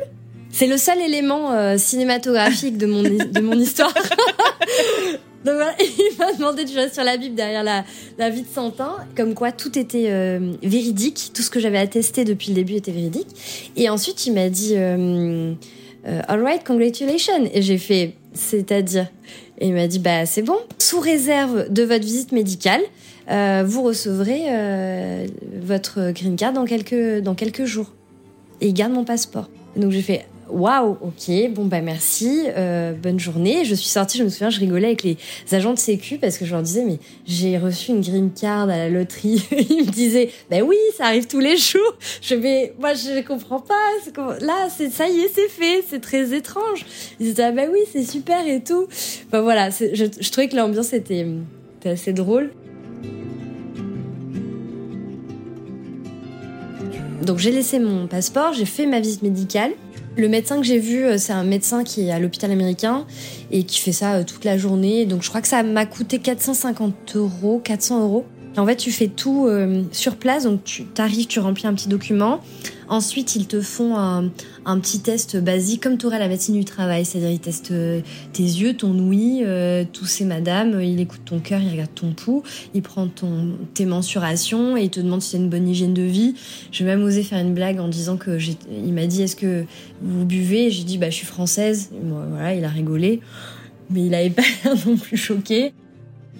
C'est 0.58 0.65
le 0.65 0.78
seul 0.78 1.00
élément 1.00 1.52
euh, 1.52 1.78
cinématographique 1.78 2.80
de 2.80 2.88
mon, 2.88 3.04
de 3.04 3.39
mon 3.41 3.54
histoire. 3.54 3.93
Il 5.46 5.54
m'a 5.54 5.76
m'a 6.17 6.34
demandé 6.34 6.65
de 6.65 6.72
jouer 6.72 6.89
sur 6.91 7.04
la 7.04 7.15
Bible 7.15 7.36
derrière 7.36 7.63
la, 7.63 7.86
la 8.17 8.32
vie 8.32 8.41
de 8.41 8.48
Santin, 8.48 8.96
comme 9.15 9.36
quoi 9.36 9.52
tout 9.52 9.78
était 9.78 10.08
euh, 10.08 10.54
véridique, 10.63 11.30
tout 11.32 11.43
ce 11.43 11.52
que 11.52 11.60
j'avais 11.60 11.78
attesté 11.78 12.26
depuis 12.26 12.48
le 12.50 12.56
début 12.56 12.74
était 12.74 12.91
véridique. 12.91 13.28
Et 13.76 13.88
ensuite, 13.88 14.26
il 14.26 14.34
m'a 14.34 14.50
dit 14.50 14.74
euh, 14.76 15.54
All 16.28 16.41
right, 16.41 16.63
congratulations. 16.63 17.48
Et 17.54 17.62
j'ai 17.62 17.78
fait 17.78 18.15
C'est-à-dire? 18.34 19.06
Et 19.60 19.67
il 19.67 19.76
m'a 19.76 19.86
dit 19.86 20.00
Bah, 20.00 20.26
c'est 20.26 20.41
bon. 20.41 20.58
Sous 20.80 21.00
réserve 21.00 21.72
de 21.72 21.84
votre 21.84 22.04
visite 22.04 22.32
médicale, 22.32 22.82
vous 23.30 23.84
recevrez 23.84 25.28
votre 25.62 26.10
green 26.13 26.36
card 26.36 26.54
dans 26.54 26.65
quelques, 26.65 27.22
dans 27.22 27.36
quelques 27.36 27.65
jours. 27.65 27.93
Et 28.60 28.70
il 28.70 28.74
garde 28.74 28.91
mon 28.91 29.04
passeport. 29.04 29.52
Donc 29.76 29.91
j'ai 29.91 30.02
fait 30.02 30.26
Waouh, 30.49 30.97
ok, 31.01 31.51
bon 31.51 31.65
bah 31.65 31.81
merci, 31.81 32.43
euh, 32.47 32.93
bonne 32.93 33.19
journée. 33.19 33.65
Je 33.65 33.75
suis 33.75 33.89
sortie, 33.89 34.17
je 34.17 34.23
me 34.23 34.29
souviens, 34.29 34.49
je 34.49 34.60
rigolais 34.60 34.88
avec 34.88 35.03
les 35.03 35.17
agents 35.51 35.73
de 35.73 35.79
sécu 35.79 36.17
parce 36.17 36.38
que 36.38 36.45
je 36.45 36.53
leur 36.53 36.62
disais 36.62 36.83
mais 36.86 36.99
j'ai 37.25 37.57
reçu 37.57 37.91
une 37.91 38.01
green 38.01 38.31
card 38.31 38.63
à 38.63 38.77
la 38.77 38.89
loterie. 38.89 39.45
Ils 39.51 39.86
me 39.86 39.91
disaient 39.91 40.29
bah 40.49 40.60
oui, 40.63 40.77
ça 40.97 41.05
arrive 41.05 41.27
tous 41.27 41.39
les 41.39 41.57
jours. 41.57 41.97
Je 42.21 42.36
vais, 42.36 42.73
moi 42.79 42.93
je 42.93 43.21
comprends 43.25 43.60
pas. 43.60 43.73
Là, 44.39 44.67
c'est 44.75 44.89
ça 44.89 45.10
y 45.10 45.19
est, 45.19 45.31
c'est 45.33 45.49
fait. 45.49 45.83
C'est 45.89 45.99
très 45.99 46.33
étrange. 46.33 46.86
Ils 47.19 47.27
disaient 47.27 47.43
ah 47.43 47.51
bah 47.51 47.63
oui, 47.71 47.79
c'est 47.91 48.05
super 48.05 48.47
et 48.47 48.63
tout. 48.63 48.88
Bah 49.31 49.41
voilà, 49.41 49.69
je, 49.69 50.05
je 50.19 50.31
trouvais 50.31 50.47
que 50.47 50.55
l'ambiance 50.55 50.93
était, 50.93 51.27
était 51.79 51.89
assez 51.89 52.13
drôle. 52.13 52.51
Donc 57.27 57.39
j'ai 57.39 57.51
laissé 57.51 57.77
mon 57.79 58.07
passeport, 58.07 58.53
j'ai 58.53 58.65
fait 58.65 58.86
ma 58.86 59.01
visite 59.01 59.21
médicale. 59.21 59.71
Le 60.17 60.27
médecin 60.30 60.60
que 60.60 60.65
j'ai 60.65 60.80
vu, 60.80 61.06
euh, 61.06 61.19
c'est 61.19 61.32
un 61.34 61.43
médecin 61.43 61.84
qui 61.84 62.08
est 62.08 62.12
à 62.12 62.17
l'hôpital 62.17 62.49
américain 62.51 63.06
et 63.51 63.63
qui 63.63 63.80
fait 63.80 63.91
ça 63.91 64.15
euh, 64.15 64.23
toute 64.23 64.45
la 64.45 64.58
journée. 64.58 65.06
Donc 65.06 65.21
je 65.21 65.30
crois 65.30 65.41
que 65.41 65.47
ça 65.47 65.62
m'a 65.62 65.86
coûté 65.86 66.17
450 66.17 67.15
euros, 67.15 67.62
400 67.63 68.01
euros. 68.01 68.25
En 68.58 68.65
fait, 68.65 68.77
tu 68.77 68.91
fais 68.91 69.10
tout 69.10 69.45
euh, 69.45 69.84
sur 69.91 70.15
place, 70.15 70.45
donc 70.45 70.63
tu 70.63 70.88
arrives, 70.97 71.27
tu 71.27 71.39
remplis 71.39 71.67
un 71.67 71.75
petit 71.75 71.88
document. 71.88 72.39
Ensuite, 72.89 73.36
ils 73.36 73.45
te 73.45 73.62
font 73.62 73.95
un, 73.95 74.32
petit 74.80 74.99
test 74.99 75.38
basique, 75.38 75.82
comme 75.82 75.97
tu 75.97 76.06
aurais 76.06 76.19
la 76.19 76.27
médecine 76.27 76.56
du 76.56 76.65
travail. 76.65 77.06
C'est-à-dire, 77.06 77.32
ils 77.32 77.39
testent 77.39 77.71
euh, 77.71 78.01
tes 78.34 78.43
yeux, 78.43 78.75
ton 78.75 78.97
ouïe, 78.99 79.43
euh, 79.45 79.86
tous 79.91 80.06
ces 80.06 80.25
madames. 80.25 80.82
Il 80.82 80.99
écoute 80.99 81.21
ton 81.23 81.39
cœur, 81.39 81.62
il 81.62 81.69
regarde 81.69 81.93
ton 81.95 82.12
pouls, 82.12 82.43
il 82.73 82.82
prend 82.82 83.08
ton, 83.08 83.53
tes 83.73 83.86
mensurations 83.86 84.75
et 84.75 84.84
il 84.84 84.89
te 84.89 84.99
demande 84.99 85.21
si 85.21 85.32
tu 85.32 85.36
as 85.38 85.39
une 85.39 85.49
bonne 85.49 85.67
hygiène 85.67 85.93
de 85.93 86.01
vie. 86.01 86.36
J'ai 86.71 86.84
même 86.84 87.01
osé 87.01 87.23
faire 87.23 87.39
une 87.39 87.53
blague 87.53 87.80
en 87.80 87.88
disant 87.88 88.17
que 88.17 88.38
il 88.69 88.93
m'a 88.93 89.08
dit 89.08 89.23
est-ce 89.23 89.38
que 89.38 89.63
vous 90.01 90.25
buvez? 90.25 90.69
J'ai 90.69 90.84
dit 90.84 90.97
bah 90.97 91.10
je 91.10 91.15
suis 91.15 91.25
française. 91.25 91.89
voilà, 92.03 92.53
il 92.53 92.65
a 92.65 92.69
rigolé, 92.69 93.21
mais 93.89 94.06
il 94.06 94.13
avait 94.13 94.30
pas 94.30 94.43
l'air 94.65 94.75
non 94.86 94.97
plus 94.97 95.17
choqué. 95.17 95.73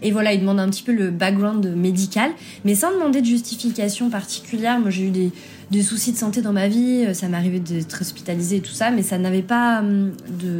Et 0.02 0.12
voilà, 0.12 0.34
il 0.34 0.42
demande 0.42 0.60
un 0.60 0.70
petit 0.70 0.84
peu 0.84 0.92
le 0.92 1.10
background 1.10 1.66
médical, 1.76 2.32
mais 2.66 2.76
sans 2.76 2.92
demander 2.92 3.22
de 3.22 3.26
justification 3.26 4.10
particulière. 4.10 4.80
Moi, 4.80 4.90
j'ai 4.90 5.08
eu 5.08 5.32
des, 5.72 5.82
soucis 5.82 6.12
de 6.12 6.18
santé 6.18 6.42
dans 6.42 6.54
ma 6.54 6.68
vie, 6.68 7.06
euh, 7.08 7.14
ça 7.14 7.28
m'est 7.28 7.38
arrivé 7.38 7.60
d'être 7.60 8.02
hospitalisée 8.02 8.58
et 8.58 8.62
tout 8.62 8.72
ça, 8.72 8.92
mais 8.92 9.04
ça 9.04 9.18
n'avait 9.18 9.42
pas 9.42 9.80
hum, 9.80 10.14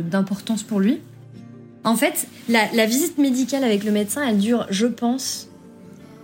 d'importance 0.10 0.64
pour 0.64 0.80
lui. 0.80 1.00
En 1.84 1.96
fait, 1.96 2.28
la, 2.50 2.86
visite 2.86 3.18
médicale 3.18 3.64
avec 3.64 3.84
le 3.84 3.92
médecin, 3.92 4.22
elle 4.28 4.38
dure, 4.38 4.66
je 4.70 4.88
pense, 4.88 5.50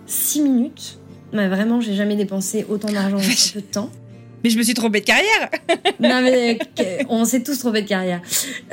6 0.07 0.41
minutes. 0.41 0.97
Mais 1.31 1.47
vraiment, 1.47 1.81
j'ai 1.81 1.95
jamais 1.95 2.15
dépensé 2.15 2.65
autant 2.67 2.91
d'argent 2.91 3.17
en 3.17 3.21
si 3.21 3.53
peu 3.53 3.61
de 3.61 3.65
temps. 3.65 3.89
Mais 4.43 4.49
je 4.49 4.57
me 4.57 4.63
suis 4.63 4.73
trompée 4.73 4.99
de 4.99 5.05
carrière 5.05 5.49
Non 6.01 6.21
mais 6.21 6.59
on 7.07 7.23
s'est 7.23 7.43
tous 7.43 7.59
trompés 7.59 7.81
de 7.81 7.87
carrière. 7.87 8.21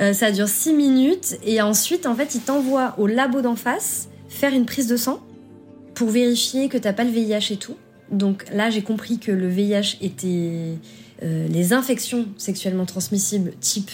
Euh, 0.01 0.11
ça 0.11 0.31
dure 0.31 0.49
6 0.49 0.73
minutes 0.73 1.37
et 1.45 1.61
ensuite 1.61 2.05
en 2.05 2.13
fait 2.13 2.35
il 2.35 2.41
t'envoie 2.41 2.93
au 2.97 3.07
labo 3.07 3.41
d'en 3.41 3.55
face 3.55 4.09
faire 4.31 4.53
une 4.53 4.65
prise 4.65 4.87
de 4.87 4.97
sang 4.97 5.21
pour 5.93 6.09
vérifier 6.09 6.69
que 6.69 6.77
t'as 6.77 6.93
pas 6.93 7.03
le 7.03 7.11
VIH 7.11 7.51
et 7.51 7.57
tout. 7.57 7.75
Donc 8.09 8.45
là, 8.51 8.69
j'ai 8.69 8.81
compris 8.81 9.19
que 9.19 9.31
le 9.31 9.47
VIH 9.47 9.97
était 10.01 10.77
euh, 11.23 11.47
les 11.47 11.73
infections 11.73 12.27
sexuellement 12.37 12.85
transmissibles 12.85 13.51
type 13.59 13.91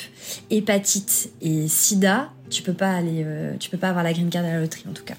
hépatite 0.50 1.32
et 1.42 1.68
sida. 1.68 2.30
Tu 2.50 2.62
peux 2.62 2.74
pas 2.74 2.92
aller, 2.92 3.24
euh, 3.26 3.56
tu 3.60 3.70
peux 3.70 3.78
pas 3.78 3.90
avoir 3.90 4.04
la 4.04 4.14
green 4.14 4.30
card 4.30 4.46
à 4.46 4.54
la 4.54 4.60
loterie 4.62 4.86
en 4.90 4.94
tout 4.94 5.04
cas. 5.04 5.16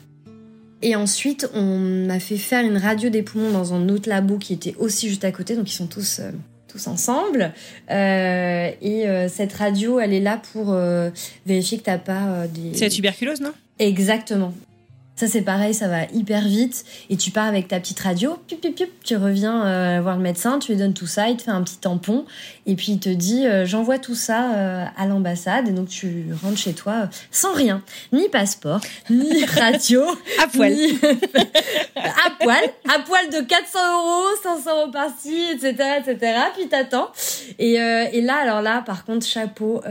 Et 0.80 0.94
ensuite, 0.94 1.50
on 1.54 1.78
m'a 2.06 2.20
fait 2.20 2.36
faire 2.36 2.64
une 2.64 2.76
radio 2.76 3.10
des 3.10 3.22
poumons 3.22 3.50
dans 3.50 3.74
un 3.74 3.88
autre 3.88 4.08
labo 4.08 4.38
qui 4.38 4.52
était 4.52 4.76
aussi 4.78 5.08
juste 5.08 5.24
à 5.24 5.32
côté, 5.32 5.56
donc 5.56 5.68
ils 5.68 5.74
sont 5.74 5.88
tous 5.88 6.20
euh, 6.20 6.30
tous 6.68 6.86
ensemble. 6.86 7.52
et 7.90 9.26
cette 9.28 9.52
radio, 9.54 9.98
elle 9.98 10.12
est 10.12 10.20
là 10.20 10.40
pour 10.52 10.76
vérifier 11.46 11.78
que 11.78 11.84
t'as 11.84 11.96
pas 11.96 12.46
des. 12.46 12.74
C'est 12.74 12.84
la 12.84 12.90
tuberculose, 12.90 13.40
non? 13.40 13.52
Exactement. 13.78 14.52
Ça, 15.18 15.26
c'est 15.26 15.42
pareil, 15.42 15.74
ça 15.74 15.88
va 15.88 16.04
hyper 16.12 16.42
vite. 16.42 16.84
Et 17.10 17.16
tu 17.16 17.32
pars 17.32 17.46
avec 17.46 17.66
ta 17.66 17.80
petite 17.80 17.98
radio, 17.98 18.38
tu 19.02 19.16
reviens 19.16 19.66
euh, 19.66 20.00
voir 20.00 20.16
le 20.16 20.22
médecin, 20.22 20.60
tu 20.60 20.70
lui 20.70 20.78
donnes 20.78 20.94
tout 20.94 21.08
ça, 21.08 21.28
il 21.28 21.36
te 21.36 21.42
fait 21.42 21.50
un 21.50 21.60
petit 21.64 21.78
tampon. 21.78 22.24
Et 22.66 22.76
puis, 22.76 22.92
il 22.92 23.00
te 23.00 23.08
dit 23.08 23.44
euh, 23.44 23.66
J'envoie 23.66 23.98
tout 23.98 24.14
ça 24.14 24.52
euh, 24.52 24.84
à 24.96 25.06
l'ambassade. 25.08 25.66
Et 25.66 25.72
donc, 25.72 25.88
tu 25.88 26.26
rentres 26.40 26.58
chez 26.58 26.72
toi 26.72 27.08
sans 27.32 27.52
rien. 27.52 27.82
Ni 28.12 28.28
passeport, 28.28 28.80
ni 29.10 29.44
radio. 29.44 30.04
à 30.40 30.46
poil. 30.46 30.72
à 31.96 32.30
poil. 32.38 32.64
À 32.88 33.00
poil 33.00 33.28
de 33.30 33.44
400 33.44 33.78
euros, 33.98 34.36
500 34.40 34.70
euros 34.70 34.90
par-ci, 34.92 35.36
etc., 35.52 35.98
etc. 35.98 36.38
Puis, 36.56 36.68
t'attends. 36.68 37.08
Et, 37.58 37.72
et 37.72 38.20
là, 38.20 38.36
alors 38.36 38.62
là, 38.62 38.82
par 38.82 39.04
contre, 39.04 39.26
chapeau, 39.26 39.82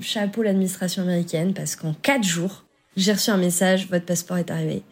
chapeau 0.00 0.44
l'administration 0.44 1.02
américaine, 1.02 1.54
parce 1.54 1.74
qu'en 1.74 1.92
4 1.92 2.22
jours, 2.22 2.62
j'ai 3.00 3.12
reçu 3.12 3.30
un 3.30 3.36
message, 3.36 3.88
votre 3.88 4.04
passeport 4.04 4.36
est 4.36 4.50
arrivé. 4.50 4.82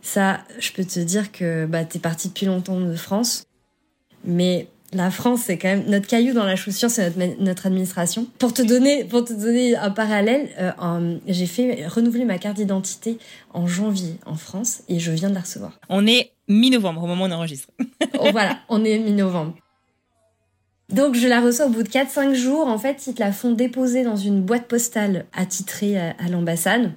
Ça, 0.00 0.40
je 0.58 0.72
peux 0.72 0.84
te 0.84 1.00
dire 1.00 1.32
que 1.32 1.66
bah, 1.66 1.84
t'es 1.84 1.98
parti 1.98 2.28
depuis 2.28 2.46
longtemps 2.46 2.80
de 2.80 2.94
France, 2.94 3.44
mais 4.24 4.68
la 4.92 5.10
France, 5.10 5.42
c'est 5.46 5.58
quand 5.58 5.68
même 5.68 5.84
notre 5.86 6.06
caillou 6.06 6.32
dans 6.32 6.44
la 6.44 6.56
chaussure, 6.56 6.88
c'est 6.88 7.14
notre, 7.16 7.42
notre, 7.42 7.66
administration. 7.66 8.26
Pour 8.38 8.54
te 8.54 8.62
donner, 8.62 9.04
pour 9.04 9.24
te 9.24 9.32
donner 9.32 9.76
un 9.76 9.90
parallèle, 9.90 10.48
euh, 10.58 11.18
j'ai 11.26 11.46
fait 11.46 11.86
renouveler 11.86 12.24
ma 12.24 12.38
carte 12.38 12.56
d'identité 12.56 13.18
en 13.52 13.66
janvier 13.66 14.14
en 14.24 14.36
France 14.36 14.82
et 14.88 14.98
je 14.98 15.10
viens 15.10 15.28
de 15.28 15.34
la 15.34 15.40
recevoir. 15.40 15.78
On 15.88 16.06
est 16.06 16.30
mi-novembre 16.48 17.02
au 17.02 17.06
moment 17.06 17.24
où 17.24 17.28
on 17.28 17.32
enregistre. 17.32 17.68
oh, 18.18 18.28
voilà, 18.32 18.60
on 18.68 18.84
est 18.84 18.98
mi-novembre. 18.98 19.54
Donc 20.90 21.16
je 21.16 21.26
la 21.26 21.42
reçois 21.42 21.66
au 21.66 21.70
bout 21.70 21.82
de 21.82 21.88
4-5 21.88 22.32
jours. 22.32 22.66
En 22.66 22.78
fait, 22.78 23.06
ils 23.06 23.14
te 23.14 23.20
la 23.20 23.32
font 23.32 23.52
déposer 23.52 24.04
dans 24.04 24.16
une 24.16 24.40
boîte 24.40 24.68
postale 24.68 25.26
attitrée 25.34 25.98
à 25.98 26.28
l'ambassade. 26.30 26.92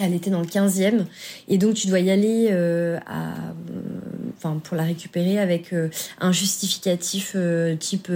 Elle 0.00 0.14
était 0.14 0.30
dans 0.30 0.40
le 0.40 0.46
15e 0.46 1.04
et 1.48 1.58
donc 1.58 1.74
tu 1.74 1.86
dois 1.86 2.00
y 2.00 2.10
aller 2.10 2.48
euh, 2.50 2.98
euh, 2.98 4.54
pour 4.64 4.76
la 4.76 4.82
récupérer 4.82 5.38
avec 5.38 5.72
euh, 5.72 5.88
un 6.20 6.32
justificatif 6.32 7.36
type 7.78 8.10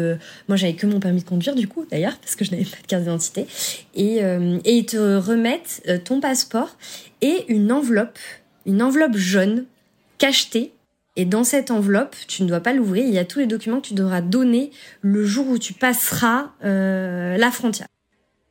moi 0.49 0.57
j'avais 0.57 0.75
que 0.75 0.87
mon 0.87 1.01
permis 1.01 1.23
de 1.23 1.29
conduire 1.29 1.55
du 1.55 1.69
coup 1.69 1.87
d'ailleurs 1.91 2.17
parce 2.19 2.35
que 2.35 2.45
je 2.45 2.51
n'avais 2.51 2.65
pas 2.65 2.77
de 2.83 2.87
carte 2.87 3.03
d'identité. 3.03 3.47
Et, 3.95 4.17
et 4.19 4.77
ils 4.77 4.87
te 4.87 5.17
remettent 5.17 5.83
ton 6.05 6.21
passeport 6.21 6.77
et 7.21 7.45
une 7.49 7.73
enveloppe 7.73 8.19
une 8.67 8.83
enveloppe 8.83 9.17
jaune 9.17 9.65
cachetée. 10.19 10.73
Et 11.17 11.25
dans 11.25 11.43
cette 11.43 11.73
enveloppe, 11.73 12.15
tu 12.29 12.45
ne 12.45 12.49
dois 12.49 12.61
pas 12.61 12.73
l'ouvrir, 12.73 13.05
il 13.05 13.13
y 13.13 13.19
a 13.19 13.25
tous 13.25 13.41
les 13.41 13.47
documents 13.47 13.81
que 13.81 13.89
tu 13.89 13.95
devras 13.95 14.21
donner 14.21 14.71
le 15.01 15.25
jour 15.25 15.49
où 15.49 15.59
tu 15.59 15.73
passeras 15.73 16.51
la 16.63 17.51
frontière. 17.51 17.89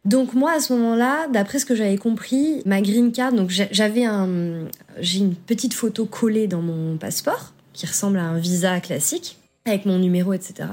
Donc 0.08 0.34
moi 0.34 0.54
à 0.54 0.62
ce 0.62 0.72
moment-là, 0.72 1.28
d'après 1.28 1.60
ce 1.60 1.66
que 1.66 1.76
j'avais 1.76 1.98
compris, 1.98 2.62
ma 2.66 2.80
green 2.80 3.12
card, 3.12 3.34
donc 3.34 3.50
j'avais 3.50 4.06
un, 4.06 4.70
j'ai 5.02 5.20
une 5.20 5.36
petite 5.36 5.74
photo 5.74 6.06
collée 6.06 6.48
dans 6.48 6.62
mon 6.62 6.96
passeport 6.96 7.52
qui 7.74 7.86
ressemble 7.86 8.18
à 8.18 8.24
un 8.24 8.38
visa 8.38 8.80
classique 8.80 9.38
avec 9.66 9.86
mon 9.86 10.00
numéro, 10.00 10.32
etc. 10.32 10.70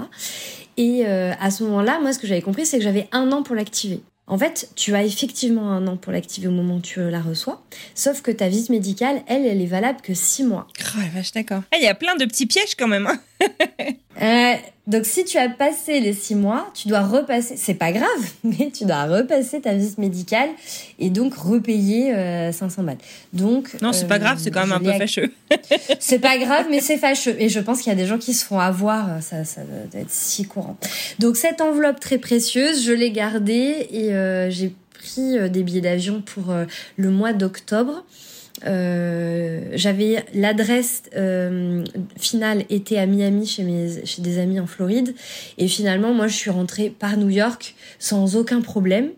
Et 0.77 1.05
euh, 1.05 1.33
à 1.40 1.51
ce 1.51 1.64
moment-là, 1.64 1.99
moi 2.01 2.12
ce 2.12 2.20
que 2.20 2.29
j'avais 2.29 2.42
compris, 2.42 2.64
c'est 2.64 2.79
que 2.79 2.85
j'avais 2.85 3.09
un 3.11 3.33
an 3.33 3.42
pour 3.42 3.57
l'activer. 3.57 4.03
En 4.29 4.38
fait, 4.38 4.70
tu 4.77 4.94
as 4.94 5.03
effectivement 5.03 5.68
un 5.73 5.88
an 5.88 5.97
pour 5.97 6.12
l'activer 6.12 6.47
au 6.47 6.53
moment 6.53 6.77
où 6.77 6.81
tu 6.81 7.01
la 7.11 7.20
reçois, 7.20 7.61
sauf 7.97 8.23
que 8.23 8.31
ta 8.31 8.49
visite 8.49 8.70
médicale, 8.70 9.23
elle, 9.27 9.44
elle 9.44 9.61
est 9.61 9.66
valable 9.66 10.01
que 10.01 10.14
six 10.14 10.44
mois. 10.44 10.68
Oh 10.97 11.01
vache, 11.12 11.33
d'accord. 11.33 11.62
Ah, 11.73 11.77
il 11.79 11.85
y 11.85 11.88
a 11.88 11.94
plein 11.97 12.14
de 12.14 12.25
petits 12.25 12.47
pièges 12.47 12.77
quand 12.79 12.88
même. 12.88 13.09
Hein. 13.09 13.18
euh, 14.22 14.55
donc 14.87 15.07
si 15.07 15.24
tu 15.24 15.38
as 15.38 15.48
passé 15.48 15.98
les 16.00 16.12
six 16.12 16.35
mois, 16.35 16.70
tu 16.74 16.88
dois 16.88 17.00
repasser, 17.00 17.57
c'est 17.57 17.74
pas 17.74 17.90
grave, 17.90 18.07
mais 18.44 18.70
tu 18.70 18.85
dois 18.85 19.05
repasser 19.05 19.61
ta 19.62 19.72
visite 19.72 19.96
médicale 19.96 20.50
et 20.98 21.09
donc 21.09 21.35
repayer 21.35 22.12
500 22.53 22.83
euh, 22.83 22.85
balles. 22.85 22.98
Donc 23.33 23.74
Non, 23.81 23.92
c'est 23.92 24.07
pas 24.07 24.18
grave, 24.18 24.38
c'est 24.38 24.50
quand 24.50 24.66
même 24.66 24.72
un 24.72 24.81
peu 24.81 24.92
fâcheux. 24.92 25.33
c'est 26.00 26.18
pas 26.18 26.37
grave, 26.37 26.66
mais 26.70 26.81
c'est 26.81 26.98
fâcheux. 26.98 27.35
Et 27.38 27.48
je 27.48 27.61
pense 27.61 27.81
qu'il 27.81 27.90
y 27.90 27.94
a 27.94 27.98
des 27.98 28.07
gens 28.07 28.18
qui 28.18 28.35
se 28.35 28.44
font 28.44 28.61
avoir, 28.61 29.22
ça, 29.22 29.44
ça 29.44 29.62
doit 29.62 30.00
être 30.00 30.11
si 30.11 30.44
courant. 30.44 30.77
Donc 31.18 31.37
cette 31.37 31.62
enveloppe 31.62 31.98
très 31.98 32.18
précieuse, 32.18 32.85
je 32.85 32.92
l'ai 32.92 33.11
gardée 33.11 33.88
et 33.90 34.12
euh, 34.12 34.50
j'ai 34.50 34.74
pris 34.92 35.38
euh, 35.38 35.48
des 35.48 35.62
billets 35.62 35.81
d'avion 35.81 36.20
pour 36.20 36.55
le 36.96 37.11
mois 37.11 37.33
d'octobre. 37.33 38.05
Euh, 39.75 39.77
j'avais 39.77 40.25
l'adresse 40.35 41.03
euh, 41.17 41.85
finale 42.17 42.65
était 42.71 42.99
à 42.99 43.07
Miami 43.07 43.47
chez 43.47 43.63
mes 43.63 44.05
chez 44.07 44.23
des 44.23 44.39
amis 44.39 44.61
en 44.61 44.67
Floride 44.67 45.15
et 45.59 45.69
finalement 45.69 46.15
moi 46.15 46.27
je 46.29 46.35
suis 46.35 46.51
rentrée 46.51 46.91
par 46.91 47.17
New 47.17 47.31
York 47.31 47.75
sans 47.99 48.37
aucun 48.37 48.61
problème 48.61 49.11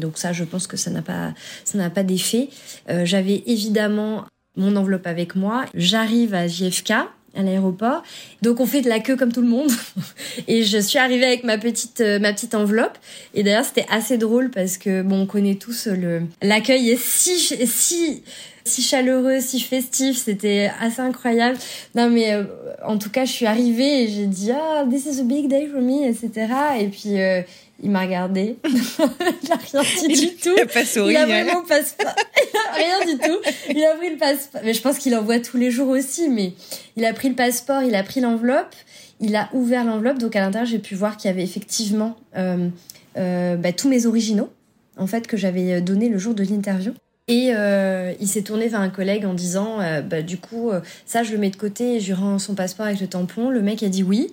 donc 0.00 0.16
ça, 0.16 0.32
je 0.32 0.42
pense 0.42 0.66
que 0.66 0.78
ça 0.78 0.90
n'a 0.90 1.02
pas, 1.02 1.34
ça 1.64 1.76
n'a 1.76 1.90
pas 1.90 2.02
d'effet. 2.02 2.48
J'avais 2.88 3.42
évidemment 3.46 4.24
mon 4.56 4.74
enveloppe 4.76 5.06
avec 5.06 5.36
moi. 5.36 5.66
J'arrive 5.74 6.32
à 6.32 6.48
JFK 6.48 6.94
à 7.34 7.42
l'aéroport. 7.42 8.02
Donc 8.42 8.60
on 8.60 8.66
fait 8.66 8.80
de 8.80 8.88
la 8.88 9.00
queue 9.00 9.16
comme 9.16 9.32
tout 9.32 9.42
le 9.42 9.48
monde. 9.48 9.70
Et 10.48 10.64
je 10.64 10.78
suis 10.78 10.98
arrivée 10.98 11.26
avec 11.26 11.44
ma 11.44 11.58
petite 11.58 12.00
euh, 12.00 12.18
ma 12.18 12.32
petite 12.32 12.54
enveloppe. 12.54 12.98
Et 13.34 13.42
d'ailleurs 13.42 13.64
c'était 13.64 13.86
assez 13.90 14.18
drôle 14.18 14.50
parce 14.50 14.78
que 14.78 15.02
bon 15.02 15.22
on 15.22 15.26
connaît 15.26 15.56
tous 15.56 15.86
le 15.86 16.22
l'accueil 16.42 16.90
est 16.90 17.00
si 17.00 17.38
si 17.38 18.22
si 18.66 18.80
chaleureux, 18.80 19.40
si 19.40 19.60
festif, 19.60 20.16
c'était 20.16 20.70
assez 20.80 21.00
incroyable. 21.00 21.58
Non 21.94 22.08
mais 22.08 22.32
euh, 22.32 22.44
en 22.84 22.98
tout 22.98 23.10
cas 23.10 23.24
je 23.24 23.32
suis 23.32 23.46
arrivée 23.46 24.04
et 24.04 24.08
j'ai 24.08 24.26
dit 24.26 24.50
ah 24.52 24.84
this 24.90 25.06
is 25.06 25.20
a 25.20 25.24
big 25.24 25.48
day 25.48 25.66
for 25.66 25.82
me 25.82 26.08
etc. 26.08 26.48
Et 26.80 26.88
puis 26.88 27.20
euh, 27.20 27.42
il 27.82 27.90
m'a 27.90 28.02
regardé. 28.02 28.56
il 28.64 29.52
a 29.52 29.56
rien 29.56 29.82
dit 30.08 30.28
du 30.28 30.36
tout. 30.36 30.54
Il 30.56 30.62
a 30.62 30.66
pas 30.66 30.84
souri. 30.84 31.12
Il 31.12 31.16
a 31.16 31.26
vraiment 31.26 31.62
pas... 31.62 31.80
rien 32.74 33.04
du 33.04 33.18
tout. 33.18 33.38
Il 33.70 33.84
a 33.84 33.94
pris 33.96 34.10
le 34.10 34.16
passeport. 34.16 34.60
Mais 34.64 34.74
je 34.74 34.80
pense 34.80 34.98
qu'il 34.98 35.14
en 35.14 35.22
voit 35.22 35.40
tous 35.40 35.56
les 35.56 35.70
jours 35.70 35.88
aussi. 35.88 36.28
Mais 36.28 36.52
il 36.96 37.04
a 37.04 37.12
pris 37.12 37.28
le 37.28 37.34
passeport, 37.34 37.82
il 37.82 37.94
a 37.94 38.02
pris 38.02 38.20
l'enveloppe, 38.20 38.74
il 39.20 39.34
a 39.36 39.48
ouvert 39.52 39.84
l'enveloppe. 39.84 40.18
Donc 40.18 40.36
à 40.36 40.40
l'intérieur, 40.40 40.70
j'ai 40.70 40.78
pu 40.78 40.94
voir 40.94 41.16
qu'il 41.16 41.30
y 41.30 41.34
avait 41.34 41.42
effectivement 41.42 42.16
euh, 42.36 42.68
euh, 43.16 43.56
bah, 43.56 43.72
tous 43.72 43.88
mes 43.88 44.06
originaux, 44.06 44.50
en 44.96 45.06
fait, 45.06 45.26
que 45.26 45.36
j'avais 45.36 45.80
donné 45.80 46.08
le 46.08 46.18
jour 46.18 46.34
de 46.34 46.44
l'interview. 46.44 46.92
Et 47.26 47.52
euh, 47.54 48.12
il 48.20 48.28
s'est 48.28 48.42
tourné 48.42 48.68
vers 48.68 48.80
un 48.80 48.90
collègue 48.90 49.24
en 49.24 49.32
disant, 49.32 49.80
euh, 49.80 50.02
bah, 50.02 50.20
du 50.20 50.36
coup, 50.36 50.70
euh, 50.70 50.80
ça, 51.06 51.22
je 51.22 51.32
le 51.32 51.38
mets 51.38 51.48
de 51.48 51.56
côté 51.56 51.96
et 51.96 52.00
je 52.00 52.06
lui 52.06 52.12
rends 52.12 52.38
son 52.38 52.54
passeport 52.54 52.86
avec 52.86 53.00
le 53.00 53.06
tampon. 53.06 53.48
Le 53.48 53.62
mec 53.62 53.82
a 53.82 53.88
dit 53.88 54.02
oui. 54.02 54.32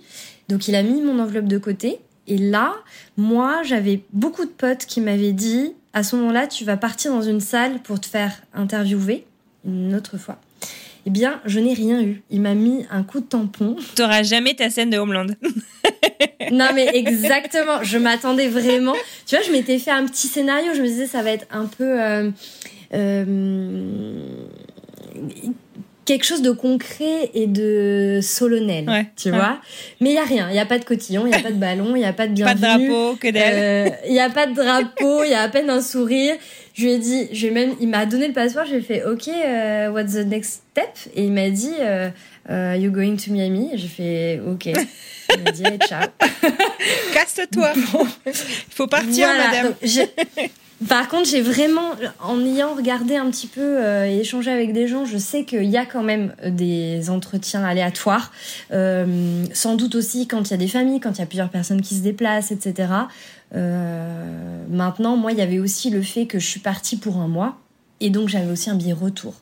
Donc 0.49 0.67
il 0.67 0.75
a 0.75 0.83
mis 0.83 1.01
mon 1.01 1.19
enveloppe 1.19 1.45
de 1.45 1.57
côté. 1.57 1.99
Et 2.28 2.38
là, 2.38 2.76
moi, 3.17 3.61
j'avais 3.63 4.03
beaucoup 4.13 4.45
de 4.45 4.51
potes 4.51 4.86
qui 4.86 5.01
m'avaient 5.01 5.34
dit, 5.34 5.74
à 5.93 6.03
ce 6.03 6.15
moment-là, 6.15 6.47
tu 6.47 6.63
vas 6.63 6.78
partir 6.78 7.11
dans 7.11 7.22
une 7.22 7.41
salle 7.41 7.80
pour 7.82 7.99
te 7.99 8.07
faire 8.07 8.41
interviewer 8.53 9.26
une 9.65 9.95
autre 9.95 10.17
fois. 10.17 10.39
Eh 11.05 11.09
bien, 11.09 11.41
je 11.45 11.59
n'ai 11.59 11.74
rien 11.74 12.01
eu. 12.01 12.22
Il 12.30 12.41
m'a 12.41 12.53
mis 12.53 12.86
un 12.91 13.03
coup 13.03 13.22
de 13.22 13.26
tampon. 13.26 13.76
T'auras 13.95 14.22
jamais 14.24 14.53
ta 14.53 14.69
scène 14.69 14.91
de 14.91 14.97
Homeland. 14.97 15.28
non, 16.51 16.69
mais 16.76 16.89
exactement. 16.93 17.82
Je 17.82 17.97
m'attendais 17.97 18.47
vraiment. 18.47 18.93
Tu 19.26 19.36
vois, 19.36 19.43
je 19.43 19.51
m'étais 19.51 19.80
fait 19.80 19.91
un 19.91 20.05
petit 20.05 20.28
scénario. 20.28 20.74
Je 20.76 20.82
me 20.82 20.88
disais, 20.88 21.07
ça 21.07 21.24
va 21.24 21.32
être 21.32 21.47
un 21.49 21.65
peu. 21.65 21.99
Euh, 21.99 22.30
euh, 22.93 24.45
quelque 26.06 26.26
chose 26.26 26.41
de 26.41 26.52
concret 26.52 27.30
et 27.34 27.47
de 27.47 28.20
solennel, 28.22 29.06
tu 29.16 29.30
vois. 29.30 29.60
Mais 29.99 30.12
il 30.12 30.16
y 30.16 30.18
a 30.18 30.24
rien, 30.24 30.49
il 30.49 30.56
y 30.56 30.60
a 30.60 30.66
pas 30.66 30.80
de 30.80 30.86
cotillon, 30.86 31.26
il 31.28 31.32
y 31.32 31.36
a 31.36 31.39
pas 31.39 31.52
de 31.52 31.58
ballon, 31.58 31.95
il 31.95 32.02
y 32.02 32.06
a 32.06 32.14
pas 32.14 32.28
de 32.28 32.34
bienvenue. 32.34 32.60
Pas 32.60 32.78
de 32.78 32.88
drapeau, 32.88 33.16
que 33.16 33.28
euh, 33.28 33.89
Il 34.08 34.14
y 34.14 34.20
a 34.20 34.30
pas 34.30 34.47
de 34.47 34.54
drapeau, 34.54 35.24
il 35.24 35.32
y 35.32 35.34
a 35.34 35.41
à 35.41 35.49
peine 35.49 35.70
un 35.70 35.82
sourire. 35.82 36.36
Je 36.74 36.84
lui 36.84 36.91
ai 36.91 36.97
dit, 36.97 37.28
je 37.34 37.47
même, 37.47 37.76
il 37.80 37.89
m'a 37.89 38.06
donné 38.06 38.28
le 38.28 38.34
passeport, 38.34 38.66
j'ai 38.66 38.82
fait 38.82 39.04
OK, 39.04 39.28
uh, 39.28 39.89
what's 39.91 40.14
the 40.14 40.26
next 40.26 40.64
step? 40.72 41.14
Et 41.16 41.26
il 41.26 41.32
m'a 41.32 41.49
dit, 41.49 41.74
uh, 41.80 42.12
uh, 42.49 42.78
you 42.80 42.91
going 42.91 43.18
to 43.18 43.32
Miami? 43.32 43.72
J'ai 43.76 43.88
fait 43.88 44.41
OK. 44.47 44.68
Il 44.68 45.43
m'a 45.43 45.52
dit, 45.52 45.64
ciao. 45.88 46.08
Casse-toi. 47.14 47.74
Il 48.26 48.34
faut 48.70 48.88
partir, 48.88 49.28
madame. 49.28 49.74
Par 50.88 51.07
contre, 51.07 51.29
j'ai 51.29 51.41
vraiment, 51.41 51.91
en 52.19 52.43
ayant 52.43 52.73
regardé 52.73 53.15
un 53.15 53.29
petit 53.29 53.47
peu 53.47 53.61
euh, 53.61 54.07
et 54.07 54.19
échangé 54.19 54.49
avec 54.49 54.73
des 54.73 54.88
gens, 54.88 55.05
je 55.05 55.17
sais 55.17 55.45
qu'il 55.45 55.65
y 55.65 55.77
a 55.77 55.86
quand 55.86 56.01
même 56.01 56.34
euh, 56.43 56.49
des 56.49 57.09
entretiens 57.09 57.63
aléatoires. 57.63 58.32
Euh, 58.71 59.45
sans 59.53 59.75
doute 59.75 59.93
aussi 59.95 60.27
quand 60.27 60.49
il 60.49 60.51
y 60.51 60.53
a 60.53 60.57
des 60.57 60.67
familles, 60.67 60.99
quand 60.99 61.11
il 61.11 61.19
y 61.19 61.23
a 61.23 61.27
plusieurs 61.27 61.49
personnes 61.49 61.82
qui 61.82 61.95
se 61.95 62.01
déplacent, 62.01 62.51
etc. 62.51 62.89
Euh, 63.55 64.65
maintenant, 64.69 65.17
moi, 65.17 65.32
il 65.32 65.38
y 65.38 65.41
avait 65.41 65.59
aussi 65.59 65.89
le 65.89 66.01
fait 66.01 66.25
que 66.25 66.39
je 66.39 66.47
suis 66.47 66.59
partie 66.59 66.97
pour 66.97 67.17
un 67.17 67.27
mois. 67.27 67.57
Et 68.02 68.10
donc 68.10 68.28
j'avais 68.28 68.52
aussi 68.52 68.70
un 68.70 68.76
billet 68.76 68.93
retour. 68.93 69.36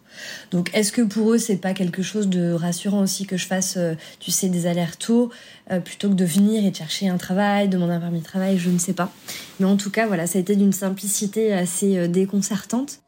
Donc 0.52 0.70
est-ce 0.74 0.92
que 0.92 1.02
pour 1.02 1.34
eux 1.34 1.38
c'est 1.38 1.56
pas 1.58 1.74
quelque 1.74 2.04
chose 2.04 2.28
de 2.28 2.52
rassurant 2.52 3.02
aussi 3.02 3.26
que 3.26 3.38
je 3.38 3.48
fasse, 3.48 3.78
euh, 3.78 3.96
tu 4.20 4.32
sais, 4.32 4.50
des 4.50 4.68
allers-retours 4.68 5.30
euh, 5.72 5.80
plutôt 5.80 6.10
que 6.10 6.16
de 6.16 6.26
venir 6.26 6.66
et 6.66 6.70
de 6.70 6.76
chercher 6.76 7.08
un 7.08 7.18
travail, 7.18 7.70
demander 7.70 7.94
un 7.94 8.00
permis 8.00 8.20
de 8.20 8.26
travail, 8.26 8.58
je 8.58 8.70
ne 8.70 8.78
sais 8.78 8.94
pas. 8.94 9.12
Mais 9.60 9.66
en 9.66 9.78
tout 9.78 9.90
cas 9.90 10.08
voilà, 10.08 10.28
ça 10.28 10.38
a 10.38 10.42
été 10.42 10.58
d'une 10.58 10.74
simplicité 10.74 11.54
assez 11.54 11.98
euh, 11.98 12.08
déconcertante. 12.08 13.00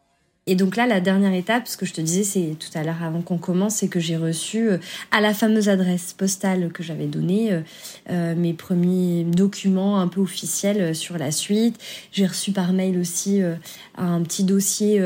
Et 0.47 0.55
donc 0.55 0.75
là, 0.75 0.87
la 0.87 1.01
dernière 1.01 1.35
étape, 1.35 1.67
ce 1.67 1.77
que 1.77 1.85
je 1.85 1.93
te 1.93 2.01
disais, 2.01 2.23
c'est 2.23 2.55
tout 2.57 2.75
à 2.75 2.83
l'heure 2.83 3.03
avant 3.03 3.21
qu'on 3.21 3.37
commence, 3.37 3.75
c'est 3.75 3.87
que 3.87 3.99
j'ai 3.99 4.17
reçu 4.17 4.71
euh, 4.71 4.79
à 5.11 5.21
la 5.21 5.35
fameuse 5.35 5.69
adresse 5.69 6.13
postale 6.13 6.71
que 6.73 6.81
j'avais 6.81 7.05
donnée 7.05 7.53
euh, 7.53 7.61
euh, 8.09 8.35
mes 8.35 8.53
premiers 8.53 9.23
documents 9.23 9.99
un 9.99 10.07
peu 10.07 10.19
officiels 10.19 10.95
sur 10.95 11.19
la 11.19 11.29
suite. 11.29 11.75
J'ai 12.11 12.25
reçu 12.25 12.53
par 12.53 12.73
mail 12.73 12.97
aussi 12.97 13.41
un 13.97 14.21
petit 14.23 14.43
dossier, 14.43 15.01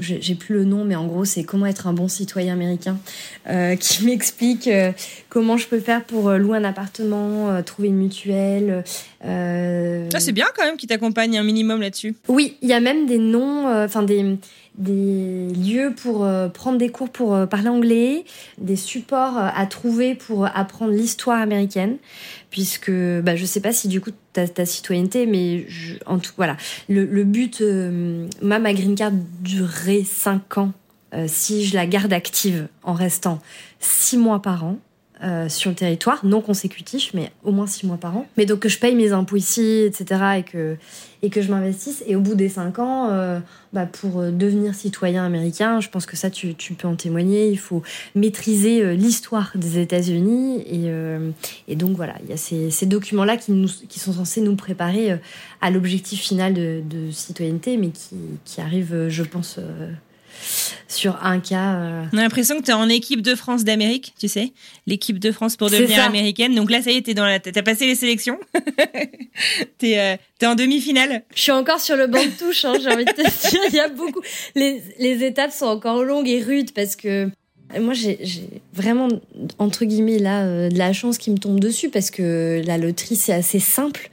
j'ai 0.00 0.34
plus 0.34 0.54
le 0.54 0.64
nom, 0.64 0.84
mais 0.84 0.96
en 0.96 1.06
gros, 1.06 1.24
c'est 1.24 1.44
comment 1.44 1.66
être 1.66 1.86
un 1.86 1.92
bon 1.92 2.08
citoyen 2.08 2.54
américain, 2.54 2.98
qui 3.80 4.04
m'explique 4.04 4.68
comment 5.28 5.56
je 5.56 5.66
peux 5.68 5.80
faire 5.80 6.04
pour 6.04 6.30
louer 6.30 6.58
un 6.58 6.64
appartement, 6.64 7.62
trouver 7.62 7.88
une 7.88 7.96
mutuelle. 7.96 8.84
Ça, 9.22 10.20
c'est 10.20 10.32
bien 10.32 10.46
quand 10.56 10.64
même 10.64 10.76
qui 10.76 10.86
t'accompagne 10.86 11.38
un 11.38 11.42
minimum 11.42 11.80
là-dessus. 11.80 12.14
Oui, 12.28 12.56
il 12.62 12.68
y 12.68 12.72
a 12.72 12.80
même 12.80 13.06
des 13.06 13.18
noms, 13.18 13.66
enfin 13.84 14.02
des 14.02 14.38
des 14.78 15.48
lieux 15.54 15.94
pour 15.94 16.24
euh, 16.24 16.48
prendre 16.48 16.78
des 16.78 16.90
cours 16.90 17.08
pour 17.08 17.34
euh, 17.34 17.46
parler 17.46 17.68
anglais, 17.68 18.24
des 18.58 18.76
supports 18.76 19.38
euh, 19.38 19.48
à 19.54 19.66
trouver 19.66 20.14
pour 20.14 20.46
apprendre 20.46 20.92
l'histoire 20.92 21.40
américaine, 21.40 21.96
puisque 22.50 22.90
bah, 22.90 23.36
je 23.36 23.44
sais 23.44 23.60
pas 23.60 23.72
si 23.72 23.88
du 23.88 24.00
coup 24.00 24.10
tu 24.34 24.40
as 24.40 24.48
ta 24.48 24.66
citoyenneté, 24.66 25.26
mais 25.26 25.66
en 26.06 26.18
tout 26.18 26.32
voilà, 26.36 26.56
le, 26.88 27.04
le 27.04 27.24
but, 27.24 27.62
ma, 28.42 28.58
ma 28.58 28.74
green 28.74 28.94
card 28.94 29.12
durerait 29.40 30.04
5 30.04 30.58
ans 30.58 30.72
si 31.26 31.64
je 31.64 31.74
la 31.74 31.86
garde 31.86 32.12
active 32.12 32.68
en 32.82 32.92
restant 32.92 33.40
6 33.80 34.18
mois 34.18 34.42
par 34.42 34.64
an. 34.64 34.78
Euh, 35.22 35.48
sur 35.48 35.70
le 35.70 35.76
territoire, 35.76 36.26
non 36.26 36.42
consécutif, 36.42 37.12
mais 37.14 37.32
au 37.42 37.50
moins 37.50 37.66
six 37.66 37.86
mois 37.86 37.96
par 37.96 38.14
an. 38.18 38.26
Mais 38.36 38.44
donc 38.44 38.60
que 38.60 38.68
je 38.68 38.78
paye 38.78 38.94
mes 38.94 39.12
impôts 39.12 39.36
ici, 39.36 39.80
etc., 39.86 40.20
et 40.36 40.42
que, 40.42 40.76
et 41.22 41.30
que 41.30 41.40
je 41.40 41.50
m'investisse. 41.50 42.04
Et 42.06 42.16
au 42.16 42.20
bout 42.20 42.34
des 42.34 42.50
cinq 42.50 42.78
ans, 42.78 43.08
euh, 43.10 43.38
bah 43.72 43.86
pour 43.86 44.20
euh, 44.20 44.30
devenir 44.30 44.74
citoyen 44.74 45.24
américain, 45.24 45.80
je 45.80 45.88
pense 45.88 46.04
que 46.04 46.18
ça, 46.18 46.28
tu, 46.28 46.54
tu 46.54 46.74
peux 46.74 46.86
en 46.86 46.96
témoigner, 46.96 47.48
il 47.48 47.58
faut 47.58 47.82
maîtriser 48.14 48.94
l'histoire 48.94 49.52
des 49.54 49.78
États-Unis. 49.78 50.60
Et, 50.66 50.90
et 51.66 51.76
donc 51.76 51.96
voilà, 51.96 52.16
il 52.22 52.28
y 52.28 52.34
a 52.34 52.36
ces, 52.36 52.70
ces 52.70 52.84
documents-là 52.84 53.38
qui, 53.38 53.54
qui 53.88 53.98
sont 53.98 54.12
censés 54.12 54.42
nous 54.42 54.54
préparer 54.54 55.18
à 55.62 55.70
l'objectif 55.70 56.20
final 56.20 56.52
de, 56.52 56.82
de, 56.84 57.10
citoyenneté, 57.10 57.78
mais 57.78 57.88
qui, 57.88 58.16
qui 58.44 58.60
je 59.08 59.22
pense 59.22 59.58
sur 60.88 61.24
un 61.24 61.40
cas. 61.40 61.74
Euh. 61.74 62.04
On 62.12 62.18
a 62.18 62.22
l'impression 62.22 62.58
que 62.58 62.64
tu 62.64 62.70
es 62.70 62.74
en 62.74 62.88
équipe 62.88 63.22
de 63.22 63.34
France 63.34 63.64
d'Amérique, 63.64 64.14
tu 64.18 64.28
sais, 64.28 64.52
l'équipe 64.86 65.18
de 65.18 65.32
France 65.32 65.56
pour 65.56 65.70
devenir 65.70 66.02
américaine. 66.02 66.54
Donc 66.54 66.70
là, 66.70 66.82
ça 66.82 66.90
y 66.90 66.96
est, 66.96 67.02
t'es 67.02 67.14
dans 67.14 67.24
la, 67.24 67.40
t'as 67.40 67.62
passé 67.62 67.86
les 67.86 67.94
sélections. 67.94 68.38
t'es, 69.78 69.98
euh, 69.98 70.16
t'es 70.38 70.46
en 70.46 70.54
demi-finale. 70.54 71.22
Je 71.34 71.40
suis 71.40 71.52
encore 71.52 71.80
sur 71.80 71.96
le 71.96 72.06
banc 72.06 72.24
de 72.24 72.38
touche. 72.38 72.64
Hein, 72.64 72.74
j'ai 72.82 72.88
envie 72.88 73.04
de 73.04 73.12
te 73.12 73.22
dire, 73.50 73.60
il 73.68 73.74
y 73.74 73.80
a 73.80 73.88
beaucoup. 73.88 74.22
Les, 74.54 74.82
les 74.98 75.24
étapes 75.24 75.52
sont 75.52 75.66
encore 75.66 76.02
longues 76.02 76.28
et 76.28 76.42
rudes 76.42 76.72
parce 76.72 76.96
que 76.96 77.28
moi, 77.80 77.94
j'ai 77.94 78.18
vraiment, 78.72 79.08
entre 79.58 79.84
guillemets, 79.84 80.18
là, 80.18 80.44
euh, 80.44 80.68
de 80.68 80.78
la 80.78 80.92
chance 80.92 81.18
qui 81.18 81.32
me 81.32 81.36
tombe 81.36 81.58
dessus 81.58 81.90
parce 81.90 82.10
que 82.12 82.62
la 82.64 82.78
loterie, 82.78 83.16
c'est 83.16 83.32
assez 83.32 83.58
simple. 83.58 84.08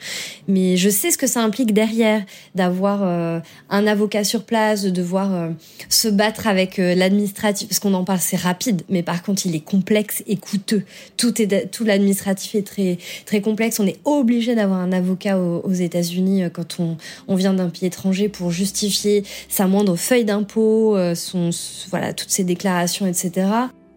Mais 0.48 0.76
je 0.76 0.90
sais 0.90 1.12
ce 1.12 1.20
que 1.20 1.28
ça 1.28 1.42
implique 1.42 1.72
derrière, 1.72 2.24
d'avoir 2.56 3.02
euh, 3.04 3.40
un 3.70 3.86
avocat 3.86 4.24
sur 4.24 4.44
place, 4.44 4.82
de 4.82 4.90
devoir 4.90 5.34
euh, 5.36 5.50
se 5.88 6.08
battre 6.08 6.48
avec 6.48 6.78
l'administratif. 6.78 7.68
Parce 7.68 7.80
qu'on 7.80 7.94
en 7.94 8.04
parle, 8.04 8.20
c'est 8.20 8.38
rapide. 8.38 8.82
Mais 8.90 9.04
par 9.04 9.22
contre, 9.22 9.46
il 9.46 9.56
est 9.56 9.64
complexe 9.64 10.24
et 10.26 10.36
coûteux. 10.38 10.84
Tout, 11.18 11.34
tout 11.72 11.84
l'administratif 11.84 12.56
est 12.56 12.66
très, 12.66 12.98
très 13.26 13.42
complexe. 13.42 13.80
On 13.80 13.86
est 13.86 14.00
obligé 14.04 14.56
d'avoir 14.56 14.80
un 14.80 14.92
avocat 14.92 15.38
aux, 15.38 15.60
aux 15.60 15.74
États-Unis 15.74 16.44
quand 16.52 16.80
on, 16.80 16.98
on 17.28 17.36
vient 17.36 17.54
d'un 17.54 17.70
pays 17.70 17.86
étranger 17.86 18.30
pour 18.30 18.50
justifier 18.50 19.24
sa 19.48 19.68
moindre 19.68 19.96
feuille 19.96 20.26
d'impôt, 20.26 20.98
son, 21.14 21.52
voilà, 21.92 22.14
toutes 22.14 22.32
ses 22.32 22.44
déclarations, 22.44 23.06
etc. 23.06 23.43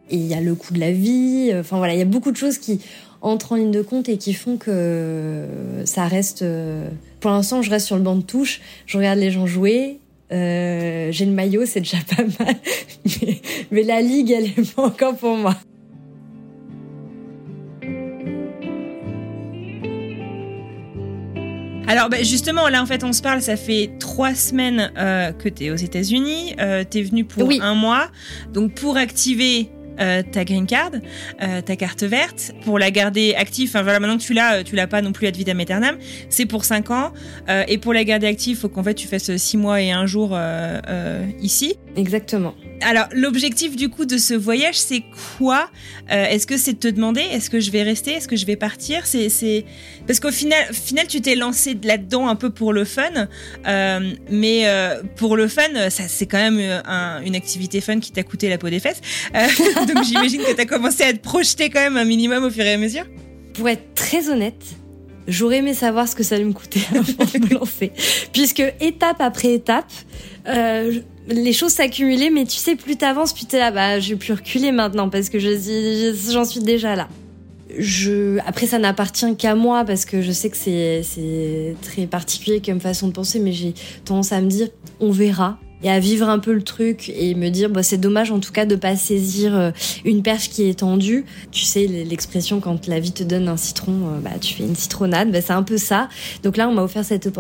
Et 0.09 0.17
il 0.17 0.27
y 0.27 0.35
a 0.35 0.41
le 0.41 0.55
coût 0.55 0.73
de 0.73 0.81
la 0.81 0.93
vie. 0.93 1.51
Euh, 1.53 1.61
enfin 1.61 1.79
voilà, 1.79 1.95
il 1.95 1.99
y 1.99 2.03
a 2.03 2.07
beaucoup 2.07 2.31
de 2.31 2.37
choses 2.37 2.59
qui 2.59 2.81
entrent 3.23 3.53
en 3.53 3.57
ligne 3.57 3.73
de 3.73 3.83
compte 3.83 4.09
et 4.09 4.19
qui 4.19 4.35
font 4.35 4.57
que 4.57 5.47
ça 5.85 6.07
reste. 6.07 6.43
Euh, 6.43 6.89
pour 7.21 7.31
l'instant, 7.31 7.63
je 7.63 7.71
reste 7.71 7.87
sur 7.87 7.97
le 7.97 8.03
banc 8.03 8.17
de 8.17 8.23
touche. 8.23 8.61
Je 8.87 8.99
regarde 8.99 9.19
les 9.19 9.31
gens 9.31 9.47
jouer. 9.47 9.99
Euh, 10.33 11.09
j'ai 11.13 11.25
le 11.25 11.33
maillot, 11.33 11.67
c'est 11.67 11.81
déjà 11.81 11.99
pas 12.17 12.23
mal. 12.39 12.57
Mais, 13.71 13.83
la 13.83 14.01
ligue, 14.01 14.31
elle 14.31 14.47
est 14.47 14.75
pas 14.75 14.83
encore 14.83 15.17
pour 15.17 15.37
moi. 15.37 15.57
Alors 21.87 22.09
bah, 22.09 22.23
justement, 22.23 22.69
là 22.69 22.83
en 22.83 22.87
fait 22.87 23.05
on 23.05 23.13
se 23.13 23.23
parle, 23.23 23.43
ça 23.43 23.57
fait 23.57 23.91
trois 24.01 24.35
semaines 24.35 24.91
que 24.97 25.49
tu 25.49 25.65
es 25.65 25.71
aux 25.71 25.77
États-Unis, 25.77 26.55
tu 26.91 26.99
es 26.99 27.03
venu 27.03 27.25
pour 27.25 27.51
un 27.61 27.75
mois. 27.75 28.09
Donc 28.53 28.75
pour 28.75 28.97
activer 28.97 29.71
euh, 29.99 30.23
ta 30.23 30.45
green 30.45 30.67
card, 30.67 30.91
euh, 31.43 31.63
ta 31.63 31.77
carte 31.77 32.03
verte, 32.03 32.53
pour 32.65 32.79
la 32.79 32.91
garder 32.91 33.35
active. 33.35 33.71
Enfin 33.71 33.83
voilà, 33.83 33.99
maintenant 33.99 34.19
que 34.19 34.23
tu 34.23 34.35
l'as, 34.35 34.63
tu 34.63 34.77
l'as 34.77 34.87
pas 34.87 35.01
non 35.01 35.13
plus 35.13 35.27
ad 35.27 35.37
vitam 35.37 35.59
aeternam. 35.59 35.97
C'est 36.29 36.47
pour 36.47 36.65
5 36.65 36.91
ans. 36.91 37.13
et 37.69 37.79
pour 37.79 37.95
la 37.95 38.05
garder 38.05 38.27
active, 38.27 38.59
faut 38.59 38.69
qu'en 38.69 38.83
fait 38.83 38.95
tu 38.95 39.09
fasses 39.09 39.35
6 39.35 39.57
mois 39.57 39.81
et 39.81 39.93
un 39.93 40.07
jour 40.07 40.37
ici. 41.41 41.77
Exactement. 41.97 42.55
Alors, 42.83 43.07
l'objectif 43.13 43.75
du 43.75 43.89
coup 43.89 44.05
de 44.05 44.19
ce 44.19 44.35
voyage, 44.35 44.77
c'est 44.79 45.03
quoi? 45.39 45.71
Est-ce 46.09 46.47
que 46.47 46.57
c'est 46.57 46.75
de 46.75 46.79
te 46.79 46.89
demander 46.89 47.21
est-ce 47.21 47.49
que 47.49 47.59
je 47.59 47.71
vais 47.71 47.83
rester 47.83 48.13
Est-ce 48.13 48.29
que 48.29 48.37
je 48.37 48.45
vais 48.45 48.57
partir? 48.57 49.07
C'est 49.07 49.65
parce 50.07 50.21
qu'au 50.21 50.31
final, 50.31 50.63
final, 50.73 51.07
tu 51.07 51.21
t'es 51.21 51.35
lancé 51.37 51.77
là-dedans 51.83 52.29
un 52.29 52.37
peu 52.37 52.51
pour 52.51 52.73
le 52.73 52.85
fun, 52.85 53.29
mais 54.31 54.67
pour 55.17 55.37
le 55.37 55.49
fun, 55.49 55.89
ça 55.89 56.05
c'est 56.07 56.27
quand 56.27 56.51
même 56.51 56.83
une 57.25 57.35
activité 57.35 57.81
fun 57.81 57.99
qui 57.99 58.13
t'a 58.13 58.23
coûté 58.23 58.49
la 58.49 58.59
peau 58.59 58.69
des 58.69 58.81
fesses. 58.81 59.01
donc 59.33 60.05
j'imagine 60.05 60.43
que 60.43 60.55
tu 60.55 60.61
as 60.61 60.67
commencé 60.67 61.03
à 61.03 61.13
te 61.13 61.19
projeter 61.19 61.71
quand 61.71 61.81
même 61.81 61.97
un 61.97 62.05
minimum 62.05 62.45
au 62.45 62.51
fur 62.51 62.65
et 62.65 62.75
à 62.75 62.79
mesure. 62.79 63.05
Pour 63.55 63.69
être 63.69 63.95
très 63.95 64.29
honnête, 64.29 64.63
j'aurais 65.29 65.59
aimé 65.59 65.75
savoir 65.75 66.09
ce 66.09 66.15
que 66.15 66.23
ça 66.23 66.35
allait 66.35 66.45
me 66.45 66.53
coûter 66.53 66.81
avant 66.91 67.03
de 67.25 67.39
me 67.39 67.55
lancer. 67.59 67.93
Puisque 68.33 68.63
étape 68.81 69.21
après 69.21 69.55
étape, 69.55 69.91
euh, 70.49 71.01
les 71.29 71.53
choses 71.53 71.73
s'accumulaient, 71.73 72.31
mais 72.31 72.45
tu 72.45 72.57
sais, 72.57 72.77
plus 72.77 72.97
t'avances, 72.97 73.33
plus 73.33 73.47
t'es 73.47 73.59
là, 73.59 73.71
bah, 73.71 74.01
je 74.01 74.11
vais 74.11 74.17
plus 74.17 74.33
reculer 74.33 74.73
maintenant 74.73 75.09
parce 75.09 75.29
que 75.29 75.39
j'en 75.39 76.45
suis 76.45 76.61
déjà 76.61 76.97
là. 76.97 77.09
Je, 77.79 78.39
après, 78.47 78.67
ça 78.67 78.79
n'appartient 78.79 79.37
qu'à 79.37 79.55
moi 79.55 79.85
parce 79.85 80.05
que 80.05 80.23
je 80.23 80.33
sais 80.33 80.51
que 80.51 80.57
c'est 80.57 81.77
très 81.83 82.07
particulier 82.07 82.63
comme 82.65 82.81
façon 82.81 83.09
de 83.09 83.13
penser, 83.13 83.41
mais 83.41 83.53
j'ai 83.53 83.75
tendance 84.05 84.33
à 84.33 84.41
me 84.41 84.49
dire, 84.49 84.69
on 85.01 85.11
verra 85.11 85.59
et 85.87 85.91
à 85.91 86.01
vivre 86.01 86.29
un 86.29 86.41
peu 86.41 86.53
le 86.53 86.63
truc 86.63 87.13
et 87.17 87.37
me 87.37 87.49
dire 87.49 87.71
bah, 87.71 87.85
c'est 87.85 87.97
dommage 87.97 88.33
en 88.33 88.41
tout 88.41 88.51
cas 88.51 88.67
de 88.67 88.75
pas 88.75 88.97
saisir 88.97 89.55
euh, 89.55 89.71
une 90.05 90.23
perche 90.23 90.51
qui 90.51 90.69
est 90.69 90.81
tendue. 90.81 91.25
Tu 91.53 91.65
sais 91.65 91.87
l'expression 91.87 92.59
quand 92.59 92.89
la 92.89 92.99
vie 92.99 93.13
te 93.13 93.23
donne 93.23 93.47
un 93.47 93.57
citron, 93.57 93.93
euh, 93.93 94.21
bah 94.21 94.31
tu 94.41 94.55
fais 94.55 94.65
une 94.65 94.75
citronnade, 94.75 95.31
bah, 95.31 95.41
c'est 95.41 95.53
un 95.53 95.63
peu 95.63 95.79
ça. 95.79 96.09
Donc 96.43 96.57
là 96.57 96.69
on 96.69 96.75
m'a 96.75 96.83
offert 96.83 97.05
cette, 97.05 97.31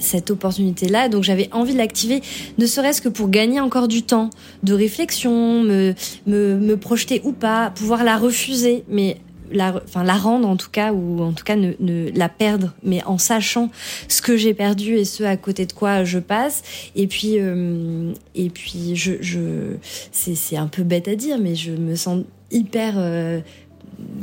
cette 0.00 0.30
opportunité 0.32 0.88
là, 0.88 1.08
donc 1.08 1.22
j'avais 1.22 1.48
envie 1.52 1.72
de 1.72 1.78
l'activer, 1.78 2.20
ne 2.58 2.66
serait-ce 2.66 3.00
que 3.00 3.08
pour 3.08 3.28
gagner 3.28 3.60
encore 3.60 3.86
du 3.86 4.02
temps 4.02 4.30
de 4.64 4.74
réflexion, 4.74 5.62
me, 5.62 5.94
me, 6.26 6.56
me 6.56 6.76
projeter 6.76 7.20
ou 7.22 7.30
pas, 7.30 7.70
pouvoir 7.70 8.02
la 8.02 8.18
refuser, 8.18 8.82
mais 8.88 9.18
la, 9.54 9.80
enfin, 9.84 10.04
la 10.04 10.14
rendre 10.14 10.48
en 10.48 10.56
tout 10.56 10.70
cas, 10.70 10.92
ou 10.92 11.22
en 11.22 11.32
tout 11.32 11.44
cas 11.44 11.56
ne, 11.56 11.72
ne 11.80 12.10
la 12.14 12.28
perdre, 12.28 12.74
mais 12.82 13.02
en 13.04 13.18
sachant 13.18 13.70
ce 14.08 14.20
que 14.22 14.36
j'ai 14.36 14.54
perdu 14.54 14.96
et 14.96 15.04
ce 15.04 15.24
à 15.24 15.36
côté 15.36 15.66
de 15.66 15.72
quoi 15.72 16.04
je 16.04 16.18
passe. 16.18 16.62
Et 16.96 17.06
puis, 17.06 17.38
euh, 17.38 18.12
et 18.34 18.50
puis, 18.50 18.96
je, 18.96 19.14
je 19.20 19.76
c'est 20.12 20.56
un 20.56 20.66
peu 20.66 20.82
bête 20.82 21.08
à 21.08 21.14
dire, 21.14 21.38
mais 21.38 21.54
je 21.54 21.72
me 21.72 21.94
sens 21.96 22.24
hyper 22.50 22.94
euh, 22.96 23.40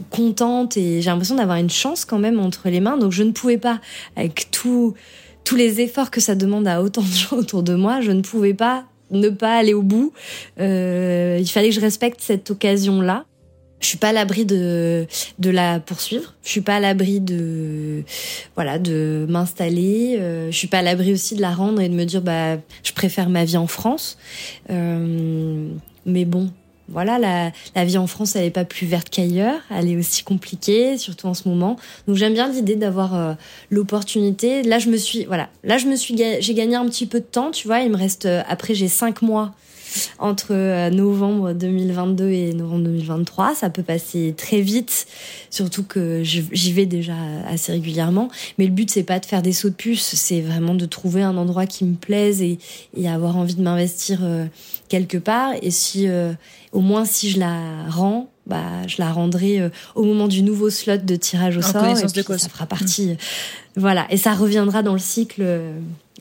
contente 0.10 0.78
et 0.78 1.02
j'ai 1.02 1.10
l'impression 1.10 1.36
d'avoir 1.36 1.58
une 1.58 1.70
chance 1.70 2.06
quand 2.06 2.20
même 2.20 2.40
entre 2.40 2.70
les 2.70 2.80
mains. 2.80 2.98
Donc, 2.98 3.12
je 3.12 3.24
ne 3.24 3.32
pouvais 3.32 3.58
pas, 3.58 3.80
avec 4.16 4.50
tout, 4.52 4.94
tous 5.44 5.56
les 5.56 5.82
efforts 5.82 6.12
que 6.12 6.22
ça 6.22 6.36
demande 6.36 6.68
à 6.68 6.82
autant 6.82 7.02
de 7.02 7.08
gens 7.08 7.38
autour 7.38 7.64
de 7.64 7.76
moi, 7.76 8.02
je 8.02 8.12
ne 8.12 8.22
pouvais 8.22 8.54
pas 8.54 8.86
ne 9.12 9.30
pas 9.30 9.58
aller 9.58 9.74
au 9.74 9.84
bout. 9.84 10.14
Euh, 10.60 11.38
il 11.40 11.48
fallait 11.50 11.70
que 11.70 11.76
je 11.76 11.82
respecte 11.82 12.22
cette 12.22 12.50
occasion-là. 12.50 13.26
Je 13.82 13.88
suis 13.88 13.98
pas 13.98 14.10
à 14.10 14.14
l'abri 14.14 14.46
de 14.46 15.08
de 15.40 15.50
la 15.50 15.80
poursuivre. 15.80 16.34
Je 16.44 16.50
suis 16.50 16.62
pas 16.62 16.76
à 16.76 16.80
l'abri 16.80 17.20
de 17.20 18.04
voilà 18.56 18.80
de 18.80 19.26
m'installer. 19.28 20.18
Euh, 20.20 20.52
je 20.52 20.58
suis 20.58 20.68
pas 20.68 20.80
à 20.80 20.82
l'abri 20.84 21.12
aussi 21.12 21.36
de 21.36 21.42
la 21.42 21.52
rendre 21.52 21.82
et 21.82 21.90
de 21.90 21.96
me 21.96 22.06
dire 22.06 22.22
bah 22.22 22.58
je 22.84 22.94
préfère 22.94 23.30
ma 23.30 23.44
vie 23.44 23.58
en 23.58 23.68
France. 23.68 24.18
Euh, 24.70 25.68
mais 26.06 26.26
bon, 26.26 26.52
voilà, 26.90 27.18
la, 27.20 27.52
la 27.76 27.86
vie 27.86 27.98
en 27.98 28.08
France, 28.08 28.36
elle 28.36 28.46
est 28.46 28.52
pas 28.52 28.66
plus 28.66 28.86
verte 28.86 29.10
qu'ailleurs. 29.10 29.60
Elle 29.70 29.90
est 29.90 29.96
aussi 29.96 30.24
compliquée, 30.24 30.98
surtout 30.98 31.28
en 31.28 31.34
ce 31.34 31.48
moment. 31.48 31.78
Donc 32.08 32.18
j'aime 32.18 32.34
bien 32.34 32.50
l'idée 32.50 32.76
d'avoir 32.76 33.16
euh, 33.16 33.34
l'opportunité. 33.70 34.62
Là, 34.64 34.78
je 34.78 34.90
me 34.90 34.98
suis, 34.98 35.26
voilà, 35.26 35.50
là 35.64 35.78
je 35.78 35.88
me 35.88 35.96
suis, 35.96 36.16
j'ai 36.18 36.54
gagné 36.54 36.76
un 36.76 36.86
petit 36.86 37.06
peu 37.06 37.20
de 37.20 37.26
temps, 37.26 37.52
tu 37.52 37.68
vois. 37.68 37.80
Il 37.80 37.92
me 37.92 37.98
reste, 37.98 38.28
après 38.48 38.76
j'ai 38.76 38.88
cinq 38.90 39.22
mois 39.22 39.54
entre 40.20 40.52
euh, 40.52 40.90
novembre 40.90 41.54
2022 41.54 42.30
et 42.30 42.54
novembre 42.54 42.84
2023. 42.86 43.56
Ça 43.56 43.70
peut 43.70 43.84
passer 43.84 44.34
très 44.38 44.62
vite, 44.62 45.08
surtout 45.50 45.84
que 45.84 46.24
j'y 46.24 46.74
vais 46.74 46.86
déjà 46.86 47.16
assez 47.48 47.72
régulièrement. 47.72 48.30
Mais 48.58 48.66
le 48.66 48.72
but, 48.72 48.90
c'est 48.90 49.04
pas 49.04 49.20
de 49.20 49.26
faire 49.26 49.42
des 49.42 49.54
sauts 49.54 49.70
de 49.70 49.76
puce, 49.76 50.16
c'est 50.16 50.42
vraiment 50.42 50.76
de 50.76 50.86
trouver 50.86 51.24
un 51.24 51.38
endroit 51.38 51.66
qui 51.66 51.86
me 51.86 51.96
plaise 51.96 52.42
et, 52.42 52.60
et 52.96 53.10
avoir 53.10 53.38
envie 53.38 53.56
de 53.56 53.62
m'investir 53.62 54.20
euh, 54.24 54.46
quelque 54.90 55.18
part. 55.18 55.52
Et 55.62 55.72
si, 55.72 56.08
euh, 56.08 56.34
au 56.72 56.82
moins, 56.82 57.06
si 57.06 57.30
je 57.30 57.40
la 57.40 57.90
rends, 57.90 58.30
bah, 58.48 58.88
je 58.88 58.96
la 59.00 59.12
rendrai 59.12 59.70
au 59.96 60.04
moment 60.04 60.28
du 60.28 60.42
nouveau 60.42 60.70
slot 60.70 60.98
de 60.98 61.16
tirage 61.16 61.58
au 61.58 61.62
sort. 61.62 61.86
Et 61.86 61.94
de 61.94 62.38
Ça 62.38 62.50
fera 62.50 62.66
partie. 62.66 63.16
Voilà. 63.76 64.08
Et 64.10 64.18
ça 64.18 64.34
reviendra 64.34 64.84
dans 64.84 64.94
le 64.94 65.00
cycle 65.00 65.44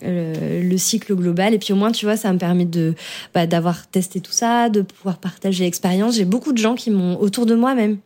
le, 0.02 0.76
cycle 0.76 1.14
global. 1.14 1.54
Et 1.54 1.58
puis 1.58 1.72
au 1.72 1.76
moins, 1.76 1.92
tu 1.92 2.06
vois, 2.06 2.16
ça 2.16 2.32
me 2.32 2.38
permet 2.38 2.64
de 2.64 2.94
bah, 3.34 3.46
d'avoir 3.46 3.86
testé 3.88 4.20
tout 4.20 4.32
ça, 4.32 4.68
de 4.68 4.82
pouvoir 4.82 5.18
partager 5.18 5.64
l'expérience. 5.64 6.16
J'ai 6.16 6.24
beaucoup 6.24 6.52
de 6.52 6.58
gens 6.58 6.74
qui 6.74 6.90
m'ont 6.90 7.18
autour 7.20 7.46
de 7.46 7.54
moi 7.54 7.74
même 7.74 7.98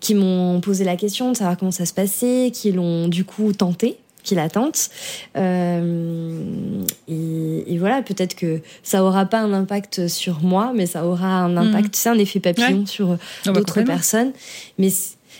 qui 0.00 0.14
m'ont 0.14 0.60
posé 0.60 0.82
la 0.84 0.96
question 0.96 1.30
de 1.30 1.36
savoir 1.36 1.58
comment 1.58 1.70
ça 1.70 1.84
se 1.84 1.92
passait, 1.92 2.50
qui 2.52 2.72
l'ont 2.72 3.06
du 3.06 3.24
coup 3.24 3.52
tenté, 3.52 3.98
qui 4.22 4.34
la 4.34 4.48
tentent. 4.48 4.90
Euh, 5.36 6.82
et, 7.06 7.78
voilà, 7.78 8.02
peut-être 8.02 8.34
que 8.34 8.60
ça 8.82 9.04
aura 9.04 9.26
pas 9.26 9.40
un 9.40 9.52
impact 9.52 10.08
sur 10.08 10.40
moi, 10.42 10.72
mais 10.74 10.86
ça 10.86 11.06
aura 11.06 11.26
un 11.26 11.56
impact, 11.56 11.94
c'est 11.96 12.10
mmh. 12.10 12.12
un 12.12 12.18
effet 12.18 12.40
papillon 12.40 12.86
sur 12.86 13.12
ah 13.12 13.16
bah, 13.46 13.52
d'autres 13.52 13.82
personnes. 13.82 14.32
Mais 14.78 14.90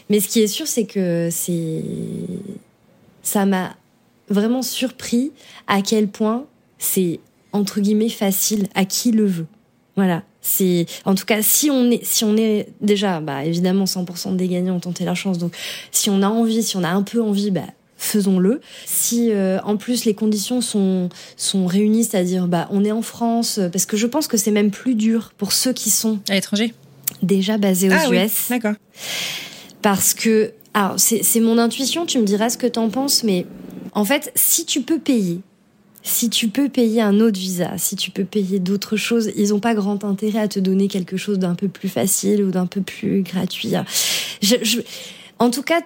mais 0.09 0.21
ce 0.21 0.29
qui 0.29 0.41
est 0.41 0.49
sûr, 0.49 0.67
c'est 0.67 0.87
que 0.87 1.29
c'est 1.31 1.83
ça 3.23 3.47
m'a 3.47 3.77
vraiment 4.31 4.63
surpris 4.63 5.33
à 5.67 5.83
quel 5.83 6.09
point 6.09 6.47
c'est 6.79 7.21
entre 7.53 7.81
guillemets 7.81 8.09
facile 8.09 8.69
à 8.75 8.85
qui 8.85 9.13
le 9.13 9.27
veut. 9.27 9.47
Voilà. 9.97 10.23
C'est 10.41 10.87
en 11.05 11.15
tout 11.15 11.27
cas 11.27 11.43
si 11.43 11.71
on 11.71 11.91
est 11.91 12.03
si 12.05 12.25
on 12.25 12.37
est 12.37 12.69
déjà 12.81 13.21
bah 13.21 13.45
évidemment 13.45 13.85
100% 13.85 14.37
des 14.37 14.49
gagnants 14.49 14.77
ont 14.77 14.81
tenté 14.81 15.05
leur 15.05 15.17
chance 15.17 15.37
donc 15.37 15.55
si 15.91 16.09
on 16.09 16.23
a 16.23 16.29
envie 16.29 16.63
si 16.63 16.79
on 16.79 16.83
a 16.83 16.89
un 16.89 17.03
peu 17.03 17.21
envie 17.21 17.51
bah 17.51 17.67
faisons-le. 17.99 18.63
Si 18.87 19.31
euh, 19.31 19.61
en 19.63 19.77
plus 19.77 20.07
les 20.07 20.15
conditions 20.15 20.63
sont 20.63 21.11
sont 21.37 21.67
réunies, 21.67 22.05
c'est-à-dire 22.05 22.49
bah 22.49 22.67
on 22.71 22.85
est 22.85 22.93
en 22.93 23.03
France 23.03 23.61
parce 23.71 23.85
que 23.85 23.99
je 23.99 24.07
pense 24.07 24.27
que 24.27 24.39
c'est 24.39 24.51
même 24.51 24.71
plus 24.71 24.95
dur 24.95 25.33
pour 25.37 25.53
ceux 25.53 25.75
qui 25.75 25.91
sont 25.91 26.19
à 26.31 26.35
l'étranger 26.35 26.73
déjà 27.23 27.59
basés 27.59 27.91
aux 27.91 27.93
ah 27.93 28.11
US. 28.11 28.49
D'accord. 28.49 28.75
Parce 29.83 30.15
que 30.15 30.53
alors 30.73 30.95
c'est 30.97 31.41
mon 31.41 31.59
intuition, 31.59 32.07
tu 32.07 32.19
me 32.19 32.25
diras 32.25 32.49
ce 32.49 32.57
que 32.57 32.67
t'en 32.67 32.89
penses 32.89 33.23
mais 33.23 33.45
en 33.93 34.05
fait, 34.05 34.33
si 34.35 34.65
tu 34.65 34.83
peux 34.83 34.99
payer, 34.99 35.41
si 36.03 36.31
tu 36.31 36.49
peux 36.49 36.69
payer 36.69 37.03
un 37.03 37.21
autre 37.21 37.39
visa, 37.39 37.77
si 37.77 37.97
tu 37.97 38.11
peux 38.11 38.25
payer 38.25 38.59
d'autres 38.59 38.97
choses, 38.97 39.31
ils 39.37 39.51
n'ont 39.51 39.61
pas 39.61 39.75
grand 39.75 40.05
intérêt 40.05 40.41
à 40.41 40.49
te 40.49 40.59
donner 40.59 40.89
quelque 40.89 41.17
chose 41.17 41.39
d'un 41.39 41.55
peu 41.55 41.69
plus 41.69 41.89
facile 41.89 42.43
ou 42.43 42.51
d'un 42.51 42.67
peu 42.67 42.81
plus 42.81 43.23
gratuit. 43.23 43.75
en 45.39 45.51
tout 45.51 45.63
cas, 45.63 45.83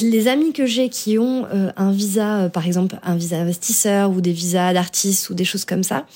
les 0.00 0.28
amis 0.28 0.52
que 0.52 0.66
j'ai 0.66 0.88
qui 0.88 1.18
ont 1.18 1.46
euh, 1.52 1.70
un 1.76 1.92
visa, 1.92 2.42
euh, 2.42 2.48
par 2.48 2.66
exemple 2.66 2.98
un 3.02 3.16
visa 3.16 3.36
investisseur 3.36 4.10
ou 4.10 4.20
des 4.20 4.32
visas 4.32 4.72
d'artistes 4.72 5.28
ou 5.30 5.34
des 5.34 5.44
choses 5.44 5.64
comme 5.64 5.82
ça, 5.82 6.06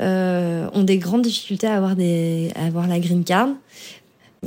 euh, 0.00 0.68
ont 0.72 0.82
des 0.82 0.98
grandes 0.98 1.22
difficultés 1.22 1.66
à 1.66 1.76
avoir, 1.76 1.96
des, 1.96 2.50
à 2.54 2.66
avoir 2.66 2.86
la 2.86 2.98
green 3.00 3.24
card 3.24 3.48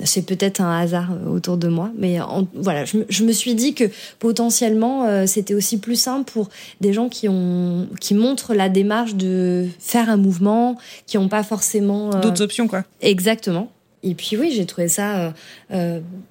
c'est 0.06 0.26
peut-être 0.26 0.62
un 0.62 0.80
hasard 0.80 1.12
euh, 1.12 1.30
autour 1.30 1.58
de 1.58 1.68
moi, 1.68 1.91
mais 1.98 2.18
voilà, 2.54 2.86
je 2.86 3.24
me, 3.24 3.32
suis 3.32 3.56
dit 3.56 3.74
que 3.74 3.86
potentiellement 4.20 5.06
euh, 5.06 5.26
c'était 5.28 5.54
aussi 5.54 5.78
plus 5.78 5.95
simple 5.95 6.32
pour 6.32 6.50
des 6.82 6.93
gens 6.93 7.10
qui 7.10 7.30
ont 7.30 7.88
qui 8.00 8.14
montrent 8.14 8.54
la 8.54 8.70
démarche 8.70 9.16
de 9.16 9.68
faire 9.80 10.10
un 10.10 10.18
mouvement, 10.18 10.78
qui 11.06 11.18
n'ont 11.18 11.30
pas 11.30 11.43
forcément 11.43 12.14
euh, 12.14 12.22
d'autres 12.22 12.41
options 12.41 12.68
quoi. 12.68 12.84
Exactement. 13.02 13.72
Et 14.04 14.14
puis 14.14 14.38
oui, 14.38 14.52
j'ai 14.56 14.66
trouvé 14.66 14.88
ça 14.88 15.34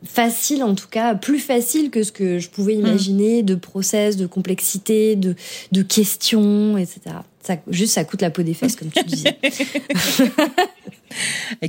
facile, 0.05 0.63
en 0.63 0.75
tout 0.75 0.89
cas 0.89 1.15
plus 1.15 1.41
facile 1.41 1.91
que 1.91 2.05
ce 2.05 2.13
que 2.13 2.39
je 2.39 2.49
pouvais 2.49 2.77
mmh. 2.77 2.87
imaginer 2.87 3.43
de 3.43 3.55
process, 3.57 4.17
de 4.17 4.27
complexité, 4.27 5.17
de, 5.17 5.35
de 5.73 5.83
questions, 5.83 6.79
etc. 6.79 7.17
Ça, 7.47 7.55
juste, 7.69 7.93
ça 7.95 8.03
coûte 8.03 8.23
la 8.23 8.31
peau 8.31 8.43
des 8.43 8.55
fesses, 8.55 8.75
comme 8.75 8.91
tu 8.91 9.05
disais. 9.05 9.39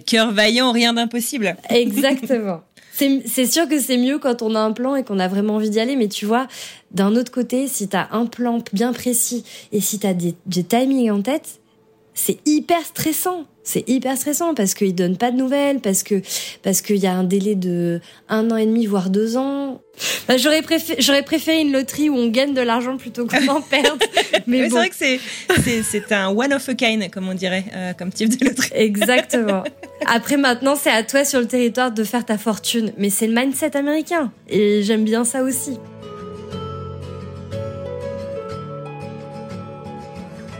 Cœur 0.07 0.31
vaillant, 0.31 0.71
rien 0.71 0.93
d'impossible. 0.93 1.55
Exactement. 1.69 2.61
C'est 2.91 3.45
sûr 3.45 3.69
que 3.69 3.79
c'est 3.79 3.97
mieux 3.97 4.17
quand 4.17 4.41
on 4.41 4.55
a 4.55 4.59
un 4.59 4.71
plan 4.71 4.95
et 4.95 5.03
qu'on 5.03 5.19
a 5.19 5.27
vraiment 5.27 5.57
envie 5.57 5.69
d'y 5.69 5.79
aller, 5.79 5.95
mais 5.95 6.07
tu 6.07 6.25
vois, 6.25 6.47
d'un 6.89 7.15
autre 7.15 7.31
côté, 7.31 7.67
si 7.67 7.87
t'as 7.87 8.07
un 8.11 8.25
plan 8.25 8.63
bien 8.73 8.91
précis 8.91 9.43
et 9.71 9.79
si 9.81 9.99
t'as 9.99 10.15
des, 10.15 10.33
des 10.47 10.63
timings 10.63 11.11
en 11.11 11.21
tête, 11.21 11.59
c'est 12.15 12.39
hyper 12.47 12.83
stressant. 12.83 13.45
C'est 13.67 13.83
hyper 13.89 14.15
stressant 14.15 14.53
parce 14.53 14.73
qu'ils 14.73 14.95
donnent 14.95 15.17
pas 15.17 15.29
de 15.29 15.35
nouvelles, 15.35 15.81
parce 15.81 16.01
que 16.01 16.21
parce 16.63 16.79
qu'il 16.79 16.95
y 16.95 17.05
a 17.05 17.11
un 17.11 17.25
délai 17.25 17.55
de 17.55 17.99
un 18.29 18.49
an 18.49 18.55
et 18.55 18.65
demi 18.65 18.85
voire 18.85 19.09
deux 19.09 19.35
ans. 19.35 19.81
Bah, 20.25 20.37
j'aurais 20.37 20.61
préféré 20.61 21.01
j'aurais 21.01 21.23
préféré 21.23 21.59
une 21.59 21.73
loterie 21.73 22.09
où 22.09 22.15
on 22.15 22.29
gagne 22.29 22.53
de 22.53 22.61
l'argent 22.61 22.95
plutôt 22.95 23.27
qu'on 23.27 23.45
en 23.49 23.59
perde. 23.59 24.01
Mais, 24.47 24.69
c'est 24.69 24.69
vrai 24.69 24.89
que 24.89 24.95
c'est 24.95 25.19
c'est 25.83 26.11
un 26.13 26.29
one 26.29 26.53
of 26.53 26.69
a 26.69 26.75
kind 26.75 27.11
comme 27.11 27.27
on 27.27 27.33
dirait 27.33 27.65
euh, 27.75 27.91
comme 27.91 28.09
type 28.13 28.39
de 28.39 28.45
loterie. 28.45 28.71
Exactement. 28.73 29.65
Après, 30.05 30.37
maintenant, 30.37 30.77
c'est 30.77 30.91
à 30.91 31.03
toi 31.03 31.25
sur 31.25 31.41
le 31.41 31.47
territoire 31.47 31.91
de 31.91 32.05
faire 32.05 32.23
ta 32.23 32.37
fortune. 32.37 32.93
Mais 32.97 33.09
c'est 33.09 33.27
le 33.27 33.33
mindset 33.33 33.75
américain. 33.75 34.31
Et 34.47 34.81
j'aime 34.81 35.03
bien 35.03 35.25
ça 35.25 35.43
aussi. 35.43 35.77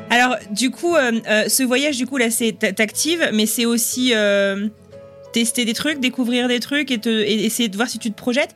Alors, 0.09 0.35
du 0.51 0.71
coup, 0.71 0.95
euh, 0.95 1.19
euh, 1.29 1.49
ce 1.49 1.63
voyage, 1.63 1.97
du 1.97 2.05
coup, 2.05 2.17
là, 2.17 2.29
c'est 2.29 2.53
t'active, 2.53 3.29
mais 3.33 3.45
c'est 3.45 3.65
aussi 3.65 4.13
euh, 4.13 4.67
tester 5.33 5.65
des 5.65 5.73
trucs, 5.73 5.99
découvrir 5.99 6.47
des 6.47 6.59
trucs 6.59 6.91
et, 6.91 7.45
essayer 7.45 7.69
de 7.69 7.75
voir 7.75 7.89
si 7.89 7.99
tu 7.99 8.11
te 8.11 8.17
projettes 8.17 8.55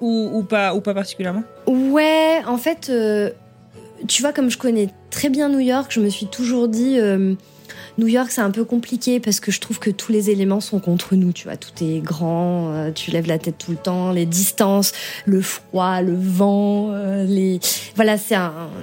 ou, 0.00 0.42
pas, 0.48 0.74
ou 0.74 0.80
pas 0.80 0.94
particulièrement. 0.94 1.42
Ouais, 1.66 2.40
en 2.46 2.56
fait, 2.56 2.90
tu 4.08 4.22
vois, 4.22 4.32
comme 4.32 4.50
je 4.50 4.56
connais 4.56 4.88
très 5.10 5.28
bien 5.28 5.50
New 5.50 5.60
York, 5.60 5.90
je 5.90 6.00
me 6.00 6.08
suis 6.08 6.26
toujours 6.26 6.68
dit 6.68 6.98
New 8.00 8.06
York, 8.06 8.30
c'est 8.30 8.40
un 8.40 8.50
peu 8.50 8.64
compliqué 8.64 9.20
parce 9.20 9.40
que 9.40 9.52
je 9.52 9.60
trouve 9.60 9.78
que 9.78 9.90
tous 9.90 10.10
les 10.10 10.30
éléments 10.30 10.60
sont 10.60 10.80
contre 10.80 11.16
nous. 11.16 11.32
Tu 11.32 11.44
vois, 11.44 11.58
tout 11.58 11.84
est 11.84 12.00
grand, 12.00 12.72
euh, 12.72 12.90
tu 12.92 13.10
lèves 13.10 13.26
la 13.26 13.38
tête 13.38 13.58
tout 13.58 13.72
le 13.72 13.76
temps, 13.76 14.10
les 14.10 14.24
distances, 14.24 14.92
le 15.26 15.42
froid, 15.42 16.00
le 16.00 16.16
vent, 16.16 16.92
euh, 16.92 17.24
les 17.24 17.60
voilà, 17.96 18.16
c'est 18.16 18.36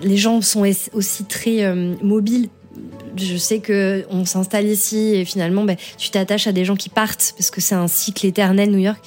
les 0.03 0.17
gens 0.17 0.41
sont 0.41 0.63
aussi 0.93 1.23
très 1.25 1.63
euh, 1.63 1.95
mobiles 2.03 2.49
je 3.19 3.37
sais 3.37 3.59
que 3.59 4.05
on 4.09 4.25
s'installe 4.25 4.67
ici 4.67 5.15
et 5.15 5.25
finalement 5.25 5.63
ben, 5.63 5.75
tu 5.97 6.09
t'attaches 6.09 6.47
à 6.47 6.51
des 6.51 6.65
gens 6.65 6.75
qui 6.75 6.89
partent 6.89 7.33
parce 7.37 7.51
que 7.51 7.61
c'est 7.61 7.75
un 7.75 7.87
cycle 7.87 8.25
éternel 8.25 8.71
New 8.71 8.79
York 8.79 8.99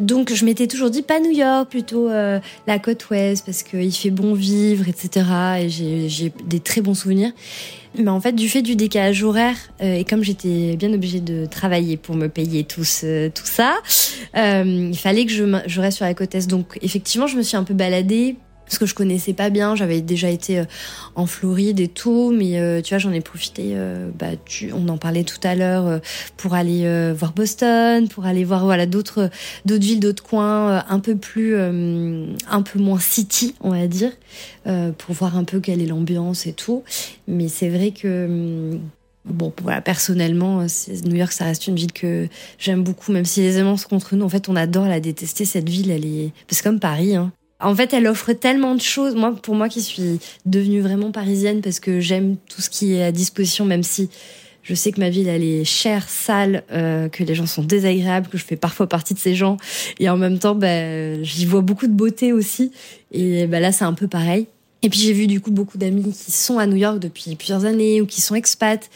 donc 0.00 0.32
je 0.32 0.44
m'étais 0.44 0.68
toujours 0.68 0.88
dit 0.88 1.02
pas 1.02 1.18
New 1.18 1.32
York 1.32 1.68
plutôt 1.68 2.08
la 2.08 2.78
côte 2.80 3.10
ouest 3.10 3.44
parce 3.44 3.64
qu'il 3.64 3.92
fait 3.92 4.10
bon 4.10 4.34
vivre 4.34 4.88
etc 4.88 5.26
et 5.62 5.68
j'ai 5.68 6.32
des 6.46 6.60
très 6.60 6.80
bons 6.80 6.94
souvenirs 6.94 7.32
mais 7.98 8.10
en 8.10 8.20
fait, 8.20 8.32
du 8.32 8.48
fait 8.48 8.62
du 8.62 8.76
décalage 8.76 9.22
horaire, 9.22 9.56
euh, 9.82 9.96
et 9.96 10.04
comme 10.04 10.22
j'étais 10.22 10.76
bien 10.76 10.92
obligée 10.92 11.20
de 11.20 11.46
travailler 11.46 11.96
pour 11.96 12.14
me 12.14 12.28
payer 12.28 12.64
tout, 12.64 12.84
ça, 12.84 13.78
euh, 14.36 14.88
il 14.92 14.96
fallait 14.96 15.26
que 15.26 15.32
je, 15.32 15.44
je 15.66 15.80
reste 15.80 15.96
sur 15.96 16.06
la 16.06 16.14
côte 16.14 16.34
est. 16.34 16.46
Donc 16.46 16.78
effectivement, 16.82 17.26
je 17.26 17.36
me 17.36 17.42
suis 17.42 17.56
un 17.56 17.64
peu 17.64 17.74
baladée 17.74 18.36
parce 18.70 18.78
que 18.78 18.86
je 18.86 18.94
connaissais 18.94 19.32
pas 19.32 19.50
bien. 19.50 19.74
J'avais 19.74 20.00
déjà 20.00 20.30
été 20.30 20.60
euh, 20.60 20.64
en 21.16 21.26
Floride 21.26 21.80
et 21.80 21.88
tout, 21.88 22.32
mais 22.32 22.56
euh, 22.60 22.80
tu 22.80 22.94
vois, 22.94 22.98
j'en 22.98 23.10
ai 23.10 23.20
profité. 23.20 23.72
Euh, 23.74 24.10
bah, 24.16 24.36
tu, 24.44 24.72
on 24.72 24.88
en 24.88 24.96
parlait 24.96 25.24
tout 25.24 25.40
à 25.42 25.56
l'heure 25.56 26.00
pour 26.36 26.54
aller 26.54 27.12
voir 27.12 27.32
Boston, 27.32 28.08
pour 28.08 28.26
aller 28.26 28.44
voir 28.44 28.64
voilà 28.64 28.86
d'autres 28.86 29.28
d'autres 29.64 29.84
villes, 29.84 29.98
d'autres 29.98 30.22
coins 30.22 30.84
un 30.88 31.00
peu 31.00 31.16
plus, 31.16 31.56
un 31.56 32.62
peu 32.62 32.78
moins 32.78 33.00
city, 33.00 33.54
on 33.60 33.70
va 33.70 33.86
dire, 33.88 34.12
pour 34.64 35.14
voir 35.14 35.36
un 35.36 35.44
peu 35.44 35.58
quelle 35.60 35.82
est 35.82 35.86
l'ambiance 35.86 36.46
et 36.46 36.52
tout. 36.52 36.84
Mais 37.26 37.48
c'est 37.48 37.68
vrai 37.68 37.90
que 37.90 38.78
Bon, 39.26 39.52
voilà, 39.62 39.82
personnellement, 39.82 40.64
New 41.04 41.16
York, 41.16 41.32
ça 41.32 41.44
reste 41.44 41.66
une 41.66 41.76
ville 41.76 41.92
que 41.92 42.26
j'aime 42.58 42.82
beaucoup, 42.82 43.12
même 43.12 43.26
si 43.26 43.40
les 43.40 43.56
éléments 43.56 43.76
sont 43.76 43.88
contre 43.88 44.16
nous. 44.16 44.24
En 44.24 44.30
fait, 44.30 44.48
on 44.48 44.56
adore 44.56 44.86
la 44.86 44.98
détester, 44.98 45.44
cette 45.44 45.68
ville. 45.68 45.90
Elle 45.90 46.06
est, 46.06 46.32
c'est 46.48 46.62
comme 46.62 46.80
Paris, 46.80 47.16
hein. 47.16 47.30
En 47.60 47.74
fait, 47.74 47.92
elle 47.92 48.06
offre 48.06 48.32
tellement 48.32 48.74
de 48.74 48.80
choses. 48.80 49.14
Moi, 49.14 49.34
pour 49.34 49.54
moi 49.54 49.68
qui 49.68 49.82
suis 49.82 50.18
devenue 50.46 50.80
vraiment 50.80 51.12
parisienne 51.12 51.60
parce 51.60 51.80
que 51.80 52.00
j'aime 52.00 52.36
tout 52.48 52.62
ce 52.62 52.70
qui 52.70 52.94
est 52.94 53.04
à 53.04 53.12
disposition, 53.12 53.64
même 53.64 53.82
si 53.82 54.08
je 54.62 54.74
sais 54.74 54.92
que 54.92 55.00
ma 55.00 55.10
ville 55.10 55.28
elle 55.28 55.42
est 55.42 55.64
chère, 55.64 56.08
sale, 56.08 56.64
euh, 56.70 57.08
que 57.08 57.24
les 57.24 57.34
gens 57.34 57.46
sont 57.46 57.62
désagréables, 57.62 58.28
que 58.28 58.38
je 58.38 58.44
fais 58.44 58.56
parfois 58.56 58.86
partie 58.86 59.14
de 59.14 59.18
ces 59.18 59.34
gens, 59.34 59.56
et 59.98 60.08
en 60.08 60.16
même 60.16 60.38
temps, 60.38 60.54
bah, 60.54 61.22
j'y 61.22 61.46
vois 61.46 61.62
beaucoup 61.62 61.86
de 61.86 61.92
beauté 61.92 62.32
aussi. 62.32 62.72
Et 63.12 63.46
bah, 63.46 63.60
là, 63.60 63.72
c'est 63.72 63.84
un 63.84 63.94
peu 63.94 64.06
pareil. 64.06 64.46
Et 64.82 64.88
puis 64.88 64.98
j'ai 64.98 65.12
vu 65.12 65.26
du 65.26 65.40
coup 65.40 65.50
beaucoup 65.50 65.76
d'amis 65.76 66.12
qui 66.12 66.32
sont 66.32 66.58
à 66.58 66.66
New 66.66 66.76
York 66.76 66.98
depuis 66.98 67.36
plusieurs 67.36 67.66
années 67.66 68.00
ou 68.00 68.06
qui 68.06 68.20
sont 68.20 68.34
expats 68.34 68.88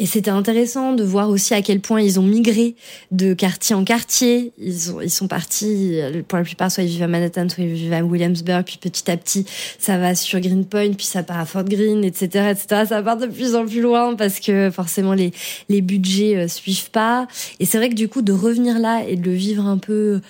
et 0.00 0.06
c'était 0.06 0.30
intéressant 0.30 0.94
de 0.94 1.04
voir 1.04 1.28
aussi 1.28 1.52
à 1.52 1.60
quel 1.60 1.80
point 1.80 2.00
ils 2.00 2.18
ont 2.18 2.22
migré 2.22 2.74
de 3.10 3.34
quartier 3.34 3.76
en 3.76 3.84
quartier. 3.84 4.54
Ils, 4.58 4.92
ont, 4.92 5.02
ils 5.02 5.10
sont 5.10 5.28
partis, 5.28 6.00
pour 6.26 6.38
la 6.38 6.44
plupart, 6.44 6.72
soit 6.72 6.84
ils 6.84 6.88
vivent 6.88 7.02
à 7.02 7.06
Manhattan, 7.06 7.50
soit 7.50 7.64
ils 7.64 7.74
vivent 7.74 7.92
à 7.92 8.02
Williamsburg, 8.02 8.64
puis 8.64 8.78
petit 8.78 9.10
à 9.10 9.18
petit, 9.18 9.44
ça 9.78 9.98
va 9.98 10.14
sur 10.14 10.40
Greenpoint, 10.40 10.94
puis 10.94 11.04
ça 11.04 11.22
part 11.22 11.38
à 11.38 11.44
Fort 11.44 11.64
Greene, 11.64 12.02
etc., 12.02 12.50
etc. 12.50 12.84
Ça 12.88 13.02
part 13.02 13.18
de 13.18 13.26
plus 13.26 13.54
en 13.54 13.66
plus 13.66 13.82
loin 13.82 14.14
parce 14.16 14.40
que 14.40 14.70
forcément 14.70 15.12
les, 15.12 15.32
les 15.68 15.82
budgets 15.82 16.34
euh, 16.34 16.48
suivent 16.48 16.90
pas. 16.90 17.28
Et 17.58 17.66
c'est 17.66 17.76
vrai 17.76 17.90
que 17.90 17.94
du 17.94 18.08
coup, 18.08 18.22
de 18.22 18.32
revenir 18.32 18.78
là 18.78 19.04
et 19.06 19.16
de 19.16 19.26
le 19.26 19.34
vivre 19.34 19.66
un 19.66 19.76
peu 19.76 20.22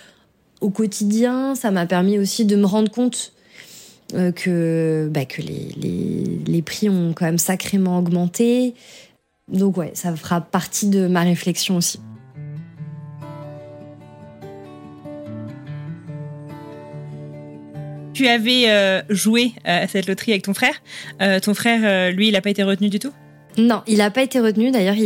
au 0.60 0.70
quotidien, 0.70 1.54
ça 1.54 1.70
m'a 1.70 1.86
permis 1.86 2.18
aussi 2.18 2.44
de 2.44 2.56
me 2.56 2.66
rendre 2.66 2.90
compte 2.90 3.34
euh, 4.14 4.32
que, 4.32 5.08
bah, 5.12 5.26
que 5.26 5.42
les, 5.42 5.68
les, 5.80 6.24
les 6.44 6.62
prix 6.62 6.88
ont 6.88 7.12
quand 7.14 7.26
même 7.26 7.38
sacrément 7.38 8.00
augmenté, 8.00 8.74
donc 9.50 9.76
ouais, 9.76 9.90
ça 9.94 10.14
fera 10.14 10.40
partie 10.40 10.88
de 10.88 11.06
ma 11.06 11.22
réflexion 11.22 11.76
aussi. 11.76 12.00
Tu 18.20 18.28
avais 18.28 18.64
euh, 18.68 19.00
joué 19.08 19.52
euh, 19.66 19.84
à 19.84 19.88
cette 19.88 20.06
loterie 20.06 20.32
avec 20.32 20.42
ton 20.42 20.52
frère. 20.52 20.74
Euh, 21.22 21.40
ton 21.40 21.54
frère, 21.54 22.12
lui, 22.12 22.28
il 22.28 22.32
n'a 22.32 22.42
pas 22.42 22.50
été 22.50 22.62
retenu 22.62 22.90
du 22.90 22.98
tout? 22.98 23.12
Non, 23.56 23.80
il 23.86 23.96
n'a 23.96 24.10
pas 24.10 24.22
été 24.22 24.40
retenu. 24.40 24.70
D'ailleurs, 24.70 24.96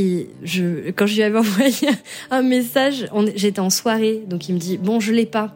je, 0.42 0.90
quand 0.90 1.06
je 1.06 1.14
lui 1.14 1.22
avais 1.22 1.38
envoyé 1.38 1.90
un 2.32 2.42
message, 2.42 3.06
j'étais 3.36 3.60
en 3.60 3.70
soirée, 3.70 4.24
donc 4.26 4.48
il 4.48 4.54
me 4.56 4.58
dit 4.58 4.78
bon, 4.78 4.98
je 4.98 5.12
l'ai 5.12 5.26
pas. 5.26 5.54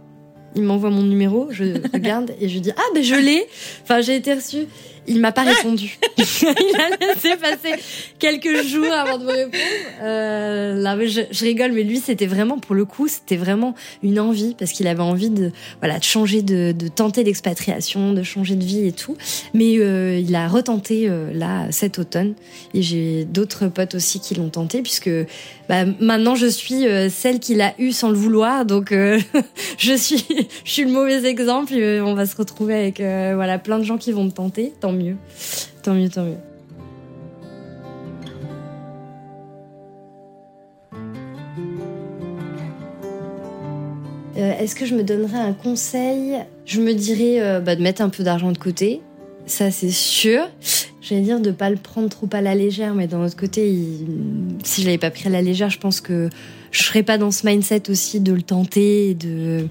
Il 0.55 0.63
m'envoie 0.63 0.91
mon 0.91 1.03
numéro, 1.03 1.49
je 1.51 1.65
regarde 1.93 2.33
et 2.41 2.49
je 2.49 2.61
dis 2.61 2.71
ah 2.77 2.91
ben 2.95 3.03
je 3.03 3.17
l'ai. 3.17 3.45
Enfin, 3.83 4.03
j'ai 4.03 4.15
été 4.15 4.35
reçu. 4.35 4.67
Il 5.09 5.21
m'a 5.21 5.33
pas 5.33 5.43
répondu. 5.43 5.99
il 6.19 6.77
a 6.77 6.97
laissé 7.07 7.37
passer 7.37 7.83
quelques 8.19 8.63
jours 8.67 8.93
avant 8.93 9.19
de 9.19 9.25
me 9.25 9.31
répondre. 9.31 9.57
Euh, 10.03 10.75
là, 10.75 10.99
je, 11.07 11.23
je, 11.31 11.45
rigole, 11.45 11.73
mais 11.73 11.83
lui, 11.83 11.99
c'était 11.99 12.27
vraiment, 12.27 12.59
pour 12.59 12.75
le 12.75 12.85
coup, 12.85 13.09
c'était 13.09 13.37
vraiment 13.37 13.75
une 14.03 14.21
envie 14.21 14.55
parce 14.59 14.73
qu'il 14.73 14.87
avait 14.87 15.03
envie 15.03 15.31
de, 15.31 15.51
voilà, 15.81 15.99
de 15.99 16.05
changer, 16.05 16.43
de, 16.43 16.73
de 16.73 16.89
tenter 16.89 17.25
l'expatriation, 17.25 18.13
de 18.13 18.23
changer 18.23 18.55
de 18.55 18.65
vie 18.65 18.87
et 18.87 18.93
tout. 18.93 19.17
Mais 19.55 19.79
euh, 19.79 20.19
il 20.19 20.35
a 20.35 20.47
retenté 20.47 21.09
euh, 21.09 21.33
là 21.33 21.71
cet 21.71 21.99
automne 21.99 22.35
et 22.75 22.83
j'ai 22.83 23.25
d'autres 23.25 23.69
potes 23.69 23.95
aussi 23.95 24.21
qui 24.21 24.35
l'ont 24.35 24.51
tenté 24.51 24.83
puisque 24.83 25.11
bah, 25.69 25.85
maintenant 26.01 26.35
je 26.35 26.47
suis 26.47 26.85
celle 27.11 27.41
qu'il 27.41 27.61
a 27.61 27.75
eu 27.79 27.93
sans 27.93 28.11
le 28.11 28.17
vouloir, 28.17 28.65
donc 28.67 28.93
je 29.79 29.95
suis, 29.95 30.25
je 30.65 30.71
suis 30.71 30.85
le 30.85 30.91
mauvais 30.91 31.25
exemple. 31.27 31.75
Et 31.75 32.01
on 32.01 32.15
va 32.15 32.27
se 32.27 32.37
retrouver 32.37 32.75
avec 32.75 32.99
voilà 32.99 33.59
plein 33.59 33.79
de 33.79 33.85
gens 33.85 33.97
qui 33.99 34.13
vont 34.13 34.25
me 34.25 34.31
tenter. 34.31 34.73
Tant 34.81 34.93
mieux. 34.93 34.98
Tant 35.83 35.95
mieux, 35.95 36.09
tant 36.09 36.25
mieux. 36.25 36.37
Euh, 44.37 44.53
est-ce 44.61 44.77
que 44.77 44.87
je 44.87 44.95
me 44.95 45.03
donnerais 45.03 45.39
un 45.39 45.53
conseil? 45.53 46.39
Je 46.65 46.81
me 46.81 46.95
dirais 46.95 47.41
euh, 47.41 47.61
bah, 47.61 47.75
de 47.75 47.83
mettre 47.83 48.03
un 48.03 48.09
peu 48.09 48.23
d'argent 48.23 48.53
de 48.53 48.59
côté. 48.59 49.01
Ça, 49.47 49.71
c'est 49.71 49.91
sûr. 49.91 50.49
J'allais 51.01 51.23
dire 51.23 51.41
de 51.41 51.51
pas 51.51 51.71
le 51.71 51.77
prendre 51.77 52.09
trop 52.09 52.29
à 52.33 52.41
la 52.41 52.55
légère, 52.55 52.95
mais 52.95 53.07
d'un 53.07 53.25
autre 53.25 53.37
côté, 53.37 53.75
si 54.63 54.83
je 54.83 54.87
l'avais 54.87 54.99
pas 54.99 55.11
pris 55.11 55.27
à 55.27 55.31
la 55.31 55.43
légère, 55.43 55.71
je 55.71 55.79
pense 55.79 56.01
que 56.01 56.29
je 56.71 56.83
serais 56.83 57.03
pas 57.03 57.19
dans 57.19 57.31
ce 57.31 57.47
mindset 57.47 57.91
aussi 57.91 58.21
de 58.21 58.33
le 58.33 58.43
tenter 58.43 59.11
et 59.11 59.15
de 59.15 59.67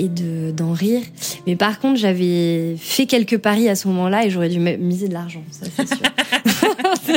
et 0.00 0.08
de 0.08 0.50
d'en 0.50 0.72
rire. 0.72 1.02
Mais 1.46 1.56
par 1.56 1.78
contre, 1.78 1.98
j'avais 2.00 2.74
fait 2.78 3.06
quelques 3.06 3.38
paris 3.38 3.68
à 3.68 3.74
ce 3.74 3.86
moment-là 3.88 4.24
et 4.24 4.30
j'aurais 4.30 4.48
dû 4.48 4.58
miser 4.58 5.08
de 5.08 5.12
l'argent, 5.12 5.42
ça 5.50 5.66
c'est 5.76 5.86
sûr. 5.86 5.98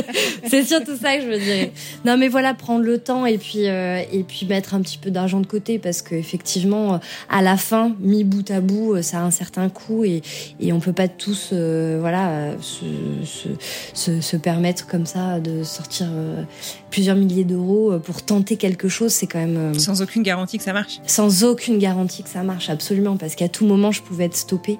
c'est 0.48 0.64
surtout 0.64 0.96
ça 0.98 1.18
que 1.18 1.24
je 1.24 1.28
veux 1.28 1.40
dire. 1.40 1.70
Non, 2.06 2.18
mais 2.18 2.28
voilà, 2.28 2.54
prendre 2.54 2.84
le 2.84 2.98
temps 2.98 3.26
et 3.26 3.38
puis 3.38 3.68
euh, 3.68 4.02
et 4.12 4.24
puis 4.24 4.46
mettre 4.46 4.74
un 4.74 4.82
petit 4.82 4.98
peu 4.98 5.12
d'argent 5.12 5.40
de 5.40 5.48
côté 5.48 5.80
parce 5.80 6.02
qu'effectivement, 6.02 7.00
à 7.30 7.42
la 7.42 7.58
fin, 7.58 7.96
mis 8.00 8.24
bout 8.24 8.50
à 8.52 8.62
bout, 8.62 9.02
ça 9.02 9.20
a 9.20 9.22
un 9.22 9.32
certain 9.32 9.70
coût 9.70 10.04
et 10.04 10.22
et 10.60 10.74
on 10.74 10.80
peut 10.80 10.94
pas 10.94 11.08
tous 11.08 11.50
euh, 11.54 11.98
voilà 12.00 12.52
se, 12.62 12.86
se, 13.26 13.50
se, 13.94 14.22
se, 14.22 14.38
permettre 14.38 14.88
comme 14.88 15.06
ça 15.06 15.40
de 15.40 15.64
sortir 15.64 16.08
euh, 16.12 16.44
plusieurs 16.90 17.16
milliers 17.16 17.46
d'euros 17.46 18.00
pour 18.00 18.24
tenter 18.24 18.58
quelque 18.58 18.90
chose. 18.90 19.12
C'est 19.12 19.28
quand 19.28 19.40
même 19.40 19.78
sans 19.80 20.02
aucune 20.02 20.24
garantie 20.24 20.58
que 20.58 20.64
ça 20.64 20.74
marche. 20.74 21.00
Sans 21.08 21.44
aucune 21.44 21.78
garantie 21.78 22.24
que 22.24 22.30
ça 22.30 22.44
marche 22.44 22.70
absolument, 22.70 23.18
parce 23.18 23.36
qu'à 23.36 23.48
tout 23.48 23.66
moment, 23.66 23.92
je 23.92 24.02
pouvais 24.02 24.26
être 24.26 24.36
stoppée. 24.36 24.78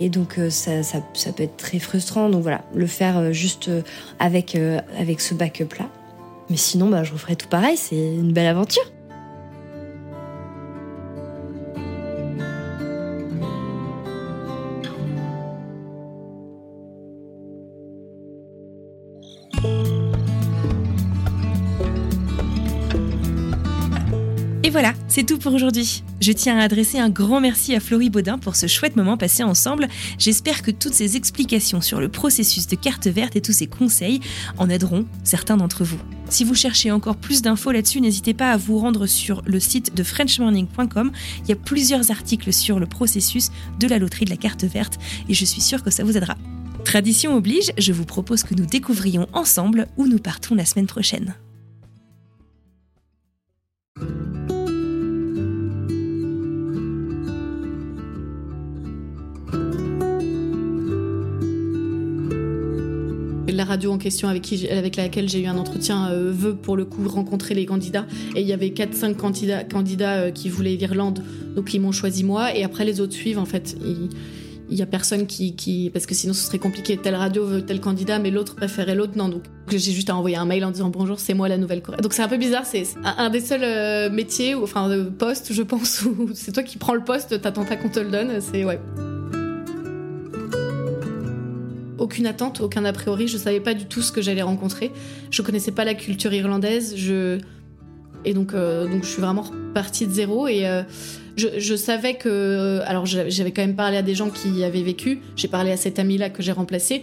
Et 0.00 0.08
donc, 0.08 0.38
euh, 0.38 0.50
ça, 0.50 0.82
ça, 0.82 1.00
peut 1.32 1.42
être 1.42 1.56
très 1.56 1.78
frustrant. 1.78 2.28
Donc 2.28 2.42
voilà, 2.42 2.62
le 2.74 2.86
faire 2.86 3.18
euh, 3.18 3.32
juste 3.32 3.68
euh, 3.68 3.82
avec, 4.18 4.56
avec 4.98 5.20
ce 5.20 5.34
backup-là. 5.34 5.88
Mais 6.50 6.56
sinon, 6.56 6.88
bah, 6.88 7.02
je 7.02 7.12
referai 7.12 7.36
tout 7.36 7.48
pareil. 7.48 7.76
C'est 7.76 7.96
une 7.96 8.32
belle 8.32 8.46
aventure. 8.46 8.84
C'est 25.16 25.24
tout 25.24 25.38
pour 25.38 25.54
aujourd'hui. 25.54 26.02
Je 26.20 26.30
tiens 26.30 26.58
à 26.58 26.64
adresser 26.64 26.98
un 26.98 27.08
grand 27.08 27.40
merci 27.40 27.74
à 27.74 27.80
Florie 27.80 28.10
Baudin 28.10 28.36
pour 28.36 28.54
ce 28.54 28.66
chouette 28.66 28.96
moment 28.96 29.16
passé 29.16 29.42
ensemble. 29.42 29.88
J'espère 30.18 30.60
que 30.60 30.70
toutes 30.70 30.92
ces 30.92 31.16
explications 31.16 31.80
sur 31.80 32.00
le 32.00 32.10
processus 32.10 32.66
de 32.66 32.76
carte 32.76 33.06
verte 33.06 33.34
et 33.34 33.40
tous 33.40 33.54
ces 33.54 33.66
conseils 33.66 34.20
en 34.58 34.68
aideront 34.68 35.06
certains 35.24 35.56
d'entre 35.56 35.84
vous. 35.84 35.96
Si 36.28 36.44
vous 36.44 36.54
cherchez 36.54 36.90
encore 36.90 37.16
plus 37.16 37.40
d'infos 37.40 37.72
là-dessus, 37.72 38.02
n'hésitez 38.02 38.34
pas 38.34 38.52
à 38.52 38.58
vous 38.58 38.78
rendre 38.78 39.06
sur 39.06 39.40
le 39.46 39.58
site 39.58 39.96
de 39.96 40.02
frenchmorning.com. 40.02 41.10
Il 41.44 41.48
y 41.48 41.52
a 41.52 41.56
plusieurs 41.56 42.10
articles 42.10 42.52
sur 42.52 42.78
le 42.78 42.84
processus 42.84 43.48
de 43.80 43.88
la 43.88 43.98
loterie 43.98 44.26
de 44.26 44.30
la 44.30 44.36
carte 44.36 44.64
verte 44.64 44.98
et 45.30 45.32
je 45.32 45.46
suis 45.46 45.62
sûre 45.62 45.82
que 45.82 45.90
ça 45.90 46.04
vous 46.04 46.18
aidera. 46.18 46.36
Tradition 46.84 47.34
oblige, 47.34 47.72
je 47.78 47.94
vous 47.94 48.04
propose 48.04 48.42
que 48.42 48.54
nous 48.54 48.66
découvrions 48.66 49.28
ensemble 49.32 49.86
où 49.96 50.06
nous 50.06 50.18
partons 50.18 50.54
la 50.54 50.66
semaine 50.66 50.86
prochaine. 50.86 51.36
Radio 63.66 63.92
en 63.92 63.98
question 63.98 64.28
avec, 64.28 64.42
qui, 64.42 64.68
avec 64.68 64.96
laquelle 64.96 65.28
j'ai 65.28 65.42
eu 65.42 65.46
un 65.46 65.58
entretien 65.58 66.08
euh, 66.10 66.32
veut 66.32 66.54
pour 66.54 66.76
le 66.76 66.84
coup 66.84 67.06
rencontrer 67.06 67.54
les 67.54 67.66
candidats. 67.66 68.06
Et 68.34 68.40
il 68.40 68.46
y 68.46 68.52
avait 68.52 68.68
4-5 68.68 69.14
candidats, 69.14 69.64
candidats 69.64 70.14
euh, 70.14 70.30
qui 70.30 70.48
voulaient 70.48 70.76
l'Irlande, 70.76 71.22
donc 71.54 71.74
ils 71.74 71.80
m'ont 71.80 71.92
choisi 71.92 72.24
moi. 72.24 72.54
Et 72.56 72.64
après, 72.64 72.84
les 72.84 73.00
autres 73.00 73.12
suivent 73.12 73.38
en 73.38 73.44
fait. 73.44 73.76
Il, 74.68 74.76
y 74.76 74.82
a 74.82 74.86
personne 74.86 75.26
qui, 75.26 75.54
qui, 75.54 75.90
Parce 75.92 76.06
que 76.06 76.14
sinon 76.14 76.34
ce 76.34 76.44
serait 76.44 76.58
compliqué. 76.58 76.96
Telle 76.96 77.14
radio 77.14 77.46
veut 77.46 77.62
tel 77.62 77.80
candidat, 77.80 78.18
mais 78.18 78.30
l'autre 78.30 78.56
préférait 78.56 78.94
l'autre. 78.96 79.12
Non, 79.16 79.28
donc 79.28 79.42
j'ai 79.68 79.78
juste 79.78 80.10
à 80.10 80.16
envoyer 80.16 80.36
un 80.36 80.44
mail 80.44 80.64
en 80.64 80.70
disant 80.70 80.88
bonjour, 80.88 81.20
c'est 81.20 81.34
moi 81.34 81.48
la 81.48 81.58
Nouvelle-Corée. 81.58 81.98
Donc 82.02 82.14
c'est 82.14 82.22
un 82.22 82.28
peu 82.28 82.36
bizarre. 82.36 82.64
C'est 82.66 82.84
un, 83.04 83.30
des 83.30 83.40
seuls 83.40 83.62
euh, 83.62 84.10
métiers, 84.10 84.54
enfin 84.54 84.90
postes, 85.18 85.52
je 85.52 85.62
pense, 85.62 86.02
où 86.06 86.30
c'est 86.34 86.52
toi 86.52 86.62
qui 86.62 86.78
prends 86.78 86.94
le 86.94 87.04
poste, 87.04 87.40
t'attends 87.40 87.64
pas 87.64 87.76
qu'on 87.76 87.90
te 87.90 88.00
le 88.00 88.10
donne. 88.10 88.40
C'est 88.40 88.64
ouais. 88.64 88.80
Aucune 91.98 92.26
attente, 92.26 92.60
aucun 92.60 92.84
a 92.84 92.92
priori. 92.92 93.28
Je 93.28 93.36
savais 93.36 93.60
pas 93.60 93.74
du 93.74 93.86
tout 93.86 94.02
ce 94.02 94.12
que 94.12 94.20
j'allais 94.20 94.42
rencontrer. 94.42 94.90
Je 95.30 95.42
connaissais 95.42 95.72
pas 95.72 95.84
la 95.84 95.94
culture 95.94 96.32
irlandaise. 96.32 96.94
Je 96.96 97.38
et 98.24 98.34
donc 98.34 98.54
euh, 98.54 98.88
donc 98.88 99.04
je 99.04 99.08
suis 99.08 99.22
vraiment 99.22 99.44
partie 99.72 100.06
de 100.06 100.12
zéro 100.12 100.48
et 100.48 100.66
euh, 100.66 100.82
je, 101.36 101.76
savais 101.76 102.14
que 102.14 102.80
alors 102.86 103.06
j'avais 103.06 103.52
quand 103.52 103.62
même 103.62 103.76
parlé 103.76 103.96
à 103.96 104.02
des 104.02 104.14
gens 104.14 104.30
qui 104.30 104.64
avaient 104.64 104.82
vécu. 104.82 105.20
J'ai 105.36 105.48
parlé 105.48 105.70
à 105.70 105.76
cette 105.76 105.98
amie 105.98 106.18
là 106.18 106.30
que 106.30 106.42
j'ai 106.42 106.52
remplacée. 106.52 107.02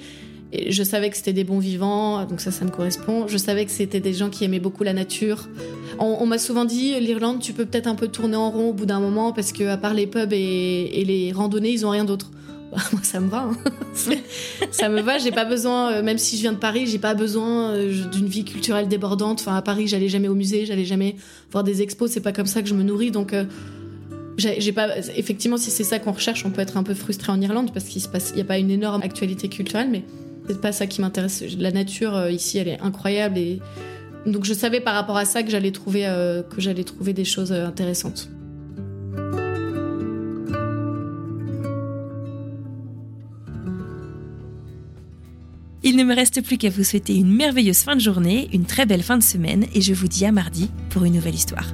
Et 0.55 0.71
je 0.71 0.83
savais 0.83 1.09
que 1.09 1.17
c'était 1.17 1.33
des 1.33 1.43
bons 1.43 1.57
vivants, 1.57 2.25
donc 2.25 2.39
ça, 2.39 2.51
ça 2.51 2.63
me 2.63 2.69
correspond. 2.69 3.27
Je 3.27 3.37
savais 3.37 3.65
que 3.65 3.71
c'était 3.71 3.99
des 3.99 4.13
gens 4.13 4.29
qui 4.29 4.43
aimaient 4.43 4.59
beaucoup 4.59 4.83
la 4.83 4.93
nature. 4.93 5.49
On, 5.97 6.27
m'a 6.27 6.37
souvent 6.37 6.63
dit, 6.63 6.99
l'Irlande, 6.99 7.39
tu 7.39 7.53
peux 7.53 7.65
peut-être 7.65 7.87
un 7.87 7.95
peu 7.95 8.07
tourner 8.07 8.35
en 8.35 8.51
rond 8.51 8.69
au 8.69 8.73
bout 8.73 8.85
d'un 8.85 8.99
moment 8.99 9.31
parce 9.31 9.51
que 9.51 9.63
à 9.63 9.77
part 9.77 9.95
les 9.95 10.05
pubs 10.05 10.31
et, 10.31 11.01
et 11.01 11.05
les 11.05 11.31
randonnées, 11.31 11.71
ils 11.71 11.87
ont 11.87 11.89
rien 11.89 12.05
d'autre. 12.05 12.29
moi 12.91 13.01
ça 13.03 13.19
me 13.19 13.29
va. 13.29 13.49
Hein. 13.49 13.57
ça 14.71 14.89
me 14.89 15.01
va, 15.01 15.17
j'ai 15.17 15.31
pas 15.31 15.45
besoin, 15.45 15.91
euh, 15.91 16.03
même 16.03 16.17
si 16.17 16.37
je 16.37 16.41
viens 16.41 16.53
de 16.53 16.57
Paris, 16.57 16.87
j'ai 16.87 16.99
pas 16.99 17.13
besoin 17.13 17.71
euh, 17.71 18.05
d'une 18.11 18.27
vie 18.27 18.45
culturelle 18.45 18.87
débordante. 18.87 19.41
Enfin, 19.41 19.55
à 19.55 19.61
Paris, 19.61 19.87
j'allais 19.87 20.09
jamais 20.09 20.27
au 20.27 20.35
musée, 20.35 20.65
j'allais 20.65 20.85
jamais 20.85 21.15
voir 21.51 21.63
des 21.63 21.81
expos, 21.81 22.11
c'est 22.11 22.21
pas 22.21 22.31
comme 22.31 22.45
ça 22.45 22.61
que 22.61 22.67
je 22.67 22.73
me 22.73 22.83
nourris. 22.83 23.11
Donc, 23.11 23.33
euh, 23.33 23.45
j'ai 24.37 24.71
pas. 24.71 24.97
Effectivement, 25.15 25.57
si 25.57 25.69
c'est 25.69 25.83
ça 25.83 25.99
qu'on 25.99 26.11
recherche, 26.11 26.45
on 26.45 26.51
peut 26.51 26.61
être 26.61 26.77
un 26.77 26.83
peu 26.83 26.95
frustré 26.95 27.31
en 27.31 27.39
Irlande 27.39 27.71
parce 27.73 27.85
qu'il 27.85 28.01
se 28.01 28.07
passe, 28.07 28.31
il 28.33 28.39
y 28.39 28.41
a 28.41 28.45
pas 28.45 28.57
une 28.57 28.71
énorme 28.71 29.01
actualité 29.03 29.47
culturelle, 29.47 29.89
mais 29.91 30.03
c'est 30.47 30.59
pas 30.59 30.71
ça 30.71 30.87
qui 30.87 31.01
m'intéresse. 31.01 31.43
La 31.59 31.71
nature 31.71 32.29
ici, 32.29 32.57
elle 32.57 32.67
est 32.67 32.79
incroyable 32.81 33.37
et 33.37 33.59
donc 34.25 34.45
je 34.45 34.53
savais 34.53 34.79
par 34.79 34.95
rapport 34.95 35.17
à 35.17 35.25
ça 35.25 35.43
que 35.43 35.51
j'allais 35.51 35.71
trouver, 35.71 36.01
que 36.49 36.59
j'allais 36.59 36.83
trouver 36.83 37.13
des 37.13 37.25
choses 37.25 37.51
intéressantes. 37.51 38.29
Il 45.85 45.97
ne 45.97 46.05
me 46.05 46.15
reste 46.15 46.41
plus 46.41 46.57
qu'à 46.57 46.69
vous 46.69 46.85
souhaiter 46.85 47.13
une 47.13 47.33
merveilleuse 47.33 47.79
fin 47.79 47.97
de 47.97 48.01
journée, 48.01 48.47
une 48.53 48.65
très 48.65 48.85
belle 48.85 49.03
fin 49.03 49.17
de 49.17 49.23
semaine 49.23 49.65
et 49.75 49.81
je 49.81 49.93
vous 49.93 50.07
dis 50.07 50.25
à 50.25 50.31
mardi 50.31 50.71
pour 50.89 51.03
une 51.03 51.15
nouvelle 51.15 51.35
histoire. 51.35 51.73